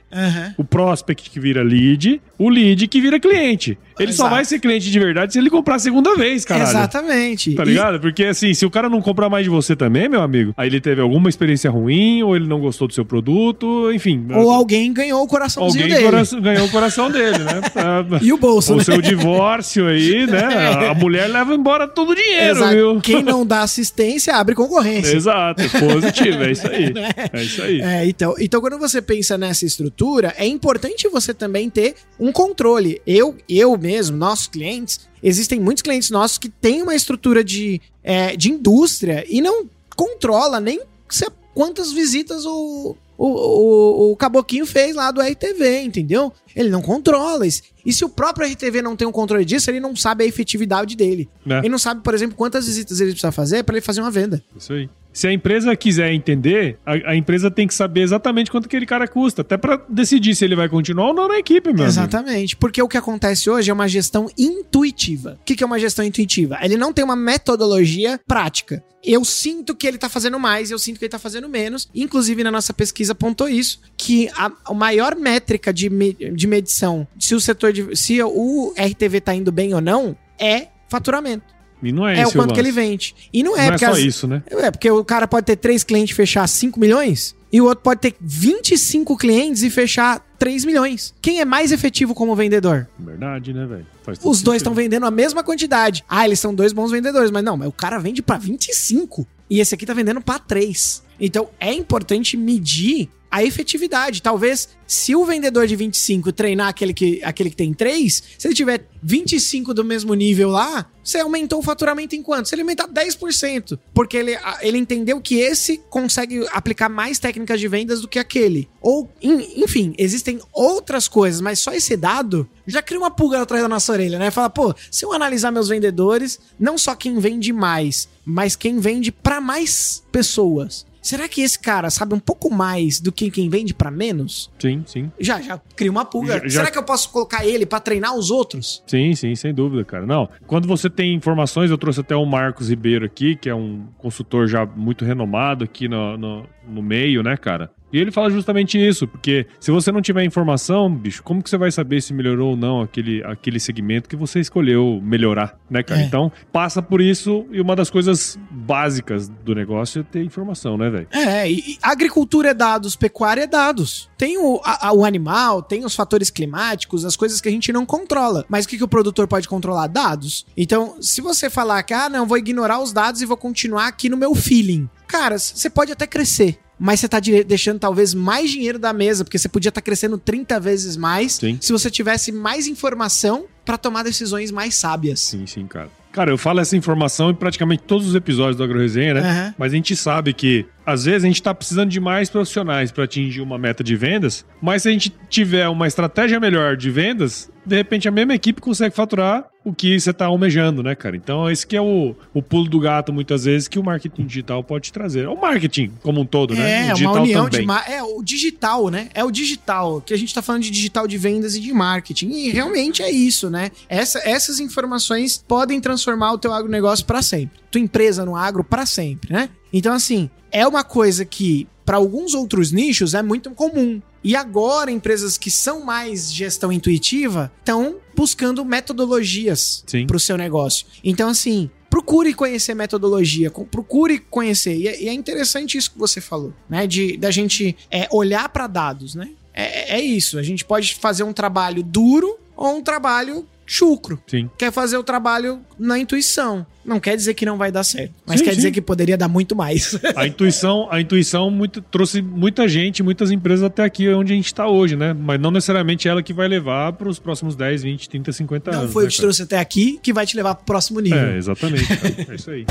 o 0.57 0.63
prospect 0.63 1.29
que 1.29 1.39
vira 1.39 1.63
lead, 1.69 2.21
o 2.39 2.49
lead 2.49 2.87
que 2.87 2.99
vira 3.01 3.19
cliente. 3.19 3.77
Ele 3.99 4.13
só 4.13 4.23
Exato. 4.23 4.35
vai 4.35 4.45
ser 4.45 4.59
cliente 4.59 4.89
de 4.89 4.97
verdade 4.97 5.33
se 5.33 5.39
ele 5.39 5.49
comprar 5.49 5.75
a 5.75 5.79
segunda 5.79 6.15
vez, 6.15 6.45
caralho. 6.45 6.69
Exatamente. 6.69 7.53
Tá 7.53 7.63
E- 7.63 7.65
ligado? 7.65 7.99
Porque 7.99 8.23
assim, 8.23 8.53
se 8.53 8.65
o 8.65 8.69
cara 8.71 8.87
não 8.89 9.01
comprar 9.01 9.29
mais 9.29 9.43
de 9.43 9.49
você 9.49 9.75
também, 9.75 10.07
meu 10.07 10.21
amigo, 10.21 10.53
aí 10.55 10.69
ele 10.69 10.79
teve 10.79 11.01
alguma 11.01 11.27
experiência 11.27 11.69
ruim, 11.69 12.23
ou 12.23 12.33
ele 12.33 12.47
não 12.47 12.61
gostou 12.61 12.87
do 12.87 12.93
seu 12.93 13.03
produto, 13.03 13.91
enfim. 13.91 14.25
ou 14.33 14.49
alguém 14.51 14.93
ganhou 14.93 15.21
o 15.21 15.27
coraçãozinho 15.27 15.83
alguém 15.83 15.97
dele. 15.97 16.09
cora- 16.25 16.41
ganhou 16.41 16.65
o 16.67 16.71
coração 16.71 17.11
dele, 17.11 17.39
né? 17.39 17.59
Ah, 17.75 18.05
E 18.21 18.31
o 18.31 18.37
bolso, 18.37 18.73
o 18.73 18.77
né? 18.77 18.83
seu 18.85 19.01
divórcio 19.01 19.85
aí, 19.87 20.25
né? 20.31 20.87
A 20.89 20.93
mulher 20.93 21.27
leva 21.27 21.53
embora 21.53 21.87
todo 21.87 22.11
o 22.11 22.15
dinheiro, 22.15 22.57
Exato. 22.57 22.73
viu? 22.75 23.01
Quem 23.01 23.21
não 23.21 23.45
dá 23.45 23.61
assistência 23.63 24.35
abre 24.35 24.55
concorrência. 24.55 25.13
Exato, 25.15 25.61
positivo, 25.77 26.43
é 26.43 26.51
isso 26.51 26.67
aí. 26.67 26.93
É 27.33 27.41
isso 27.43 27.61
aí. 27.61 27.81
É, 27.81 28.05
então, 28.07 28.33
então 28.39 28.61
quando 28.61 28.77
você 28.79 29.01
pensa 29.01 29.37
nessa 29.37 29.65
estrutura, 29.65 30.33
é 30.37 30.45
importante 30.47 31.07
você 31.09 31.33
também 31.33 31.69
ter 31.69 31.95
um 32.19 32.28
controle. 32.31 33.01
Eu, 33.05 33.35
eu 33.47 33.77
mesmo, 33.77 34.17
nossos 34.17 34.47
clientes, 34.47 35.01
existem 35.21 35.59
muitos 35.59 35.81
clientes 35.83 36.09
nossos 36.09 36.37
que 36.37 36.49
têm 36.49 36.81
uma 36.81 36.95
estrutura 36.95 37.43
de, 37.43 37.81
é, 38.03 38.35
de 38.35 38.51
indústria 38.51 39.25
e 39.27 39.41
não 39.41 39.65
controla 39.95 40.59
nem 40.59 40.81
se- 41.09 41.29
quantas 41.53 41.91
visitas 41.91 42.45
o, 42.45 42.95
o, 43.17 43.27
o, 43.27 44.11
o 44.11 44.15
Caboquinho 44.15 44.65
fez 44.65 44.95
lá 44.95 45.11
do 45.11 45.21
RTV, 45.21 45.81
entendeu? 45.81 46.31
Ele 46.55 46.69
não 46.69 46.81
controla 46.81 47.45
isso. 47.45 47.61
E 47.85 47.91
se 47.91 48.05
o 48.05 48.09
próprio 48.09 48.47
RTV 48.47 48.81
não 48.81 48.95
tem 48.95 49.07
um 49.07 49.11
controle 49.11 49.43
disso, 49.43 49.69
ele 49.69 49.79
não 49.79 49.95
sabe 49.95 50.23
a 50.23 50.27
efetividade 50.27 50.95
dele. 50.95 51.27
Né? 51.45 51.59
Ele 51.59 51.69
não 51.69 51.79
sabe, 51.79 52.01
por 52.01 52.13
exemplo, 52.13 52.35
quantas 52.35 52.65
visitas 52.67 52.99
ele 53.01 53.11
precisa 53.11 53.31
fazer 53.31 53.63
para 53.63 53.75
ele 53.75 53.81
fazer 53.85 54.01
uma 54.01 54.11
venda. 54.11 54.43
Isso 54.55 54.73
aí. 54.73 54.89
Se 55.19 55.27
a 55.27 55.33
empresa 55.33 55.75
quiser 55.75 56.13
entender, 56.13 56.79
a, 56.85 57.11
a 57.11 57.15
empresa 57.15 57.51
tem 57.51 57.67
que 57.67 57.73
saber 57.73 58.03
exatamente 58.03 58.49
quanto 58.49 58.67
aquele 58.67 58.85
cara 58.85 59.05
custa, 59.05 59.41
até 59.41 59.57
para 59.57 59.75
decidir 59.89 60.33
se 60.33 60.45
ele 60.45 60.55
vai 60.55 60.69
continuar 60.69 61.09
ou 61.09 61.13
não 61.13 61.27
na 61.27 61.37
equipe, 61.37 61.73
meu 61.73 61.85
Exatamente. 61.85 62.31
Amigo. 62.31 62.57
Porque 62.57 62.81
o 62.81 62.87
que 62.87 62.97
acontece 62.97 63.49
hoje 63.49 63.69
é 63.69 63.73
uma 63.73 63.89
gestão 63.89 64.29
intuitiva. 64.37 65.37
O 65.41 65.43
que 65.43 65.61
é 65.61 65.65
uma 65.65 65.77
gestão 65.77 66.05
intuitiva? 66.05 66.57
Ele 66.61 66.77
não 66.77 66.93
tem 66.93 67.03
uma 67.03 67.17
metodologia 67.17 68.17
prática. 68.25 68.81
Eu 69.03 69.25
sinto 69.25 69.75
que 69.75 69.85
ele 69.85 69.97
tá 69.97 70.07
fazendo 70.07 70.39
mais, 70.39 70.71
eu 70.71 70.79
sinto 70.79 70.97
que 70.97 71.03
ele 71.03 71.11
tá 71.11 71.19
fazendo 71.19 71.49
menos. 71.49 71.89
Inclusive, 71.93 72.41
na 72.41 72.51
nossa 72.51 72.73
pesquisa 72.73 73.11
apontou 73.11 73.49
isso: 73.49 73.81
que 73.97 74.29
a, 74.37 74.49
a 74.63 74.73
maior 74.73 75.17
métrica 75.17 75.73
de, 75.73 75.89
me, 75.89 76.13
de 76.13 76.47
medição, 76.47 77.05
se 77.19 77.35
o 77.35 77.41
setor 77.41 77.73
de. 77.73 77.93
se 77.93 78.23
o 78.23 78.73
RTV 78.77 79.19
tá 79.19 79.35
indo 79.35 79.51
bem 79.51 79.73
ou 79.73 79.81
não, 79.81 80.15
é 80.39 80.67
faturamento. 80.87 81.58
E 81.81 81.91
não 81.91 82.07
é, 82.07 82.19
é 82.19 82.27
o 82.27 82.31
quanto 82.31 82.51
o 82.51 82.53
que 82.53 82.59
ele 82.59 82.71
vende. 82.71 83.15
E 83.31 83.43
não 83.43 83.57
é, 83.57 83.67
não 83.67 83.75
é 83.75 83.77
só 83.77 83.91
as... 83.91 83.99
isso, 83.99 84.27
né? 84.27 84.43
É, 84.47 84.69
porque 84.71 84.89
o 84.89 85.03
cara 85.03 85.27
pode 85.27 85.45
ter 85.45 85.55
três 85.55 85.83
clientes 85.83 86.13
e 86.13 86.15
fechar 86.15 86.47
5 86.47 86.79
milhões, 86.79 87.35
e 87.51 87.61
o 87.61 87.65
outro 87.65 87.83
pode 87.83 88.01
ter 88.01 88.15
25 88.19 89.17
clientes 89.17 89.63
e 89.63 89.69
fechar 89.69 90.23
3 90.37 90.65
milhões. 90.65 91.13
Quem 91.21 91.39
é 91.39 91.45
mais 91.45 91.71
efetivo 91.71 92.13
como 92.13 92.35
vendedor? 92.35 92.87
Verdade, 92.97 93.53
né, 93.53 93.65
velho? 93.65 93.85
Os 94.23 94.41
dois 94.41 94.57
estão 94.57 94.73
vendendo 94.73 95.05
a 95.05 95.11
mesma 95.11 95.43
quantidade. 95.43 96.03
Ah, 96.07 96.25
eles 96.25 96.39
são 96.39 96.53
dois 96.53 96.73
bons 96.73 96.91
vendedores, 96.91 97.31
mas 97.31 97.43
não, 97.43 97.57
mas 97.57 97.67
o 97.67 97.71
cara 97.71 97.97
vende 97.99 98.21
para 98.21 98.37
25 98.37 99.27
e 99.49 99.59
esse 99.59 99.73
aqui 99.73 99.85
tá 99.85 99.93
vendendo 99.93 100.21
para 100.21 100.39
3. 100.39 101.03
Então 101.19 101.49
é 101.59 101.73
importante 101.73 102.37
medir 102.37 103.09
a 103.31 103.43
efetividade. 103.43 104.21
Talvez, 104.21 104.69
se 104.87 105.15
o 105.15 105.25
vendedor 105.25 105.67
de 105.67 105.75
25 105.75 106.31
treinar 106.31 106.69
aquele 106.69 106.93
que, 106.93 107.21
aquele 107.23 107.49
que 107.49 107.55
tem 107.55 107.73
3, 107.73 108.23
se 108.37 108.47
ele 108.47 108.55
tiver 108.55 108.87
25 109.01 109.73
do 109.73 109.83
mesmo 109.83 110.13
nível 110.13 110.49
lá, 110.49 110.85
você 111.03 111.19
aumentou 111.19 111.59
o 111.59 111.63
faturamento 111.63 112.15
em 112.15 112.21
quanto? 112.21 112.51
Ele 112.53 112.61
aumentar 112.61 112.87
10%, 112.87 113.79
porque 113.93 114.17
ele, 114.17 114.37
ele 114.61 114.77
entendeu 114.77 115.19
que 115.21 115.39
esse 115.39 115.77
consegue 115.89 116.45
aplicar 116.51 116.89
mais 116.89 117.19
técnicas 117.19 117.59
de 117.59 117.67
vendas 117.67 118.01
do 118.01 118.07
que 118.07 118.19
aquele. 118.19 118.69
Ou, 118.81 119.09
enfim, 119.21 119.93
existem 119.97 120.39
outras 120.53 121.07
coisas, 121.07 121.41
mas 121.41 121.59
só 121.59 121.71
esse 121.71 121.95
dado 121.95 122.47
já 122.65 122.81
cria 122.81 122.99
uma 122.99 123.11
pulga 123.11 123.41
atrás 123.41 123.63
da 123.63 123.69
nossa 123.69 123.91
orelha, 123.91 124.19
né? 124.19 124.29
Fala, 124.29 124.49
pô, 124.49 124.73
se 124.91 125.05
eu 125.05 125.11
analisar 125.13 125.51
meus 125.51 125.69
vendedores, 125.69 126.39
não 126.59 126.77
só 126.77 126.93
quem 126.95 127.19
vende 127.19 127.51
mais, 127.51 128.07
mas 128.23 128.55
quem 128.55 128.79
vende 128.79 129.11
para 129.11 129.41
mais 129.41 130.03
pessoas. 130.11 130.85
Será 131.01 131.27
que 131.27 131.41
esse 131.41 131.57
cara 131.57 131.89
sabe 131.89 132.13
um 132.13 132.19
pouco 132.19 132.53
mais 132.53 132.99
do 132.99 133.11
que 133.11 133.31
quem 133.31 133.49
vende 133.49 133.73
para 133.73 133.89
menos? 133.89 134.51
Sim, 134.59 134.83
sim. 134.85 135.11
Já, 135.19 135.41
já 135.41 135.59
cria 135.75 135.91
uma 135.91 136.05
pulga. 136.05 136.41
Já, 136.43 136.59
Será 136.59 136.71
que 136.71 136.77
eu 136.77 136.83
posso 136.83 137.09
colocar 137.09 137.45
ele 137.45 137.65
para 137.65 137.79
treinar 137.79 138.15
os 138.15 138.29
outros? 138.31 138.83
Sim, 138.85 139.15
sim, 139.15 139.35
sem 139.35 139.53
dúvida, 139.53 139.83
cara. 139.85 140.05
Não, 140.05 140.29
quando 140.45 140.67
você 140.67 140.89
tem 140.89 141.13
informações, 141.13 141.71
eu 141.71 141.77
trouxe 141.77 142.01
até 142.01 142.15
o 142.15 142.25
Marcos 142.25 142.69
Ribeiro 142.69 143.05
aqui, 143.05 143.35
que 143.35 143.49
é 143.49 143.55
um 143.55 143.87
consultor 143.97 144.47
já 144.47 144.65
muito 144.65 145.05
renomado 145.05 145.63
aqui 145.63 145.87
no, 145.87 146.17
no, 146.17 146.45
no 146.67 146.81
meio, 146.81 147.23
né, 147.23 147.37
cara? 147.37 147.71
E 147.91 147.97
ele 147.97 148.11
fala 148.11 148.29
justamente 148.29 148.77
isso, 148.77 149.07
porque 149.07 149.47
se 149.59 149.71
você 149.71 149.91
não 149.91 150.01
tiver 150.01 150.23
informação, 150.23 150.93
bicho, 150.93 151.23
como 151.23 151.41
que 151.41 151.49
você 151.49 151.57
vai 151.57 151.71
saber 151.71 152.01
se 152.01 152.13
melhorou 152.13 152.51
ou 152.51 152.57
não 152.57 152.81
aquele, 152.81 153.23
aquele 153.23 153.59
segmento 153.59 154.07
que 154.07 154.15
você 154.15 154.39
escolheu 154.39 154.99
melhorar, 155.03 155.57
né, 155.69 155.83
cara? 155.83 156.01
É. 156.01 156.03
Então, 156.05 156.31
passa 156.51 156.81
por 156.81 157.01
isso 157.01 157.45
e 157.51 157.59
uma 157.59 157.75
das 157.75 157.89
coisas 157.89 158.37
básicas 158.51 159.27
do 159.27 159.55
negócio 159.55 160.01
é 160.01 160.03
ter 160.03 160.23
informação, 160.23 160.77
né, 160.77 160.89
velho? 160.89 161.07
É, 161.11 161.49
e 161.49 161.77
agricultura 161.81 162.49
é 162.49 162.53
dados, 162.53 162.95
pecuária 162.95 163.43
é 163.43 163.47
dados. 163.47 164.09
Tem 164.17 164.37
o, 164.37 164.61
a, 164.63 164.93
o 164.93 165.05
animal, 165.05 165.61
tem 165.61 165.85
os 165.85 165.95
fatores 165.95 166.29
climáticos, 166.29 167.05
as 167.05 167.15
coisas 167.15 167.41
que 167.41 167.49
a 167.49 167.51
gente 167.51 167.71
não 167.71 167.85
controla. 167.85 168.45
Mas 168.47 168.65
o 168.65 168.67
que, 168.67 168.77
que 168.77 168.83
o 168.83 168.87
produtor 168.87 169.27
pode 169.27 169.47
controlar? 169.47 169.87
Dados. 169.87 170.45
Então, 170.55 170.95
se 171.01 171.21
você 171.21 171.49
falar 171.49 171.83
que, 171.83 171.93
ah, 171.93 172.09
não, 172.09 172.25
vou 172.25 172.37
ignorar 172.37 172.79
os 172.79 172.93
dados 172.93 173.21
e 173.21 173.25
vou 173.25 173.37
continuar 173.37 173.87
aqui 173.87 174.09
no 174.09 174.17
meu 174.17 174.35
feeling. 174.35 174.89
Cara, 175.07 175.39
você 175.39 175.69
pode 175.69 175.91
até 175.91 176.05
crescer 176.05 176.59
mas 176.79 176.99
você 177.01 177.09
tá 177.09 177.19
deixando 177.19 177.79
talvez 177.79 178.13
mais 178.13 178.49
dinheiro 178.49 178.79
da 178.79 178.93
mesa, 178.93 179.23
porque 179.25 179.37
você 179.37 179.49
podia 179.49 179.69
estar 179.69 179.81
tá 179.81 179.85
crescendo 179.85 180.17
30 180.17 180.59
vezes 180.59 180.95
mais 180.95 181.33
sim. 181.33 181.57
se 181.59 181.71
você 181.71 181.91
tivesse 181.91 182.31
mais 182.31 182.67
informação 182.67 183.45
para 183.65 183.77
tomar 183.77 184.03
decisões 184.03 184.49
mais 184.49 184.75
sábias. 184.75 185.19
Sim, 185.19 185.45
sim, 185.45 185.67
cara. 185.67 185.89
Cara, 186.11 186.31
eu 186.31 186.37
falo 186.37 186.59
essa 186.59 186.75
informação 186.75 187.29
em 187.29 187.35
praticamente 187.35 187.83
todos 187.83 188.07
os 188.07 188.15
episódios 188.15 188.55
do 188.55 188.63
AgroResenha, 188.63 189.13
né? 189.13 189.21
Uhum. 189.21 189.53
Mas 189.59 189.73
a 189.73 189.75
gente 189.75 189.95
sabe 189.95 190.33
que, 190.33 190.65
às 190.89 191.05
vezes, 191.05 191.23
a 191.23 191.27
gente 191.27 191.41
tá 191.41 191.53
precisando 191.53 191.89
de 191.89 191.99
mais 191.99 192.29
profissionais 192.29 192.91
para 192.91 193.03
atingir 193.03 193.41
uma 193.41 193.57
meta 193.57 193.83
de 193.83 193.95
vendas, 193.95 194.45
mas 194.61 194.83
se 194.83 194.89
a 194.89 194.91
gente 194.91 195.13
tiver 195.29 195.67
uma 195.67 195.87
estratégia 195.87 196.39
melhor 196.39 196.75
de 196.75 196.89
vendas, 196.89 197.49
de 197.65 197.75
repente 197.75 198.07
a 198.07 198.11
mesma 198.11 198.33
equipe 198.33 198.59
consegue 198.59 198.95
faturar 198.95 199.45
o 199.63 199.73
que 199.73 199.99
você 199.99 200.09
está 200.09 200.25
almejando, 200.25 200.81
né, 200.81 200.95
cara? 200.95 201.15
Então, 201.15 201.49
esse 201.49 201.67
que 201.67 201.75
é 201.75 201.81
o, 201.81 202.15
o 202.33 202.41
pulo 202.41 202.67
do 202.67 202.79
gato, 202.79 203.13
muitas 203.13 203.43
vezes, 203.45 203.67
que 203.67 203.77
o 203.77 203.83
marketing 203.83 204.25
digital 204.25 204.63
pode 204.63 204.91
trazer. 204.91 205.25
É 205.25 205.29
o 205.29 205.39
marketing 205.39 205.91
como 206.01 206.21
um 206.21 206.25
todo, 206.25 206.55
né? 206.55 206.87
É, 206.87 206.91
o 206.91 206.93
digital 206.93 207.13
uma 207.13 207.21
união 207.21 207.49
também. 207.49 207.67
de... 207.67 207.91
É, 207.91 208.03
o 208.03 208.23
digital, 208.23 208.89
né? 208.89 209.09
É 209.13 209.23
o 209.23 209.29
digital, 209.29 210.01
que 210.01 210.13
a 210.13 210.17
gente 210.17 210.29
está 210.29 210.41
falando 210.41 210.63
de 210.63 210.71
digital 210.71 211.07
de 211.07 211.17
vendas 211.17 211.55
e 211.55 211.59
de 211.59 211.71
marketing. 211.71 212.29
E 212.29 212.49
realmente 212.49 213.03
é 213.03 213.11
isso, 213.11 213.49
né? 213.49 213.69
Essa, 213.87 214.19
essas 214.27 214.59
informações 214.59 215.43
podem 215.47 215.79
transformar 215.79 216.33
o 216.33 216.37
teu 216.37 216.51
agronegócio 216.51 217.05
para 217.05 217.21
sempre. 217.21 217.59
Tua 217.69 217.81
empresa 217.81 218.25
no 218.25 218.35
agro 218.35 218.63
para 218.63 218.85
sempre, 218.85 219.31
né? 219.31 219.49
Então, 219.71 219.93
assim, 219.93 220.29
é 220.51 220.67
uma 220.67 220.83
coisa 220.83 221.25
que 221.25 221.67
para 221.85 221.97
alguns 221.97 222.33
outros 222.33 222.71
nichos 222.71 223.13
é 223.13 223.21
muito 223.23 223.49
comum. 223.51 224.01
E 224.23 224.35
agora, 224.35 224.91
empresas 224.91 225.37
que 225.37 225.49
são 225.49 225.83
mais 225.83 226.31
gestão 226.31 226.71
intuitiva 226.71 227.51
estão 227.59 227.95
buscando 228.15 228.63
metodologias 228.65 229.83
para 230.05 230.17
o 230.17 230.19
seu 230.19 230.37
negócio. 230.37 230.85
Então, 231.03 231.29
assim, 231.29 231.69
procure 231.89 232.33
conhecer 232.33 232.73
metodologia, 232.73 233.49
procure 233.49 234.19
conhecer. 234.19 234.75
E 234.75 234.87
é, 234.87 235.05
é, 235.05 235.13
interessante 235.13 235.77
isso 235.77 235.91
que 235.91 235.97
você 235.97 236.21
falou, 236.21 236.53
né? 236.69 236.85
De 236.85 237.17
da 237.17 237.31
gente 237.31 237.75
é, 237.89 238.07
olhar 238.11 238.47
para 238.49 238.67
dados, 238.67 239.15
né? 239.15 239.31
É, 239.53 239.97
é 239.97 240.01
isso. 240.01 240.37
A 240.37 240.43
gente 240.43 240.63
pode 240.65 240.95
fazer 240.95 241.23
um 241.23 241.33
trabalho 241.33 241.81
duro 241.81 242.37
ou 242.55 242.75
um 242.75 242.81
trabalho 242.83 243.47
chucro. 243.69 244.19
Sim. 244.25 244.49
Quer 244.57 244.71
fazer 244.71 244.97
o 244.97 245.03
trabalho 245.03 245.61
na 245.77 245.99
intuição. 245.99 246.65
Não 246.83 246.99
quer 246.99 247.15
dizer 247.15 247.35
que 247.35 247.45
não 247.45 247.55
vai 247.55 247.71
dar 247.71 247.83
certo, 247.83 248.15
mas 248.25 248.39
sim, 248.39 248.45
quer 248.45 248.51
sim. 248.51 248.57
dizer 248.57 248.71
que 248.71 248.81
poderia 248.81 249.15
dar 249.15 249.27
muito 249.27 249.55
mais. 249.55 249.97
A 250.15 250.25
intuição, 250.25 250.87
a 250.89 250.99
intuição 250.99 251.51
muito, 251.51 251.81
trouxe 251.81 252.21
muita 252.21 252.67
gente, 252.67 253.03
muitas 253.03 253.29
empresas 253.29 253.63
até 253.63 253.83
aqui 253.83 254.09
onde 254.09 254.33
a 254.33 254.35
gente 254.35 254.47
está 254.47 254.67
hoje, 254.67 254.95
né? 254.95 255.13
Mas 255.13 255.39
não 255.39 255.51
necessariamente 255.51 256.07
ela 256.07 256.23
que 256.23 256.33
vai 256.33 256.47
levar 256.47 256.93
para 256.93 257.07
os 257.07 257.19
próximos 257.19 257.55
10, 257.55 257.83
20, 257.83 258.09
30, 258.09 258.31
50 258.31 258.71
não 258.71 258.77
anos. 258.79 258.89
Não 258.89 258.93
foi 258.93 259.03
né, 259.03 259.07
o 259.07 259.09
que 259.09 259.15
te 259.15 259.21
trouxe 259.21 259.43
até 259.43 259.59
aqui 259.59 259.99
que 260.01 260.11
vai 260.11 260.25
te 260.25 260.35
levar 260.35 260.55
para 260.55 260.63
o 260.63 260.65
próximo 260.65 260.99
nível. 260.99 261.19
É, 261.19 261.37
exatamente. 261.37 261.87
é 262.27 262.35
isso 262.35 262.49
aí. 262.49 262.65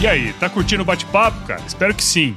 E 0.00 0.06
aí, 0.06 0.32
tá 0.34 0.48
curtindo 0.48 0.82
o 0.82 0.86
bate-papo, 0.86 1.44
cara? 1.46 1.62
Espero 1.66 1.94
que 1.94 2.04
sim. 2.04 2.36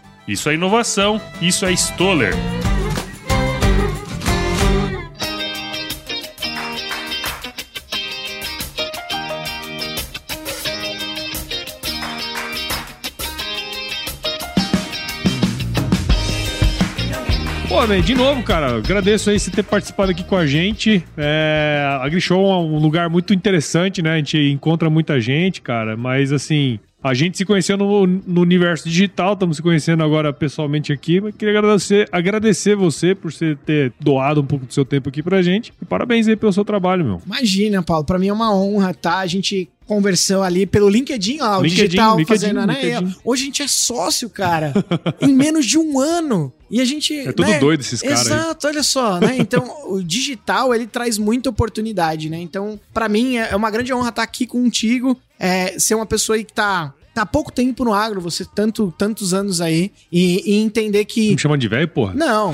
Isso 0.27 0.49
é 0.49 0.53
inovação, 0.53 1.19
isso 1.41 1.65
é 1.65 1.71
Stoller. 1.73 2.33
Pô, 17.81 17.87
velho, 17.87 18.03
de 18.03 18.13
novo, 18.13 18.43
cara, 18.43 18.75
agradeço 18.75 19.29
aí 19.29 19.39
você 19.39 19.49
ter 19.49 19.63
participado 19.63 20.11
aqui 20.11 20.23
com 20.23 20.35
a 20.35 20.45
gente. 20.45 21.03
É, 21.17 21.97
a 22.01 22.07
Grishow 22.09 22.51
é 22.51 22.57
um 22.57 22.77
lugar 22.77 23.09
muito 23.09 23.33
interessante, 23.33 24.01
né? 24.01 24.11
A 24.11 24.17
gente 24.17 24.37
encontra 24.37 24.89
muita 24.89 25.19
gente, 25.19 25.61
cara, 25.61 25.97
mas 25.97 26.31
assim, 26.31 26.79
A 27.03 27.13
gente 27.15 27.37
se 27.37 27.45
conheceu 27.45 27.77
no, 27.77 28.05
no 28.05 28.41
universo 28.41 28.87
digital, 28.87 29.33
estamos 29.33 29.57
se 29.57 29.63
conhecendo 29.63 30.03
agora 30.03 30.31
pessoalmente 30.31 30.93
aqui, 30.93 31.19
mas 31.19 31.35
queria 31.35 31.57
agradecer, 31.57 32.07
agradecer 32.11 32.75
você 32.75 33.15
por 33.15 33.31
você 33.31 33.55
ter 33.65 33.91
doado 33.99 34.41
um 34.41 34.45
pouco 34.45 34.67
do 34.67 34.73
seu 34.73 34.85
tempo 34.85 35.09
aqui 35.09 35.23
pra 35.23 35.41
gente. 35.41 35.73
E 35.81 35.85
parabéns 35.85 36.27
aí 36.27 36.35
pelo 36.35 36.53
seu 36.53 36.63
trabalho, 36.63 37.03
meu. 37.03 37.21
Imagina, 37.25 37.81
Paulo, 37.81 38.05
pra 38.05 38.19
mim 38.19 38.27
é 38.27 38.33
uma 38.33 38.53
honra, 38.55 38.93
tá? 38.93 39.17
A 39.17 39.27
gente 39.27 39.67
conversou 39.85 40.43
ali 40.43 40.65
pelo 40.65 40.89
LinkedIn, 40.89 41.41
ó, 41.41 41.59
o 41.59 41.63
LinkedIn, 41.63 41.83
digital 41.83 42.17
LinkedIn, 42.17 42.27
fazendo, 42.27 42.65
né? 42.65 42.81
LinkedIn. 42.81 43.15
Hoje 43.23 43.41
a 43.41 43.45
gente 43.45 43.63
é 43.63 43.67
sócio, 43.67 44.29
cara, 44.29 44.73
em 45.21 45.33
menos 45.33 45.65
de 45.65 45.77
um 45.77 45.99
ano. 45.99 46.53
E 46.69 46.79
a 46.79 46.85
gente. 46.85 47.13
É 47.19 47.31
tudo 47.33 47.49
né? 47.49 47.59
doido 47.59 47.81
esses 47.81 48.01
caras 48.01 48.19
aí. 48.19 48.37
Exato, 48.37 48.67
olha 48.67 48.83
só, 48.83 49.19
né? 49.19 49.35
Então, 49.37 49.69
o 49.87 50.01
digital, 50.01 50.73
ele 50.73 50.87
traz 50.87 51.17
muita 51.17 51.49
oportunidade, 51.49 52.29
né? 52.29 52.39
Então, 52.39 52.79
pra 52.93 53.09
mim, 53.09 53.35
é 53.35 53.55
uma 53.55 53.69
grande 53.69 53.93
honra 53.93 54.09
estar 54.09 54.23
aqui 54.23 54.47
contigo, 54.47 55.19
é, 55.37 55.77
ser 55.77 55.95
uma 55.95 56.05
pessoa 56.05 56.37
aí 56.37 56.45
que 56.45 56.53
tá. 56.53 56.93
Tá 57.13 57.25
pouco 57.25 57.51
tempo 57.51 57.83
no 57.83 57.93
agro, 57.93 58.21
você 58.21 58.45
tanto, 58.45 58.93
tantos 58.97 59.33
anos 59.33 59.59
aí, 59.59 59.91
e, 60.11 60.53
e 60.53 60.61
entender 60.61 61.03
que. 61.05 61.31
Me 61.31 61.37
chamando 61.37 61.59
de 61.59 61.67
velho, 61.67 61.87
porra? 61.87 62.13
Não, 62.13 62.53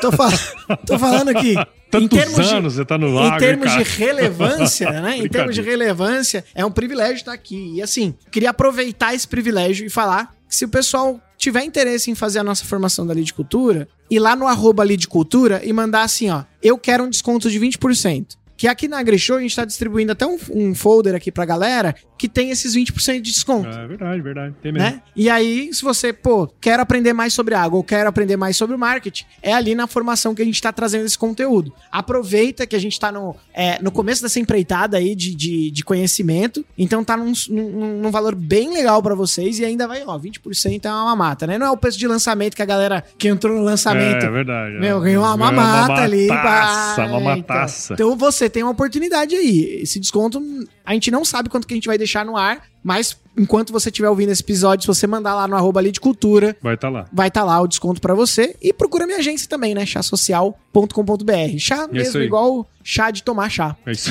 tô, 0.00 0.10
fal 0.10 0.30
tô 0.86 0.98
falando 0.98 1.28
aqui. 1.28 1.54
Tantos 1.90 2.38
anos 2.50 2.74
você 2.74 2.84
tá 2.84 2.96
no 2.96 3.08
Em 3.08 3.26
agro, 3.26 3.38
termos 3.38 3.66
cara. 3.66 3.84
de 3.84 3.90
relevância, 3.90 4.90
né? 5.02 5.18
Em 5.22 5.28
termos 5.28 5.54
de 5.54 5.60
relevância, 5.60 6.42
é 6.54 6.64
um 6.64 6.70
privilégio 6.70 7.16
estar 7.16 7.32
aqui. 7.32 7.74
E 7.74 7.82
assim, 7.82 8.14
queria 8.30 8.50
aproveitar 8.50 9.14
esse 9.14 9.28
privilégio 9.28 9.86
e 9.86 9.90
falar 9.90 10.34
que 10.48 10.56
se 10.56 10.64
o 10.64 10.68
pessoal 10.68 11.20
tiver 11.36 11.64
interesse 11.64 12.10
em 12.10 12.14
fazer 12.14 12.38
a 12.38 12.44
nossa 12.44 12.64
formação 12.64 13.06
da 13.06 13.12
Lidicultura, 13.12 13.86
ir 14.10 14.18
lá 14.20 14.34
no 14.34 14.46
arroba 14.46 14.82
Lidicultura 14.84 15.60
e 15.64 15.72
mandar 15.72 16.02
assim, 16.02 16.30
ó, 16.30 16.44
eu 16.62 16.78
quero 16.78 17.04
um 17.04 17.10
desconto 17.10 17.50
de 17.50 17.60
20%. 17.60 18.36
Que 18.56 18.68
aqui 18.68 18.86
na 18.86 18.98
AgriShow 18.98 19.38
a 19.38 19.40
gente 19.40 19.56
tá 19.56 19.64
distribuindo 19.64 20.12
até 20.12 20.24
um, 20.24 20.38
um 20.54 20.74
folder 20.74 21.14
aqui 21.14 21.32
pra 21.32 21.44
galera 21.44 21.94
que 22.22 22.28
tem 22.28 22.50
esses 22.50 22.76
20% 22.76 23.14
de 23.14 23.32
desconto 23.32 23.68
É 23.68 23.84
verdade, 23.84 24.20
verdade. 24.22 24.54
Tem 24.62 24.70
mesmo. 24.70 24.88
né? 24.88 25.02
E 25.16 25.28
aí, 25.28 25.74
se 25.74 25.82
você, 25.82 26.12
pô, 26.12 26.46
quer 26.60 26.78
aprender 26.78 27.12
mais 27.12 27.34
sobre 27.34 27.52
água 27.52 27.78
ou 27.78 27.82
quer 27.82 28.06
aprender 28.06 28.36
mais 28.36 28.56
sobre 28.56 28.76
o 28.76 28.78
marketing, 28.78 29.24
é 29.42 29.52
ali 29.52 29.74
na 29.74 29.88
formação 29.88 30.32
que 30.32 30.40
a 30.40 30.44
gente 30.44 30.62
tá 30.62 30.70
trazendo 30.70 31.04
esse 31.04 31.18
conteúdo. 31.18 31.72
Aproveita 31.90 32.64
que 32.64 32.76
a 32.76 32.78
gente 32.78 33.00
tá 33.00 33.10
no, 33.10 33.34
é, 33.52 33.82
no 33.82 33.90
começo 33.90 34.22
dessa 34.22 34.38
empreitada 34.38 34.98
aí 34.98 35.16
de, 35.16 35.34
de, 35.34 35.72
de 35.72 35.82
conhecimento, 35.84 36.64
então 36.78 37.02
tá 37.02 37.16
num, 37.16 37.32
num, 37.50 38.00
num 38.02 38.10
valor 38.12 38.36
bem 38.36 38.72
legal 38.72 39.02
pra 39.02 39.16
vocês 39.16 39.58
e 39.58 39.64
ainda 39.64 39.88
vai, 39.88 40.04
ó, 40.06 40.16
20% 40.16 40.84
é 40.84 40.88
uma 40.88 41.06
mamata, 41.06 41.44
né? 41.44 41.58
Não 41.58 41.66
é 41.66 41.70
o 41.72 41.76
preço 41.76 41.98
de 41.98 42.06
lançamento 42.06 42.54
que 42.54 42.62
a 42.62 42.66
galera 42.66 43.02
que 43.18 43.26
entrou 43.26 43.58
no 43.58 43.64
lançamento 43.64 44.24
É 44.24 44.30
verdade. 44.30 44.78
meu, 44.78 44.98
é. 44.98 45.00
ganhou 45.06 45.24
uma 45.24 45.36
mamata 45.36 46.02
ali. 46.02 46.28
Mataça, 46.28 47.04
uma 47.06 47.16
É, 47.18 47.36
mataça. 47.36 47.94
Então, 47.94 48.12
então 48.12 48.16
você 48.16 48.48
tem 48.48 48.62
uma 48.62 48.70
oportunidade 48.70 49.34
aí. 49.34 49.80
Esse 49.82 49.98
desconto, 49.98 50.40
a 50.84 50.92
gente 50.92 51.10
não 51.10 51.24
sabe 51.24 51.48
quanto 51.48 51.66
que 51.66 51.74
a 51.74 51.76
gente 51.76 51.86
vai 51.86 51.98
deixar 51.98 52.24
no 52.24 52.36
ar, 52.36 52.62
mas 52.82 53.16
enquanto 53.36 53.72
você 53.72 53.88
estiver 53.88 54.08
ouvindo 54.08 54.30
esse 54.30 54.42
episódio, 54.42 54.82
se 54.82 54.86
você 54.86 55.06
mandar 55.06 55.34
lá 55.34 55.48
no 55.48 55.56
arroba 55.56 55.80
ali 55.80 55.90
de 55.90 56.00
cultura, 56.00 56.56
Vai 56.62 56.74
estar 56.74 56.88
lá. 56.88 57.06
vai 57.12 57.28
estar 57.28 57.44
lá 57.44 57.60
o 57.60 57.66
desconto 57.66 58.00
pra 58.00 58.14
você. 58.14 58.56
E 58.60 58.72
procura 58.72 59.06
minha 59.06 59.18
agência 59.18 59.48
também, 59.48 59.74
né? 59.74 59.86
chasocial.com.br. 59.86 61.58
Chá 61.58 61.88
É 61.90 61.92
mesmo, 61.92 62.20
igual 62.20 62.66
chá 62.84 63.10
de 63.10 63.22
tomar 63.22 63.48
chá. 63.48 63.76
É 63.86 63.92
isso. 63.92 64.10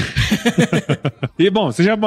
e 1.38 1.50
bom, 1.50 1.72
você 1.72 1.84
já 1.84 1.98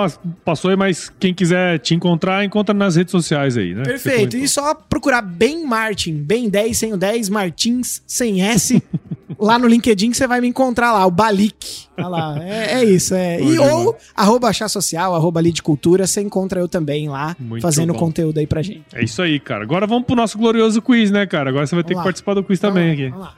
passou 0.44 0.70
aí, 0.70 0.76
mas 0.76 1.10
quem 1.20 1.34
quiser 1.34 1.78
te 1.78 1.94
encontrar, 1.94 2.44
encontra 2.44 2.74
nas 2.74 2.96
redes 2.96 3.12
sociais 3.12 3.56
aí, 3.56 3.74
né? 3.74 3.82
Perfeito. 3.84 4.36
E 4.36 4.48
só 4.48 4.74
procurar 4.74 5.22
bem 5.22 5.64
Martin, 5.64 6.14
bem 6.14 6.48
10 6.48 6.76
sem 6.76 6.92
o 6.92 6.96
10, 6.96 7.28
Martins 7.28 8.02
sem 8.06 8.42
S. 8.42 8.82
lá 9.38 9.58
no 9.58 9.66
LinkedIn 9.66 10.12
você 10.12 10.26
vai 10.26 10.40
me 10.40 10.48
encontrar 10.48 10.92
lá, 10.92 11.06
o 11.06 11.10
Balik. 11.10 11.84
Olha 11.96 12.08
lá, 12.08 12.42
é, 12.42 12.80
é 12.80 12.84
isso. 12.84 13.14
É. 13.14 13.40
E 13.40 13.58
ou 13.58 13.96
arroba 14.16 14.52
chá 14.52 14.68
social, 14.68 15.14
arroba 15.14 15.40
Lid 15.40 15.62
Cultura, 15.62 16.06
você 16.06 16.20
encontra 16.20 16.53
eu 16.60 16.68
também 16.68 17.08
lá, 17.08 17.36
Muito 17.38 17.62
fazendo 17.62 17.92
bom. 17.92 17.98
conteúdo 17.98 18.38
aí 18.38 18.46
pra 18.46 18.62
gente. 18.62 18.84
É 18.94 19.02
isso 19.04 19.20
aí, 19.22 19.38
cara. 19.40 19.62
Agora 19.64 19.86
vamos 19.86 20.04
pro 20.06 20.16
nosso 20.16 20.36
glorioso 20.38 20.80
quiz, 20.82 21.10
né, 21.10 21.26
cara? 21.26 21.50
Agora 21.50 21.66
você 21.66 21.74
vai 21.74 21.84
ter 21.84 21.94
Vamos 21.94 21.94
que 21.94 21.98
lá. 21.98 22.04
participar 22.04 22.34
do 22.34 22.44
quiz 22.44 22.58
também 22.60 22.90
aqui. 22.92 23.08
Vamos 23.10 23.26
lá. 23.26 23.34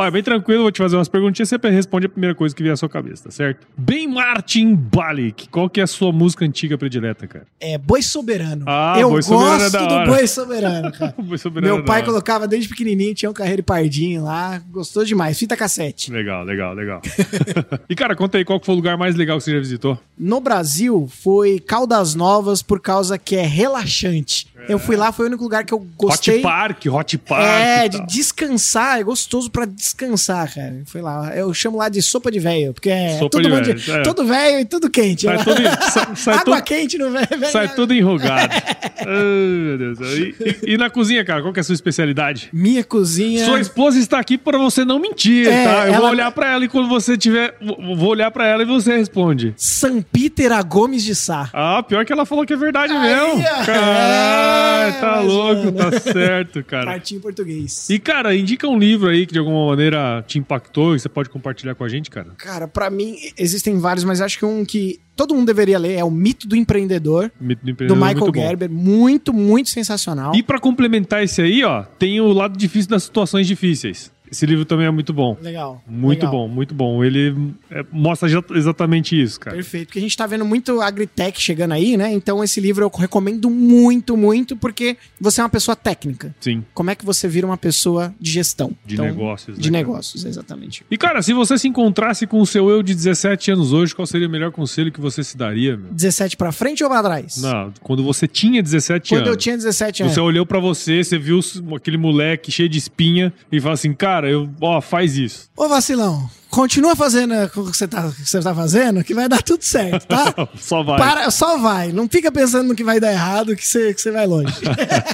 Ó, 0.00 0.06
é 0.06 0.10
bem 0.10 0.22
tranquilo, 0.22 0.62
vou 0.62 0.72
te 0.72 0.78
fazer 0.78 0.96
umas 0.96 1.08
perguntinhas, 1.08 1.50
você 1.50 1.58
responde 1.68 2.06
a 2.06 2.08
primeira 2.08 2.34
coisa 2.34 2.56
que 2.56 2.62
vier 2.62 2.72
à 2.72 2.76
sua 2.76 2.88
cabeça, 2.88 3.24
tá 3.24 3.30
certo? 3.30 3.66
Bem 3.76 4.08
Martin 4.08 4.74
Balik, 4.74 5.46
qual 5.50 5.68
que 5.68 5.78
é 5.78 5.82
a 5.82 5.86
sua 5.86 6.10
música 6.10 6.42
antiga 6.42 6.78
predileta, 6.78 7.26
cara? 7.26 7.44
É 7.60 7.76
Boi 7.76 8.00
Soberano. 8.00 8.64
Ah, 8.66 8.94
eu 8.98 9.10
Boi 9.10 9.22
Soberano 9.22 9.56
é 9.56 9.58
gosto 9.58 9.72
da 9.72 10.04
do. 10.04 10.10
Boi 10.10 10.26
Soberano, 10.26 10.92
cara. 10.96 11.14
Boi 11.18 11.36
Soberano 11.36 11.74
Meu 11.74 11.82
é 11.82 11.86
pai 11.86 12.02
colocava 12.02 12.48
desde 12.48 12.66
pequenininho, 12.70 13.14
tinha 13.14 13.30
um 13.30 13.34
carreiro 13.34 13.62
pardinho 13.62 14.24
lá, 14.24 14.62
gostou 14.70 15.04
demais, 15.04 15.38
fita 15.38 15.54
cassete. 15.54 16.10
Legal, 16.10 16.44
legal, 16.44 16.72
legal. 16.72 17.02
e, 17.86 17.94
cara, 17.94 18.16
conta 18.16 18.38
aí, 18.38 18.44
qual 18.44 18.58
que 18.58 18.64
foi 18.64 18.74
o 18.74 18.76
lugar 18.76 18.96
mais 18.96 19.14
legal 19.16 19.36
que 19.36 19.44
você 19.44 19.52
já 19.52 19.58
visitou? 19.58 19.98
No 20.18 20.40
Brasil, 20.40 21.10
foi 21.10 21.60
Caldas 21.60 22.14
Novas 22.14 22.62
por 22.62 22.80
causa 22.80 23.18
que 23.18 23.36
é 23.36 23.44
relaxante. 23.44 24.48
Eu 24.68 24.78
fui 24.78 24.96
lá, 24.96 25.10
foi 25.12 25.26
o 25.26 25.28
único 25.28 25.42
lugar 25.42 25.64
que 25.64 25.72
eu 25.72 25.86
gostei. 25.96 26.36
Hot 26.36 26.42
Park, 26.42 26.86
Hot 26.86 27.18
Park. 27.18 27.42
É, 27.42 27.88
de 27.88 28.06
descansar, 28.06 29.00
é 29.00 29.02
gostoso 29.02 29.50
pra 29.50 29.64
descansar, 29.64 29.89
cara. 29.94 30.82
Foi 30.86 31.00
lá, 31.00 31.34
eu 31.36 31.52
chamo 31.54 31.76
lá 31.78 31.88
de 31.88 32.00
sopa 32.02 32.30
de 32.30 32.38
velho, 32.38 32.72
porque 32.72 32.90
é 32.90 33.18
Sopa 33.18 33.30
todo 33.30 33.50
velho, 33.50 33.74
de- 33.74 33.90
é. 33.90 34.02
todo 34.02 34.24
velho 34.24 34.60
e 34.60 34.64
tudo 34.64 34.90
quente. 34.90 35.22
Sai 35.26 35.36
né? 35.36 35.44
tudo, 35.44 35.62
sai, 35.90 36.16
sai 36.16 36.34
Água 36.34 36.56
tudo, 36.56 36.64
quente 36.64 36.98
no 36.98 37.10
velho. 37.10 37.46
sai 37.50 37.74
tudo 37.74 37.94
enrugado. 37.94 38.52
Ai, 38.98 39.06
meu 39.06 39.78
Deus. 39.78 39.98
E, 40.00 40.34
e- 40.66 40.74
e 40.74 40.76
na 40.76 40.90
cozinha, 40.90 41.24
cara, 41.24 41.42
qual 41.42 41.52
que 41.52 41.60
é 41.60 41.62
a 41.62 41.64
sua 41.64 41.74
especialidade? 41.74 42.48
Minha 42.52 42.84
cozinha. 42.84 43.44
Sua 43.44 43.60
esposa 43.60 43.98
está 43.98 44.18
aqui 44.18 44.36
para 44.38 44.58
você 44.58 44.84
não 44.84 44.98
mentir, 44.98 45.46
É, 45.48 45.64
tá? 45.64 45.86
Eu 45.86 45.94
ela- 45.94 46.00
vou 46.00 46.10
olhar 46.10 46.30
pra 46.32 46.50
ela 46.52 46.64
e 46.64 46.68
quando 46.68 46.88
você 46.88 47.16
tiver. 47.16 47.54
vou- 47.60 48.10
olhar 48.10 48.30
pra 48.30 48.46
ela 48.46 48.62
e 48.62 48.66
você 48.66 48.96
responde. 48.96 49.54
San 49.56 50.02
Peter 50.02 50.52
a 50.52 50.62
Gomes 50.62 51.02
de 51.04 51.14
Sá. 51.14 51.48
Ah, 51.52 51.82
pior 51.82 52.04
que 52.04 52.12
ela 52.12 52.26
falou 52.26 52.44
que 52.44 52.52
é 52.52 52.56
verdade 52.56 52.92
Aí, 52.92 53.00
mesmo. 53.00 53.40
ó. 53.40 53.64
Caralho, 53.64 54.88
É, 54.90 55.00
tá 55.00 55.20
louco, 55.20 55.64
mano. 55.72 55.90
tá 55.90 56.00
certo, 56.00 56.62
cara. 56.64 56.86
Partinho 57.00 57.20
português. 57.20 57.88
E, 57.88 57.98
cara, 57.98 58.34
indica 58.34 58.66
um 58.68 58.78
livro 58.78 59.08
aí 59.08 59.26
que 59.26 59.32
de 59.32 59.38
alguma 59.38 59.64
maneira 59.70 60.24
te 60.26 60.38
impactou 60.38 60.94
e 60.94 61.00
você 61.00 61.08
pode 61.08 61.28
compartilhar 61.28 61.74
com 61.74 61.84
a 61.84 61.88
gente, 61.88 62.10
cara. 62.10 62.30
Cara, 62.36 62.68
pra 62.68 62.90
mim 62.90 63.16
existem 63.38 63.78
vários, 63.78 64.04
mas 64.04 64.20
acho 64.20 64.38
que 64.38 64.44
um 64.44 64.64
que 64.64 65.00
todo 65.16 65.34
mundo 65.34 65.46
deveria 65.46 65.78
ler 65.78 65.98
é 65.98 66.04
O 66.04 66.10
Mito 66.10 66.46
do 66.48 66.56
Empreendedor, 66.56 67.30
Mito 67.40 67.60
do 67.60 67.66
do 67.66 67.70
empreendedor, 67.70 67.96
Michael 67.96 68.20
muito 68.20 68.32
bom. 68.32 68.40
Gerber. 68.40 68.70
Muito, 68.70 69.32
muito 69.32 69.70
sensacional. 69.70 70.34
E 70.34 70.42
pra 70.42 70.58
complementar 70.58 71.22
esse 71.22 71.40
aí, 71.40 71.62
ó, 71.64 71.82
tem 71.82 72.20
o 72.20 72.32
lado 72.32 72.56
difícil 72.56 72.90
das 72.90 73.04
situações 73.04 73.46
difíceis. 73.46 74.10
Esse 74.30 74.46
livro 74.46 74.64
também 74.64 74.86
é 74.86 74.90
muito 74.90 75.12
bom. 75.12 75.36
Legal. 75.40 75.82
Muito 75.86 76.20
legal. 76.20 76.32
bom, 76.32 76.48
muito 76.48 76.74
bom. 76.74 77.04
Ele 77.04 77.52
é, 77.70 77.84
mostra 77.92 78.28
exatamente 78.54 79.20
isso, 79.20 79.40
cara. 79.40 79.56
Perfeito, 79.56 79.86
porque 79.88 79.98
a 79.98 80.02
gente 80.02 80.16
tá 80.16 80.26
vendo 80.26 80.44
muito 80.44 80.80
agritech 80.80 81.40
chegando 81.40 81.72
aí, 81.72 81.96
né? 81.96 82.12
Então 82.12 82.42
esse 82.44 82.60
livro 82.60 82.84
eu 82.84 82.90
recomendo 82.90 83.50
muito, 83.50 84.16
muito, 84.16 84.56
porque 84.56 84.96
você 85.20 85.40
é 85.40 85.44
uma 85.44 85.50
pessoa 85.50 85.74
técnica. 85.76 86.34
Sim, 86.40 86.64
Como 86.74 86.90
é 86.90 86.94
que 86.94 87.04
você 87.04 87.26
vira 87.28 87.46
uma 87.46 87.56
pessoa 87.56 88.14
de 88.20 88.30
gestão? 88.30 88.72
de 88.84 88.94
Então, 88.94 89.04
negócios. 89.06 89.56
né, 89.56 89.62
De 89.62 89.70
cara? 89.70 89.82
negócios, 89.82 90.24
exatamente. 90.24 90.84
E, 90.90 90.96
cara, 90.96 91.22
se 91.22 91.32
você 91.32 91.58
se 91.58 91.66
encontrasse 91.68 92.26
com 92.26 92.40
o 92.40 92.46
seu 92.46 92.68
eu 92.70 92.82
de 92.82 92.94
17 92.94 93.50
anos 93.52 93.72
hoje, 93.72 93.94
qual 93.94 94.06
seria 94.06 94.26
o 94.28 94.30
melhor 94.30 94.50
conselho 94.52 94.92
que 94.92 95.00
você 95.00 95.22
se 95.24 95.36
daria, 95.36 95.76
meu? 95.76 95.92
17 95.92 96.36
pra 96.36 96.52
frente 96.52 96.82
ou 96.84 96.90
pra 96.90 97.02
trás? 97.02 97.40
Não, 97.42 97.72
quando 97.82 98.02
você 98.04 98.26
tinha 98.28 98.62
17 98.62 99.08
Quando 99.10 99.18
anos. 99.22 99.30
eu 99.30 99.36
tinha 99.36 99.56
17 99.56 100.02
anos. 100.02 100.14
Você 100.14 100.20
olhou 100.20 100.44
pra 100.46 100.58
você, 100.60 101.02
você 101.02 101.18
viu 101.18 101.40
aquele 101.74 101.96
moleque 101.96 102.50
cheio 102.52 102.68
de 102.68 102.78
espinha 102.78 103.32
e 103.50 103.60
falou 103.60 103.74
assim, 103.74 103.92
cara, 103.92 104.19
eu, 104.28 104.48
ó, 104.60 104.80
faz 104.80 105.16
isso. 105.16 105.48
Ô 105.56 105.68
vacilão, 105.68 106.28
continua 106.50 106.96
fazendo 106.96 107.32
o 107.32 107.48
que 107.48 107.56
você 107.78 107.86
tá, 107.86 108.08
você 108.08 108.40
tá 108.40 108.54
fazendo, 108.54 109.04
que 109.04 109.14
vai 109.14 109.28
dar 109.28 109.42
tudo 109.42 109.62
certo, 109.62 110.06
tá? 110.06 110.34
Só 110.58 110.82
vai. 110.82 110.98
Para, 110.98 111.30
só 111.30 111.58
vai. 111.58 111.92
Não 111.92 112.08
fica 112.08 112.30
pensando 112.32 112.68
no 112.68 112.74
que 112.74 112.82
vai 112.82 112.98
dar 112.98 113.12
errado, 113.12 113.54
que 113.54 113.66
você, 113.66 113.94
que 113.94 114.00
você 114.00 114.10
vai 114.10 114.26
longe. 114.26 114.52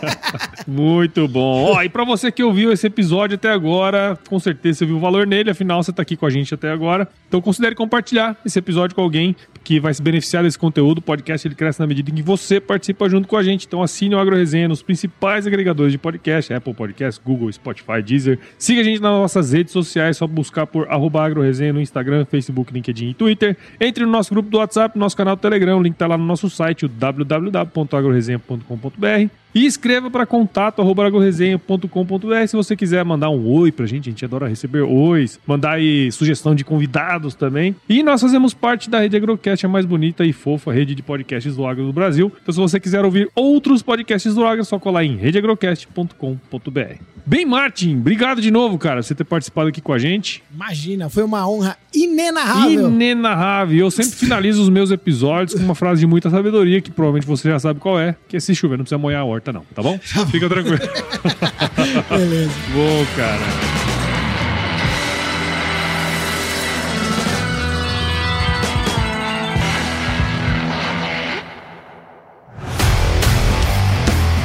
Muito 0.66 1.28
bom. 1.28 1.72
Ó, 1.74 1.82
e 1.82 1.88
pra 1.88 2.04
você 2.04 2.32
que 2.32 2.42
ouviu 2.42 2.72
esse 2.72 2.86
episódio 2.86 3.34
até 3.36 3.50
agora, 3.50 4.18
com 4.28 4.38
certeza 4.38 4.78
você 4.78 4.86
viu 4.86 4.96
o 4.96 5.00
valor 5.00 5.26
nele, 5.26 5.50
afinal 5.50 5.82
você 5.82 5.92
tá 5.92 6.02
aqui 6.02 6.16
com 6.16 6.26
a 6.26 6.30
gente 6.30 6.52
até 6.54 6.70
agora. 6.70 7.08
Então 7.28 7.40
considere 7.40 7.74
compartilhar 7.74 8.36
esse 8.44 8.58
episódio 8.58 8.96
com 8.96 9.02
alguém 9.02 9.36
que 9.62 9.78
vai 9.78 9.92
se 9.92 10.00
beneficiar 10.00 10.42
desse 10.42 10.58
conteúdo. 10.58 10.98
O 10.98 11.02
podcast 11.02 11.46
ele 11.46 11.54
cresce 11.54 11.80
na 11.80 11.86
medida 11.86 12.10
em 12.10 12.14
que 12.14 12.22
você 12.22 12.60
participa 12.60 13.08
junto 13.08 13.28
com 13.28 13.36
a 13.36 13.42
gente. 13.42 13.66
Então 13.66 13.82
assine 13.82 14.14
o 14.14 14.18
Agro 14.18 14.36
Resenha 14.36 14.68
nos 14.68 14.82
principais 14.82 15.46
agregadores 15.46 15.92
de 15.92 15.98
podcast, 15.98 16.52
Apple 16.52 16.74
Podcast, 16.74 17.20
Google, 17.24 17.52
Spotify, 17.52 18.02
Deezer. 18.02 18.38
Siga 18.58 18.80
a 18.80 18.84
gente 18.84 19.00
nas 19.00 19.12
nossas 19.12 19.52
redes 19.52 19.72
sociais, 19.72 20.16
só 20.16 20.26
buscar 20.26 20.66
por 20.66 20.88
arroba 20.88 21.25
agroresenha 21.26 21.72
no 21.72 21.80
Instagram, 21.80 22.24
Facebook, 22.24 22.72
LinkedIn 22.72 23.10
e 23.10 23.14
Twitter. 23.14 23.56
Entre 23.80 24.04
no 24.04 24.10
nosso 24.10 24.32
grupo 24.32 24.48
do 24.48 24.58
WhatsApp, 24.58 24.96
no 24.96 25.04
nosso 25.04 25.16
canal 25.16 25.34
do 25.36 25.40
Telegram, 25.40 25.78
o 25.78 25.82
link 25.82 25.96
tá 25.96 26.06
lá 26.06 26.16
no 26.16 26.24
nosso 26.24 26.48
site, 26.48 26.86
o 26.86 26.88
www.agroresenha.com.br. 26.88 29.45
E 29.56 29.64
escreva 29.64 30.10
para 30.10 30.26
contato@agroresenha.com.br 30.26 32.46
se 32.46 32.54
você 32.54 32.76
quiser 32.76 33.02
mandar 33.06 33.30
um 33.30 33.48
oi 33.48 33.72
pra 33.72 33.86
gente, 33.86 34.10
a 34.10 34.12
gente 34.12 34.22
adora 34.22 34.46
receber 34.46 34.82
ois, 34.82 35.40
mandar 35.46 35.76
aí 35.76 36.12
sugestão 36.12 36.54
de 36.54 36.62
convidados 36.62 37.34
também. 37.34 37.74
E 37.88 38.02
nós 38.02 38.20
fazemos 38.20 38.52
parte 38.52 38.90
da 38.90 39.00
Rede 39.00 39.16
Agrocast, 39.16 39.64
a 39.64 39.68
mais 39.68 39.86
bonita 39.86 40.26
e 40.26 40.32
fofa 40.34 40.74
rede 40.74 40.94
de 40.94 41.02
podcasts 41.02 41.56
do 41.56 41.66
agro 41.66 41.86
do 41.86 41.92
Brasil. 41.94 42.30
Então 42.42 42.52
se 42.52 42.60
você 42.60 42.78
quiser 42.78 43.02
ouvir 43.02 43.30
outros 43.34 43.82
podcasts 43.82 44.34
do 44.34 44.44
agro, 44.44 44.60
é 44.60 44.64
só 44.64 44.78
colar 44.78 45.04
em 45.04 45.16
redeagrocast.com.br. 45.16 47.16
Bem, 47.28 47.44
Martin, 47.44 47.96
obrigado 47.96 48.40
de 48.40 48.52
novo, 48.52 48.78
cara, 48.78 49.02
você 49.02 49.12
ter 49.12 49.24
participado 49.24 49.68
aqui 49.68 49.80
com 49.80 49.92
a 49.92 49.98
gente. 49.98 50.44
Imagina, 50.54 51.08
foi 51.08 51.24
uma 51.24 51.48
honra 51.48 51.76
inenarrável. 51.92 52.88
Inenarrável. 52.88 53.78
Eu 53.78 53.90
sempre 53.90 54.12
finalizo 54.12 54.62
os 54.62 54.68
meus 54.68 54.92
episódios 54.92 55.58
com 55.58 55.64
uma 55.64 55.74
frase 55.74 55.98
de 55.98 56.06
muita 56.06 56.30
sabedoria, 56.30 56.80
que 56.80 56.88
provavelmente 56.88 57.26
você 57.26 57.48
já 57.48 57.58
sabe 57.58 57.80
qual 57.80 57.98
é, 57.98 58.14
que 58.28 58.36
é 58.36 58.40
se 58.40 58.54
chover, 58.54 58.76
não 58.76 58.84
precisa 58.84 58.98
molhar 58.98 59.22
a 59.22 59.24
horta, 59.24 59.45
não, 59.52 59.62
tá 59.74 59.82
bom? 59.82 59.98
Fica 60.30 60.48
tranquilo. 60.48 60.78
Beleza. 62.10 62.52
Bom, 62.72 63.06
cara. 63.16 63.86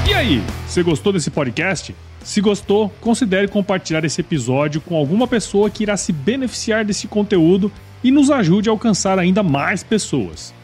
E 0.08 0.14
aí, 0.14 0.44
você 0.68 0.84
gostou 0.84 1.12
desse 1.12 1.32
podcast? 1.32 1.96
Se 2.24 2.40
gostou, 2.42 2.90
considere 3.02 3.48
compartilhar 3.48 4.06
esse 4.06 4.22
episódio 4.22 4.80
com 4.80 4.96
alguma 4.96 5.28
pessoa 5.28 5.70
que 5.70 5.84
irá 5.84 5.98
se 5.98 6.14
beneficiar 6.14 6.86
desse 6.86 7.08
conteúdo 7.08 7.72
e 8.04 8.12
nos 8.12 8.30
ajude 8.30 8.70
a 8.70 8.72
alcançar 8.72 9.18
ainda 9.18 9.42
mais 9.42 9.84
pessoas. 9.84 10.54